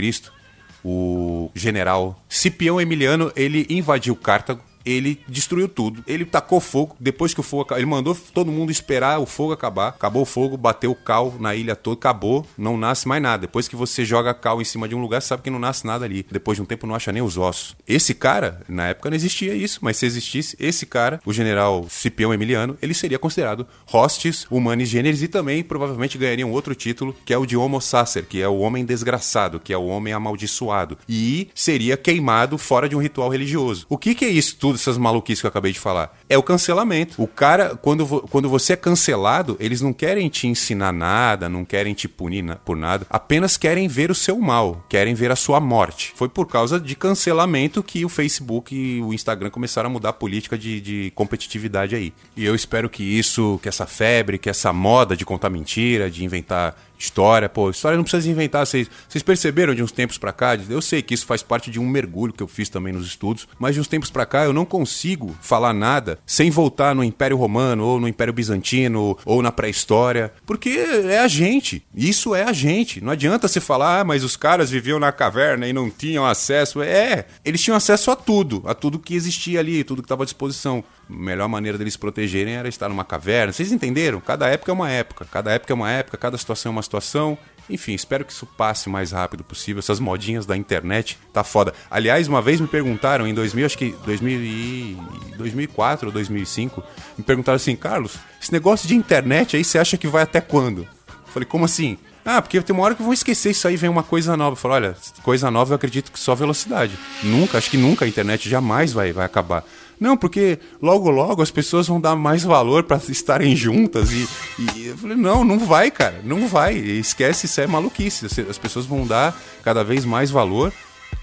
o 0.84 1.50
general 1.54 2.22
Cipião 2.28 2.80
Emiliano 2.80 3.32
ele 3.34 3.66
invadiu 3.68 4.14
Cartago 4.14 4.62
ele 4.84 5.20
destruiu 5.28 5.68
tudo. 5.68 6.02
Ele 6.06 6.24
tacou 6.24 6.60
fogo, 6.60 6.96
depois 6.98 7.34
que 7.34 7.40
o 7.40 7.42
fogo 7.42 7.74
ele 7.74 7.86
mandou 7.86 8.14
todo 8.14 8.50
mundo 8.50 8.70
esperar 8.70 9.18
o 9.18 9.26
fogo 9.26 9.52
acabar. 9.52 9.88
Acabou 9.88 10.22
o 10.22 10.26
fogo, 10.26 10.56
bateu 10.56 10.90
o 10.90 10.94
cal 10.94 11.34
na 11.38 11.54
ilha 11.54 11.76
toda, 11.76 11.98
acabou, 11.98 12.46
não 12.56 12.76
nasce 12.76 13.06
mais 13.06 13.22
nada. 13.22 13.42
Depois 13.42 13.68
que 13.68 13.76
você 13.76 14.04
joga 14.04 14.34
cal 14.34 14.60
em 14.60 14.64
cima 14.64 14.88
de 14.88 14.94
um 14.94 15.00
lugar, 15.00 15.20
sabe 15.20 15.42
que 15.42 15.50
não 15.50 15.58
nasce 15.58 15.86
nada 15.86 16.04
ali. 16.04 16.26
Depois 16.30 16.56
de 16.56 16.62
um 16.62 16.64
tempo 16.64 16.86
não 16.86 16.94
acha 16.94 17.12
nem 17.12 17.22
os 17.22 17.36
ossos. 17.36 17.76
Esse 17.86 18.14
cara, 18.14 18.60
na 18.68 18.88
época 18.88 19.10
não 19.10 19.16
existia 19.16 19.54
isso, 19.54 19.80
mas 19.82 19.96
se 19.96 20.06
existisse, 20.06 20.56
esse 20.58 20.86
cara, 20.86 21.20
o 21.24 21.32
general 21.32 21.86
Cipião 21.88 22.32
Emiliano, 22.32 22.76
ele 22.80 22.94
seria 22.94 23.18
considerado 23.18 23.66
hostis 23.92 24.46
humanis 24.50 24.88
generis 24.88 25.22
e 25.22 25.28
também 25.28 25.62
provavelmente 25.62 26.18
ganharia 26.18 26.46
um 26.46 26.52
outro 26.52 26.74
título, 26.74 27.14
que 27.24 27.32
é 27.32 27.38
o 27.38 27.46
de 27.46 27.56
Homo 27.56 27.80
sacer, 27.80 28.24
que 28.26 28.40
é 28.40 28.48
o 28.48 28.58
homem 28.58 28.84
desgraçado, 28.84 29.60
que 29.60 29.72
é 29.72 29.78
o 29.78 29.86
homem 29.86 30.12
amaldiçoado. 30.12 30.98
E 31.08 31.48
seria 31.54 31.96
queimado 31.96 32.56
fora 32.58 32.88
de 32.88 32.96
um 32.96 33.00
ritual 33.00 33.28
religioso. 33.28 33.86
O 33.88 33.98
que, 33.98 34.14
que 34.14 34.24
é 34.24 34.28
isso 34.28 34.56
tudo? 34.56 34.77
Essas 34.82 34.98
maluquices 34.98 35.40
que 35.40 35.46
eu 35.46 35.50
acabei 35.50 35.72
de 35.72 35.80
falar? 35.80 36.16
É 36.28 36.36
o 36.36 36.42
cancelamento. 36.42 37.22
O 37.22 37.26
cara, 37.26 37.76
quando, 37.76 38.06
quando 38.30 38.48
você 38.48 38.72
é 38.72 38.76
cancelado, 38.76 39.56
eles 39.60 39.80
não 39.80 39.92
querem 39.92 40.28
te 40.28 40.46
ensinar 40.46 40.92
nada, 40.92 41.48
não 41.48 41.64
querem 41.64 41.94
te 41.94 42.08
punir 42.08 42.42
na, 42.42 42.56
por 42.56 42.76
nada, 42.76 43.06
apenas 43.10 43.56
querem 43.56 43.88
ver 43.88 44.10
o 44.10 44.14
seu 44.14 44.38
mal, 44.38 44.84
querem 44.88 45.14
ver 45.14 45.30
a 45.30 45.36
sua 45.36 45.60
morte. 45.60 46.12
Foi 46.16 46.28
por 46.28 46.46
causa 46.46 46.80
de 46.80 46.94
cancelamento 46.94 47.82
que 47.82 48.04
o 48.04 48.08
Facebook 48.08 48.74
e 48.74 49.00
o 49.02 49.12
Instagram 49.12 49.50
começaram 49.50 49.88
a 49.88 49.92
mudar 49.92 50.10
a 50.10 50.12
política 50.12 50.56
de, 50.56 50.80
de 50.80 51.12
competitividade 51.14 51.94
aí. 51.94 52.12
E 52.36 52.44
eu 52.44 52.54
espero 52.54 52.88
que 52.88 53.02
isso, 53.02 53.58
que 53.62 53.68
essa 53.68 53.86
febre, 53.86 54.38
que 54.38 54.50
essa 54.50 54.72
moda 54.72 55.16
de 55.16 55.24
contar 55.24 55.50
mentira, 55.50 56.10
de 56.10 56.24
inventar 56.24 56.76
História, 56.98 57.48
pô, 57.48 57.70
história 57.70 57.96
não 57.96 58.02
precisa 58.02 58.28
inventar. 58.30 58.66
Vocês, 58.66 58.90
vocês 59.08 59.22
perceberam 59.22 59.74
de 59.74 59.82
uns 59.82 59.92
tempos 59.92 60.18
para 60.18 60.32
cá? 60.32 60.58
Eu 60.68 60.82
sei 60.82 61.00
que 61.00 61.14
isso 61.14 61.24
faz 61.24 61.42
parte 61.42 61.70
de 61.70 61.78
um 61.78 61.86
mergulho 61.86 62.32
que 62.32 62.42
eu 62.42 62.48
fiz 62.48 62.68
também 62.68 62.92
nos 62.92 63.06
estudos, 63.06 63.46
mas 63.58 63.74
de 63.74 63.80
uns 63.80 63.86
tempos 63.86 64.10
para 64.10 64.26
cá 64.26 64.44
eu 64.44 64.52
não 64.52 64.64
consigo 64.64 65.36
falar 65.40 65.72
nada 65.72 66.18
sem 66.26 66.50
voltar 66.50 66.94
no 66.94 67.04
Império 67.04 67.36
Romano, 67.36 67.84
ou 67.84 68.00
no 68.00 68.08
Império 68.08 68.32
Bizantino, 68.32 69.16
ou 69.24 69.42
na 69.42 69.52
pré-história, 69.52 70.32
porque 70.44 70.70
é 70.70 71.20
a 71.20 71.28
gente. 71.28 71.86
Isso 71.94 72.34
é 72.34 72.42
a 72.42 72.52
gente. 72.52 73.00
Não 73.00 73.12
adianta 73.12 73.46
você 73.46 73.60
falar, 73.60 74.00
ah, 74.00 74.04
mas 74.04 74.24
os 74.24 74.36
caras 74.36 74.70
viviam 74.70 74.98
na 74.98 75.12
caverna 75.12 75.68
e 75.68 75.72
não 75.72 75.88
tinham 75.88 76.26
acesso. 76.26 76.82
É, 76.82 77.26
eles 77.44 77.62
tinham 77.62 77.76
acesso 77.76 78.10
a 78.10 78.16
tudo, 78.16 78.62
a 78.66 78.74
tudo 78.74 78.98
que 78.98 79.14
existia 79.14 79.60
ali, 79.60 79.84
tudo 79.84 80.02
que 80.02 80.06
estava 80.06 80.24
à 80.24 80.26
disposição 80.26 80.84
melhor 81.08 81.48
maneira 81.48 81.78
deles 81.78 81.94
se 81.94 81.98
protegerem 81.98 82.54
era 82.54 82.68
estar 82.68 82.88
numa 82.88 83.04
caverna. 83.04 83.52
Vocês 83.52 83.72
entenderam? 83.72 84.20
Cada 84.20 84.46
época 84.48 84.70
é 84.70 84.74
uma 84.74 84.90
época, 84.90 85.24
cada 85.30 85.52
época 85.52 85.72
é 85.72 85.74
uma 85.74 85.90
época, 85.90 86.18
cada 86.18 86.36
situação 86.36 86.70
é 86.70 86.74
uma 86.74 86.82
situação. 86.88 87.38
Enfim, 87.70 87.92
espero 87.92 88.24
que 88.24 88.32
isso 88.32 88.46
passe 88.46 88.88
o 88.88 88.90
mais 88.90 89.12
rápido 89.12 89.44
possível. 89.44 89.78
Essas 89.78 90.00
modinhas 90.00 90.46
da 90.46 90.56
internet 90.56 91.18
tá 91.32 91.44
foda. 91.44 91.74
Aliás, 91.90 92.26
uma 92.26 92.40
vez 92.40 92.60
me 92.60 92.66
perguntaram 92.66 93.26
em 93.26 93.34
2000, 93.34 93.66
acho 93.66 93.78
que 93.78 93.94
2000 94.06 94.40
e 94.40 94.96
2004 95.36 96.06
ou 96.06 96.12
2005, 96.12 96.82
me 97.16 97.24
perguntaram 97.24 97.56
assim: 97.56 97.76
"Carlos, 97.76 98.16
esse 98.40 98.52
negócio 98.52 98.88
de 98.88 98.94
internet 98.94 99.56
aí 99.56 99.62
você 99.62 99.78
acha 99.78 99.98
que 99.98 100.08
vai 100.08 100.22
até 100.22 100.40
quando?" 100.40 100.82
Eu 100.82 101.32
falei: 101.32 101.46
"Como 101.46 101.66
assim?" 101.66 101.98
Ah, 102.24 102.42
porque 102.42 102.60
tem 102.60 102.76
uma 102.76 102.84
hora 102.84 102.94
que 102.94 103.02
vão 103.02 103.12
esquecer 103.12 103.52
isso 103.52 103.66
aí, 103.66 103.74
vem 103.74 103.88
uma 103.88 104.02
coisa 104.02 104.36
nova. 104.36 104.58
Eu 104.62 104.70
olha, 104.70 104.96
coisa 105.22 105.50
nova 105.50 105.72
eu 105.72 105.76
acredito 105.76 106.12
que 106.12 106.18
só 106.18 106.34
velocidade. 106.34 106.92
Nunca, 107.22 107.56
acho 107.56 107.70
que 107.70 107.78
nunca 107.78 108.04
a 108.04 108.08
internet 108.08 108.50
jamais 108.50 108.92
vai, 108.92 109.14
vai 109.14 109.24
acabar. 109.24 109.64
Não, 110.00 110.16
porque 110.16 110.58
logo 110.80 111.10
logo 111.10 111.42
as 111.42 111.50
pessoas 111.50 111.88
vão 111.88 112.00
dar 112.00 112.14
mais 112.14 112.42
valor 112.42 112.84
para 112.84 113.00
estarem 113.08 113.54
juntas 113.56 114.10
e, 114.12 114.28
e, 114.58 114.86
eu 114.86 114.96
falei, 114.96 115.16
não, 115.16 115.44
não 115.44 115.58
vai, 115.58 115.90
cara, 115.90 116.20
não 116.24 116.46
vai. 116.46 116.76
Esquece, 116.76 117.46
isso 117.46 117.60
é 117.60 117.66
maluquice. 117.66 118.26
As 118.48 118.58
pessoas 118.58 118.86
vão 118.86 119.06
dar 119.06 119.38
cada 119.62 119.82
vez 119.82 120.04
mais 120.04 120.30
valor 120.30 120.72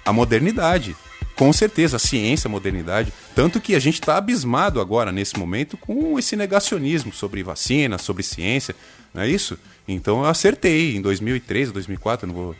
à 0.06 0.12
modernidade. 0.12 0.96
Com 1.36 1.52
certeza, 1.52 1.98
a 1.98 2.00
ciência, 2.00 2.48
a 2.48 2.52
modernidade. 2.52 3.12
Tanto 3.36 3.60
que 3.60 3.76
a 3.76 3.80
gente 3.80 3.96
está 3.96 4.18
abismado 4.18 4.80
agora, 4.80 5.12
nesse 5.12 5.38
momento, 5.38 5.76
com 5.76 6.18
esse 6.18 6.36
negacionismo 6.36 7.12
sobre 7.12 7.44
vacina, 7.44 7.98
sobre 7.98 8.24
ciência, 8.24 8.74
não 9.14 9.22
é 9.22 9.30
isso? 9.30 9.58
Então 9.88 10.20
eu 10.20 10.26
acertei 10.26 10.96
em 10.96 11.02
2003, 11.02 11.72
2004, 11.72 12.28
não 12.28 12.34
vou 12.34 12.56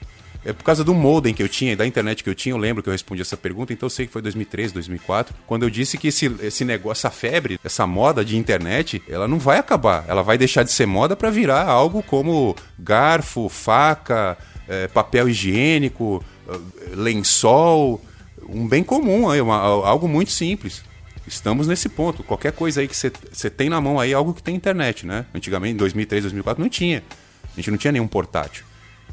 é 0.46 0.54
por 0.54 0.64
causa 0.64 0.84
do 0.84 0.94
modem 0.94 1.34
que 1.34 1.42
eu 1.42 1.50
tinha, 1.50 1.76
da 1.76 1.88
internet 1.88 2.24
que 2.24 2.30
eu 2.30 2.36
tinha, 2.36 2.54
eu 2.54 2.58
lembro 2.58 2.84
que 2.84 2.88
eu 2.88 2.92
respondi 2.92 3.22
essa 3.22 3.36
pergunta, 3.36 3.74
então 3.74 3.88
eu 3.88 3.90
sei 3.90 4.06
que 4.06 4.14
foi 4.14 4.22
2013, 4.22 4.76
2004, 4.76 5.36
quando 5.48 5.64
eu 5.64 5.70
disse 5.72 5.98
que 5.98 6.10
esse, 6.10 6.28
esse 6.42 6.64
negócio, 6.64 7.02
essa 7.02 7.10
febre, 7.10 7.60
essa 7.64 7.88
moda 7.88 8.24
de 8.24 8.38
internet, 8.38 9.02
ela 9.10 9.28
não 9.28 9.40
vai 9.40 9.58
acabar. 9.58 10.06
Ela 10.08 10.22
vai 10.22 10.38
deixar 10.38 10.62
de 10.62 10.72
ser 10.72 10.86
moda 10.86 11.16
para 11.16 11.32
virar 11.32 11.68
algo 11.68 12.04
como 12.04 12.56
garfo, 12.78 13.50
faca, 13.50 14.38
é, 14.68 14.88
papel 14.88 15.28
higiênico, 15.28 16.24
eh, 16.48 16.60
lençol, 16.96 18.00
um 18.48 18.68
bem 18.68 18.84
comum, 18.84 19.28
uma, 19.42 19.58
algo 19.58 20.08
muito 20.08 20.32
simples. 20.32 20.84
Estamos 21.28 21.68
nesse 21.68 21.90
ponto. 21.90 22.24
Qualquer 22.24 22.52
coisa 22.52 22.82
aí 22.82 22.88
que 22.88 22.96
você 22.96 23.50
tem 23.50 23.68
na 23.68 23.82
mão 23.82 24.00
aí, 24.00 24.12
é 24.12 24.14
algo 24.14 24.34
que 24.34 24.44
tem 24.44 24.56
internet, 24.56 25.08
né? 25.08 25.26
Antigamente, 25.34 25.74
em 25.74 25.78
2003, 25.78 26.24
2004, 26.24 26.62
não 26.62 26.70
tinha. 26.70 27.04
A 27.52 27.56
gente 27.56 27.72
não 27.72 27.78
tinha 27.80 27.92
nenhum 27.92 28.08
portátil. 28.08 28.64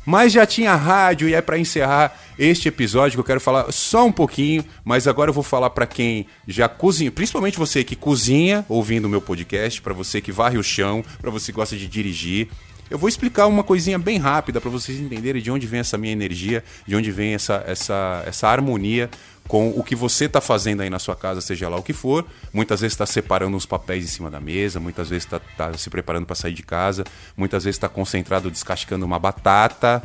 Mas 0.04 0.32
já 0.32 0.44
tinha 0.44 0.74
rádio 0.74 1.28
e 1.28 1.34
é 1.34 1.40
para 1.40 1.58
encerrar 1.58 2.18
este 2.38 2.68
episódio 2.68 3.16
que 3.16 3.20
eu 3.20 3.24
quero 3.24 3.40
falar 3.40 3.70
só 3.70 4.06
um 4.06 4.12
pouquinho, 4.12 4.64
mas 4.84 5.06
agora 5.06 5.30
eu 5.30 5.34
vou 5.34 5.44
falar 5.44 5.70
para 5.70 5.86
quem 5.86 6.26
já 6.46 6.68
cozinha, 6.68 7.10
principalmente 7.10 7.58
você 7.58 7.84
que 7.84 7.94
cozinha 7.94 8.64
ouvindo 8.68 9.04
o 9.04 9.08
meu 9.08 9.20
podcast, 9.20 9.80
para 9.80 9.94
você 9.94 10.20
que 10.20 10.32
varre 10.32 10.58
o 10.58 10.62
chão, 10.62 11.04
para 11.20 11.30
você 11.30 11.52
que 11.52 11.56
gosta 11.56 11.76
de 11.76 11.86
dirigir. 11.86 12.48
Eu 12.92 12.98
vou 12.98 13.08
explicar 13.08 13.46
uma 13.46 13.64
coisinha 13.64 13.98
bem 13.98 14.18
rápida 14.18 14.60
para 14.60 14.68
vocês 14.68 15.00
entenderem 15.00 15.40
de 15.40 15.50
onde 15.50 15.66
vem 15.66 15.80
essa 15.80 15.96
minha 15.96 16.12
energia, 16.12 16.62
de 16.86 16.94
onde 16.94 17.10
vem 17.10 17.32
essa, 17.32 17.64
essa, 17.66 18.22
essa 18.26 18.46
harmonia 18.46 19.08
com 19.48 19.70
o 19.70 19.82
que 19.82 19.96
você 19.96 20.26
está 20.26 20.42
fazendo 20.42 20.82
aí 20.82 20.90
na 20.90 20.98
sua 20.98 21.16
casa, 21.16 21.40
seja 21.40 21.70
lá 21.70 21.78
o 21.78 21.82
que 21.82 21.94
for. 21.94 22.22
Muitas 22.52 22.82
vezes 22.82 22.92
está 22.92 23.06
separando 23.06 23.56
os 23.56 23.64
papéis 23.64 24.04
em 24.04 24.08
cima 24.08 24.30
da 24.30 24.38
mesa, 24.38 24.78
muitas 24.78 25.08
vezes 25.08 25.24
está 25.24 25.40
tá 25.40 25.72
se 25.72 25.88
preparando 25.88 26.26
para 26.26 26.36
sair 26.36 26.52
de 26.52 26.62
casa, 26.62 27.02
muitas 27.34 27.64
vezes 27.64 27.76
está 27.76 27.88
concentrado 27.88 28.50
descascando 28.50 29.06
uma 29.06 29.18
batata. 29.18 30.02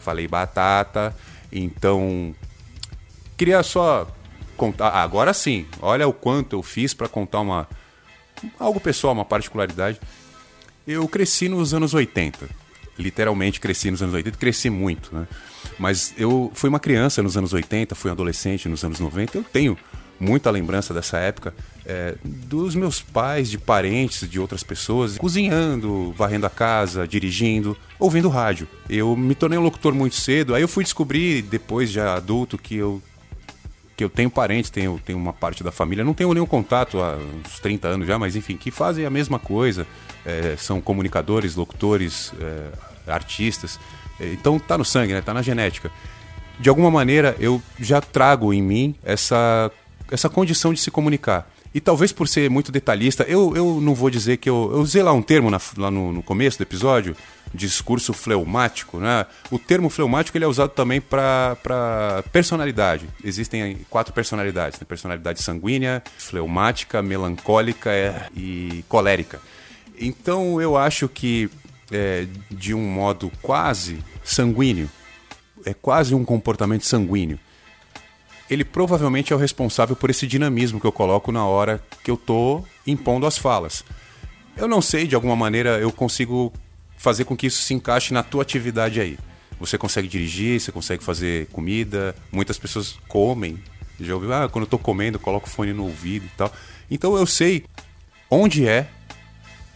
Falei 0.00 0.26
batata. 0.26 1.14
Então, 1.52 2.34
queria 3.36 3.62
só 3.62 4.08
contar. 4.56 4.88
Ah, 4.88 5.04
agora 5.04 5.32
sim, 5.32 5.68
olha 5.80 6.08
o 6.08 6.12
quanto 6.12 6.56
eu 6.56 6.64
fiz 6.64 6.94
para 6.94 7.08
contar 7.08 7.38
uma 7.42 7.68
algo 8.58 8.80
pessoal, 8.80 9.12
uma 9.14 9.24
particularidade. 9.24 10.00
Eu 10.86 11.08
cresci 11.08 11.48
nos 11.48 11.72
anos 11.72 11.94
80. 11.94 12.48
Literalmente 12.98 13.58
cresci 13.58 13.90
nos 13.90 14.02
anos 14.02 14.14
80, 14.14 14.38
cresci 14.38 14.70
muito, 14.70 15.14
né? 15.14 15.26
Mas 15.78 16.14
eu 16.16 16.50
fui 16.54 16.68
uma 16.68 16.78
criança 16.78 17.22
nos 17.22 17.36
anos 17.36 17.52
80, 17.52 17.94
fui 17.94 18.10
adolescente 18.10 18.68
nos 18.68 18.84
anos 18.84 19.00
90, 19.00 19.38
eu 19.38 19.42
tenho 19.44 19.76
muita 20.20 20.50
lembrança 20.50 20.94
dessa 20.94 21.18
época 21.18 21.52
é, 21.84 22.14
dos 22.22 22.74
meus 22.74 23.00
pais, 23.00 23.50
de 23.50 23.58
parentes, 23.58 24.28
de 24.28 24.38
outras 24.38 24.62
pessoas, 24.62 25.18
cozinhando, 25.18 26.12
varrendo 26.16 26.46
a 26.46 26.50
casa, 26.50 27.06
dirigindo, 27.06 27.76
ouvindo 27.98 28.28
rádio. 28.28 28.68
Eu 28.88 29.16
me 29.16 29.34
tornei 29.34 29.58
um 29.58 29.62
locutor 29.62 29.92
muito 29.92 30.14
cedo, 30.14 30.54
aí 30.54 30.62
eu 30.62 30.68
fui 30.68 30.84
descobrir, 30.84 31.42
depois 31.42 31.90
já 31.90 32.14
adulto, 32.14 32.56
que 32.56 32.76
eu 32.76 33.02
que 33.96 34.04
eu 34.04 34.08
tenho 34.08 34.30
parentes, 34.30 34.70
tenho, 34.70 35.00
tenho 35.04 35.18
uma 35.18 35.32
parte 35.32 35.62
da 35.62 35.70
família, 35.70 36.04
não 36.04 36.14
tenho 36.14 36.32
nenhum 36.34 36.46
contato 36.46 37.00
há 37.00 37.16
uns 37.16 37.60
30 37.60 37.88
anos 37.88 38.06
já, 38.06 38.18
mas 38.18 38.34
enfim, 38.34 38.56
que 38.56 38.70
fazem 38.70 39.04
a 39.06 39.10
mesma 39.10 39.38
coisa, 39.38 39.86
é, 40.24 40.56
são 40.58 40.80
comunicadores, 40.80 41.54
locutores, 41.54 42.32
é, 42.40 43.12
artistas. 43.12 43.78
Então 44.20 44.58
tá 44.58 44.78
no 44.78 44.84
sangue, 44.84 45.12
né? 45.12 45.20
Tá 45.20 45.34
na 45.34 45.42
genética. 45.42 45.90
De 46.58 46.68
alguma 46.68 46.90
maneira 46.90 47.36
eu 47.38 47.60
já 47.78 48.00
trago 48.00 48.52
em 48.52 48.62
mim 48.62 48.94
essa, 49.04 49.70
essa 50.10 50.28
condição 50.28 50.72
de 50.72 50.80
se 50.80 50.90
comunicar. 50.90 51.50
E 51.74 51.80
talvez 51.80 52.12
por 52.12 52.28
ser 52.28 52.48
muito 52.48 52.70
detalhista, 52.70 53.24
eu, 53.24 53.56
eu 53.56 53.80
não 53.80 53.94
vou 53.94 54.08
dizer 54.08 54.36
que 54.36 54.48
eu. 54.48 54.70
Eu 54.72 54.78
usei 54.78 55.02
lá 55.02 55.12
um 55.12 55.20
termo 55.20 55.50
na, 55.50 55.60
lá 55.76 55.90
no, 55.90 56.12
no, 56.12 56.22
começo 56.22 56.56
do 56.56 56.62
episódio, 56.62 57.16
discurso 57.54 58.12
fleumático, 58.12 58.98
né? 58.98 59.26
O 59.50 59.58
termo 59.58 59.88
fleumático 59.88 60.36
ele 60.36 60.44
é 60.44 60.48
usado 60.48 60.70
também 60.70 61.00
para 61.00 61.56
personalidade. 62.32 63.08
Existem 63.22 63.78
quatro 63.88 64.12
personalidades: 64.12 64.80
né? 64.80 64.86
personalidade 64.86 65.40
sanguínea, 65.40 66.02
fleumática, 66.18 67.00
melancólica 67.00 67.90
é, 67.90 68.26
e 68.36 68.84
colérica. 68.88 69.40
Então 69.98 70.60
eu 70.60 70.76
acho 70.76 71.08
que 71.08 71.48
é, 71.92 72.26
de 72.50 72.74
um 72.74 72.82
modo 72.82 73.30
quase 73.40 73.98
sanguíneo, 74.24 74.90
é 75.64 75.72
quase 75.72 76.14
um 76.14 76.24
comportamento 76.24 76.84
sanguíneo. 76.84 77.38
Ele 78.50 78.64
provavelmente 78.64 79.32
é 79.32 79.36
o 79.36 79.38
responsável 79.38 79.96
por 79.96 80.10
esse 80.10 80.26
dinamismo 80.26 80.80
que 80.80 80.86
eu 80.86 80.92
coloco 80.92 81.32
na 81.32 81.46
hora 81.46 81.82
que 82.02 82.10
eu 82.10 82.16
tô 82.16 82.62
impondo 82.86 83.26
as 83.26 83.38
falas. 83.38 83.84
Eu 84.56 84.68
não 84.68 84.82
sei, 84.82 85.06
de 85.06 85.14
alguma 85.14 85.34
maneira 85.34 85.78
eu 85.78 85.90
consigo 85.90 86.52
fazer 87.04 87.26
com 87.26 87.36
que 87.36 87.46
isso 87.46 87.62
se 87.62 87.74
encaixe 87.74 88.14
na 88.14 88.22
tua 88.22 88.40
atividade 88.40 88.98
aí. 88.98 89.18
Você 89.60 89.76
consegue 89.76 90.08
dirigir, 90.08 90.58
você 90.58 90.72
consegue 90.72 91.04
fazer 91.04 91.46
comida, 91.48 92.16
muitas 92.32 92.58
pessoas 92.58 92.98
comem. 93.06 93.62
Já 94.00 94.14
ouviu? 94.14 94.32
Ah, 94.32 94.48
quando 94.48 94.64
eu 94.64 94.70
tô 94.70 94.78
comendo, 94.78 95.16
eu 95.16 95.20
coloco 95.20 95.46
o 95.46 95.50
fone 95.50 95.74
no 95.74 95.84
ouvido 95.84 96.24
e 96.24 96.30
tal. 96.30 96.50
Então 96.90 97.14
eu 97.16 97.26
sei 97.26 97.66
onde 98.30 98.66
é 98.66 98.88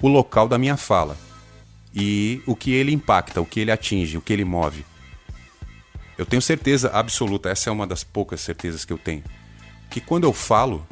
o 0.00 0.08
local 0.08 0.48
da 0.48 0.58
minha 0.58 0.76
fala 0.76 1.16
e 1.94 2.42
o 2.46 2.56
que 2.56 2.72
ele 2.72 2.92
impacta, 2.92 3.42
o 3.42 3.46
que 3.46 3.60
ele 3.60 3.70
atinge, 3.70 4.16
o 4.16 4.22
que 4.22 4.32
ele 4.32 4.44
move. 4.44 4.84
Eu 6.16 6.24
tenho 6.24 6.40
certeza 6.40 6.88
absoluta, 6.88 7.50
essa 7.50 7.68
é 7.68 7.72
uma 7.72 7.86
das 7.86 8.02
poucas 8.02 8.40
certezas 8.40 8.84
que 8.84 8.92
eu 8.92 8.98
tenho, 8.98 9.22
que 9.90 10.00
quando 10.00 10.24
eu 10.24 10.32
falo, 10.32 10.84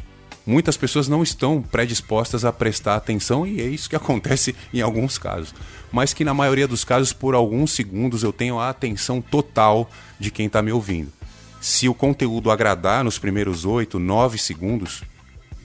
muitas 0.46 0.76
pessoas 0.76 1.08
não 1.08 1.22
estão 1.22 1.60
predispostas 1.60 2.44
a 2.44 2.52
prestar 2.52 2.94
atenção 2.94 3.46
e 3.46 3.60
é 3.60 3.64
isso 3.64 3.90
que 3.90 3.96
acontece 3.96 4.54
em 4.72 4.80
alguns 4.80 5.18
casos. 5.18 5.54
Mas 5.90 6.14
que 6.14 6.24
na 6.24 6.32
maioria 6.32 6.68
dos 6.68 6.84
casos, 6.84 7.12
por 7.12 7.34
alguns 7.34 7.72
segundos, 7.72 8.22
eu 8.22 8.32
tenho 8.32 8.58
a 8.58 8.70
atenção 8.70 9.20
total 9.20 9.90
de 10.18 10.30
quem 10.30 10.46
está 10.46 10.62
me 10.62 10.72
ouvindo. 10.72 11.12
Se 11.60 11.88
o 11.88 11.94
conteúdo 11.94 12.50
agradar 12.50 13.02
nos 13.02 13.18
primeiros 13.18 13.64
8, 13.64 13.98
9 13.98 14.38
segundos, 14.38 15.02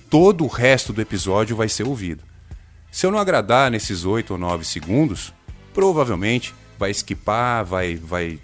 todo 0.09 0.43
o 0.43 0.47
resto 0.47 0.91
do 0.91 1.01
episódio 1.01 1.55
vai 1.55 1.69
ser 1.69 1.87
ouvido. 1.87 2.23
Se 2.91 3.05
eu 3.05 3.11
não 3.11 3.19
agradar 3.19 3.71
nesses 3.71 4.03
8 4.03 4.31
ou 4.31 4.37
9 4.39 4.65
segundos, 4.65 5.33
provavelmente 5.73 6.53
vai 6.77 6.91
esquipar, 6.91 7.63
vai, 7.63 7.95
vai 7.95 8.39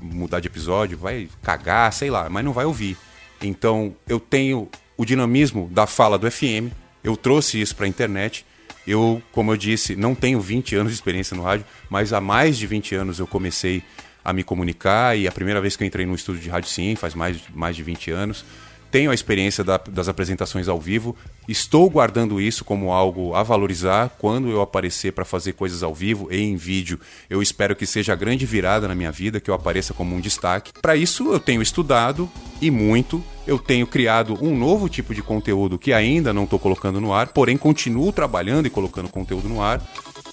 mudar 0.00 0.40
de 0.40 0.46
episódio, 0.46 0.98
vai 0.98 1.28
cagar, 1.42 1.92
sei 1.92 2.10
lá, 2.10 2.28
mas 2.28 2.44
não 2.44 2.52
vai 2.52 2.64
ouvir. 2.64 2.96
Então 3.42 3.94
eu 4.06 4.20
tenho 4.20 4.68
o 5.00 5.04
dinamismo 5.06 5.66
da 5.72 5.86
fala 5.86 6.18
do 6.18 6.30
FM, 6.30 6.70
eu 7.02 7.16
trouxe 7.16 7.58
isso 7.58 7.74
para 7.74 7.86
a 7.86 7.88
internet. 7.88 8.44
Eu, 8.86 9.22
como 9.32 9.50
eu 9.50 9.56
disse, 9.56 9.96
não 9.96 10.14
tenho 10.14 10.38
20 10.38 10.76
anos 10.76 10.92
de 10.92 10.98
experiência 10.98 11.34
no 11.34 11.42
rádio, 11.42 11.64
mas 11.88 12.12
há 12.12 12.20
mais 12.20 12.58
de 12.58 12.66
20 12.66 12.96
anos 12.96 13.18
eu 13.18 13.26
comecei 13.26 13.82
a 14.22 14.30
me 14.30 14.44
comunicar 14.44 15.16
e 15.16 15.26
a 15.26 15.32
primeira 15.32 15.58
vez 15.58 15.74
que 15.74 15.82
eu 15.82 15.86
entrei 15.86 16.04
no 16.04 16.14
estúdio 16.14 16.42
de 16.42 16.50
rádio 16.50 16.68
sim, 16.68 16.94
faz 16.96 17.14
mais, 17.14 17.38
mais 17.54 17.74
de 17.74 17.82
20 17.82 18.10
anos 18.10 18.44
tenho 18.90 19.10
a 19.10 19.14
experiência 19.14 19.62
da, 19.62 19.76
das 19.76 20.08
apresentações 20.08 20.68
ao 20.68 20.80
vivo, 20.80 21.16
estou 21.48 21.88
guardando 21.88 22.40
isso 22.40 22.64
como 22.64 22.92
algo 22.92 23.34
a 23.34 23.42
valorizar 23.42 24.10
quando 24.18 24.48
eu 24.48 24.60
aparecer 24.60 25.12
para 25.12 25.24
fazer 25.24 25.52
coisas 25.52 25.82
ao 25.82 25.94
vivo 25.94 26.28
e 26.30 26.40
em 26.40 26.56
vídeo. 26.56 26.98
Eu 27.28 27.40
espero 27.40 27.76
que 27.76 27.86
seja 27.86 28.12
a 28.12 28.16
grande 28.16 28.44
virada 28.44 28.88
na 28.88 28.94
minha 28.94 29.12
vida, 29.12 29.40
que 29.40 29.50
eu 29.50 29.54
apareça 29.54 29.94
como 29.94 30.14
um 30.14 30.20
destaque. 30.20 30.72
Para 30.80 30.96
isso, 30.96 31.32
eu 31.32 31.40
tenho 31.40 31.62
estudado 31.62 32.28
e 32.60 32.70
muito. 32.70 33.22
Eu 33.46 33.58
tenho 33.58 33.86
criado 33.86 34.38
um 34.40 34.56
novo 34.56 34.88
tipo 34.88 35.14
de 35.14 35.22
conteúdo 35.22 35.78
que 35.78 35.92
ainda 35.92 36.32
não 36.32 36.44
estou 36.44 36.58
colocando 36.58 37.00
no 37.00 37.12
ar, 37.12 37.28
porém 37.28 37.56
continuo 37.56 38.12
trabalhando 38.12 38.66
e 38.66 38.70
colocando 38.70 39.08
conteúdo 39.08 39.48
no 39.48 39.62
ar. 39.62 39.82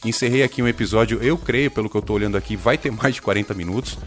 Encerrei 0.06 0.44
aqui 0.44 0.62
um 0.62 0.68
episódio, 0.68 1.20
eu 1.22 1.38
creio, 1.38 1.72
pelo 1.72 1.90
que 1.90 1.98
eu 1.98 2.02
estou 2.02 2.16
olhando 2.16 2.38
aqui, 2.38 2.56
vai 2.56 2.78
ter 2.78 2.92
mais 2.94 3.16
de 3.16 3.22
40 3.22 3.54
minutos. 3.54 3.98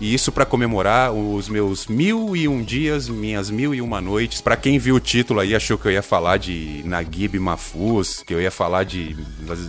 E 0.00 0.12
isso 0.12 0.32
para 0.32 0.44
comemorar 0.44 1.12
os 1.12 1.48
meus 1.48 1.86
mil 1.86 2.36
e 2.36 2.48
um 2.48 2.62
dias, 2.62 3.08
minhas 3.08 3.50
mil 3.50 3.74
e 3.74 3.80
uma 3.80 4.00
noites. 4.00 4.40
Para 4.40 4.56
quem 4.56 4.78
viu 4.78 4.96
o 4.96 5.00
título 5.00 5.40
aí, 5.40 5.54
achou 5.54 5.78
que 5.78 5.86
eu 5.86 5.92
ia 5.92 6.02
falar 6.02 6.38
de 6.38 6.82
Naguib 6.84 7.38
Mahfouz, 7.38 8.22
que 8.26 8.34
eu 8.34 8.40
ia 8.40 8.50
falar 8.50 8.84
de 8.84 9.16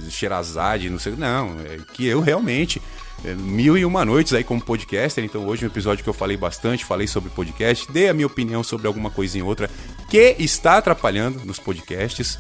Sherazade, 0.10 0.90
não 0.90 0.98
sei. 0.98 1.14
Não, 1.16 1.56
é 1.60 1.78
que 1.94 2.08
eu 2.08 2.20
realmente 2.20 2.82
é, 3.24 3.34
mil 3.36 3.78
e 3.78 3.86
uma 3.86 4.04
noites 4.04 4.34
aí 4.34 4.44
como 4.44 4.62
podcaster. 4.62 5.24
Então 5.24 5.46
hoje 5.46 5.64
é 5.64 5.68
um 5.68 5.72
episódio 5.72 6.04
que 6.04 6.10
eu 6.10 6.14
falei 6.14 6.36
bastante, 6.36 6.84
falei 6.84 7.08
sobre 7.08 7.30
podcast, 7.30 7.92
dei 7.92 8.10
a 8.10 8.14
minha 8.14 8.28
opinião 8.28 8.64
sobre 8.64 8.88
alguma 8.88 9.10
coisinha 9.10 9.44
ou 9.44 9.50
outra 9.50 9.70
que 10.10 10.36
está 10.40 10.78
atrapalhando 10.78 11.46
nos 11.46 11.60
podcasts 11.60 12.40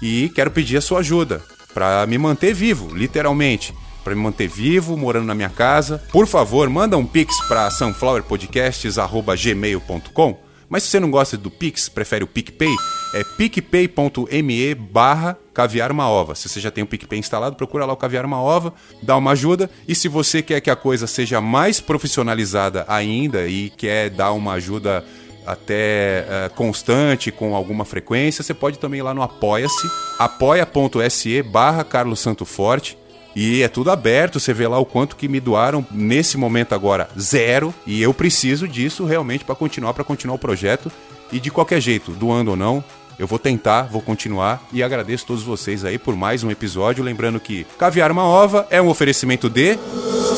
e 0.00 0.30
quero 0.34 0.50
pedir 0.50 0.76
a 0.76 0.80
sua 0.80 1.00
ajuda 1.00 1.42
para 1.72 2.06
me 2.06 2.16
manter 2.18 2.54
vivo, 2.54 2.94
literalmente 2.94 3.74
para 4.04 4.14
me 4.14 4.20
manter 4.20 4.46
vivo, 4.46 4.96
morando 4.96 5.26
na 5.26 5.34
minha 5.34 5.48
casa. 5.48 6.00
Por 6.12 6.28
favor, 6.28 6.68
manda 6.68 6.96
um 6.96 7.06
pix 7.06 7.40
para 7.48 7.68
sunflowerpodcasts@gmail.com. 7.70 10.44
Mas 10.68 10.82
se 10.82 10.90
você 10.90 11.00
não 11.00 11.10
gosta 11.10 11.36
do 11.36 11.50
Pix, 11.50 11.88
prefere 11.88 12.24
o 12.24 12.26
PicPay, 12.26 12.74
é 13.14 13.22
picpay.me 13.22 14.74
barra 14.74 15.38
caviar 15.52 15.92
uma 15.92 16.08
ova. 16.08 16.34
Se 16.34 16.48
você 16.48 16.58
já 16.58 16.70
tem 16.70 16.82
o 16.82 16.86
PicPay 16.86 17.18
instalado, 17.18 17.54
procura 17.54 17.84
lá 17.84 17.92
o 17.92 17.96
caviar 17.96 18.24
uma 18.24 18.42
ova, 18.42 18.74
dá 19.00 19.16
uma 19.16 19.30
ajuda. 19.30 19.70
E 19.86 19.94
se 19.94 20.08
você 20.08 20.42
quer 20.42 20.60
que 20.60 20.70
a 20.70 20.76
coisa 20.76 21.06
seja 21.06 21.40
mais 21.40 21.80
profissionalizada 21.80 22.84
ainda 22.88 23.46
e 23.46 23.70
quer 23.70 24.10
dar 24.10 24.32
uma 24.32 24.54
ajuda 24.54 25.04
até 25.46 26.26
uh, 26.26 26.54
constante, 26.54 27.30
com 27.30 27.54
alguma 27.54 27.84
frequência, 27.84 28.42
você 28.42 28.54
pode 28.54 28.78
também 28.78 28.98
ir 28.98 29.02
lá 29.02 29.14
no 29.14 29.22
apoia-se, 29.22 29.88
apoia.se 30.18 31.42
barra 31.42 31.84
Carlos 31.84 32.18
Santo 32.18 32.44
Forte. 32.44 32.98
E 33.34 33.62
é 33.62 33.68
tudo 33.68 33.90
aberto, 33.90 34.38
você 34.38 34.52
vê 34.52 34.66
lá 34.68 34.78
o 34.78 34.84
quanto 34.84 35.16
que 35.16 35.28
me 35.28 35.40
doaram 35.40 35.84
nesse 35.90 36.36
momento 36.36 36.74
agora, 36.74 37.08
zero. 37.18 37.74
E 37.86 38.00
eu 38.00 38.14
preciso 38.14 38.68
disso 38.68 39.04
realmente 39.04 39.44
para 39.44 39.54
continuar, 39.54 39.92
para 39.92 40.04
continuar 40.04 40.36
o 40.36 40.38
projeto. 40.38 40.90
E 41.32 41.40
de 41.40 41.50
qualquer 41.50 41.80
jeito, 41.80 42.12
doando 42.12 42.52
ou 42.52 42.56
não, 42.56 42.84
eu 43.18 43.26
vou 43.26 43.38
tentar, 43.38 43.82
vou 43.82 44.02
continuar 44.02 44.62
e 44.72 44.82
agradeço 44.82 45.26
todos 45.26 45.42
vocês 45.42 45.84
aí 45.84 45.98
por 45.98 46.16
mais 46.16 46.42
um 46.44 46.50
episódio. 46.50 47.04
Lembrando 47.04 47.40
que 47.40 47.66
Caviar 47.78 48.10
uma 48.10 48.24
Ova 48.24 48.66
é 48.70 48.80
um 48.80 48.88
oferecimento 48.88 49.48
de 49.48 49.78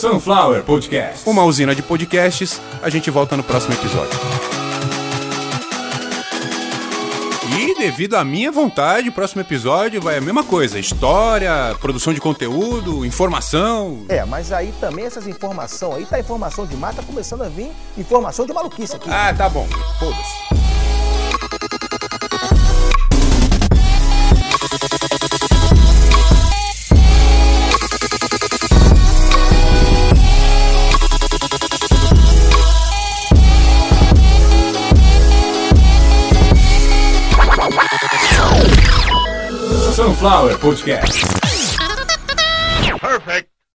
Sunflower 0.01 0.63
Podcast, 0.63 1.29
uma 1.29 1.45
usina 1.45 1.75
de 1.75 1.83
podcasts. 1.83 2.61
A 2.83 2.89
gente 2.89 3.11
volta 3.11 3.37
no 3.37 3.43
próximo 3.43 3.75
episódio. 3.75 4.56
Devido 7.77 8.15
à 8.15 8.25
minha 8.25 8.51
vontade, 8.51 9.09
o 9.09 9.13
próximo 9.13 9.41
episódio 9.41 10.01
vai 10.01 10.17
a 10.17 10.21
mesma 10.21 10.45
coisa: 10.45 10.79
história, 10.79 11.77
produção 11.81 12.13
de 12.13 12.21
conteúdo, 12.21 13.05
informação. 13.05 14.05
É, 14.09 14.25
mas 14.25 14.53
aí 14.53 14.73
também 14.81 15.05
essas 15.05 15.27
informações 15.27 15.97
aí, 15.97 16.07
tá 16.07 16.19
informação 16.19 16.67
de 16.67 16.77
mata 16.77 16.97
tá 16.97 17.03
começando 17.03 17.43
a 17.43 17.49
vir 17.49 17.71
informação 17.97 18.47
de 18.47 18.53
maluquice 18.53 18.97
aqui. 18.97 19.11
Ah, 19.11 19.35
tá 19.35 19.49
bom. 19.49 19.67
Foda-se. 19.99 20.66
Sunflower 40.27 40.59
Podcast. 40.59 41.23
Perfect. 42.99 43.56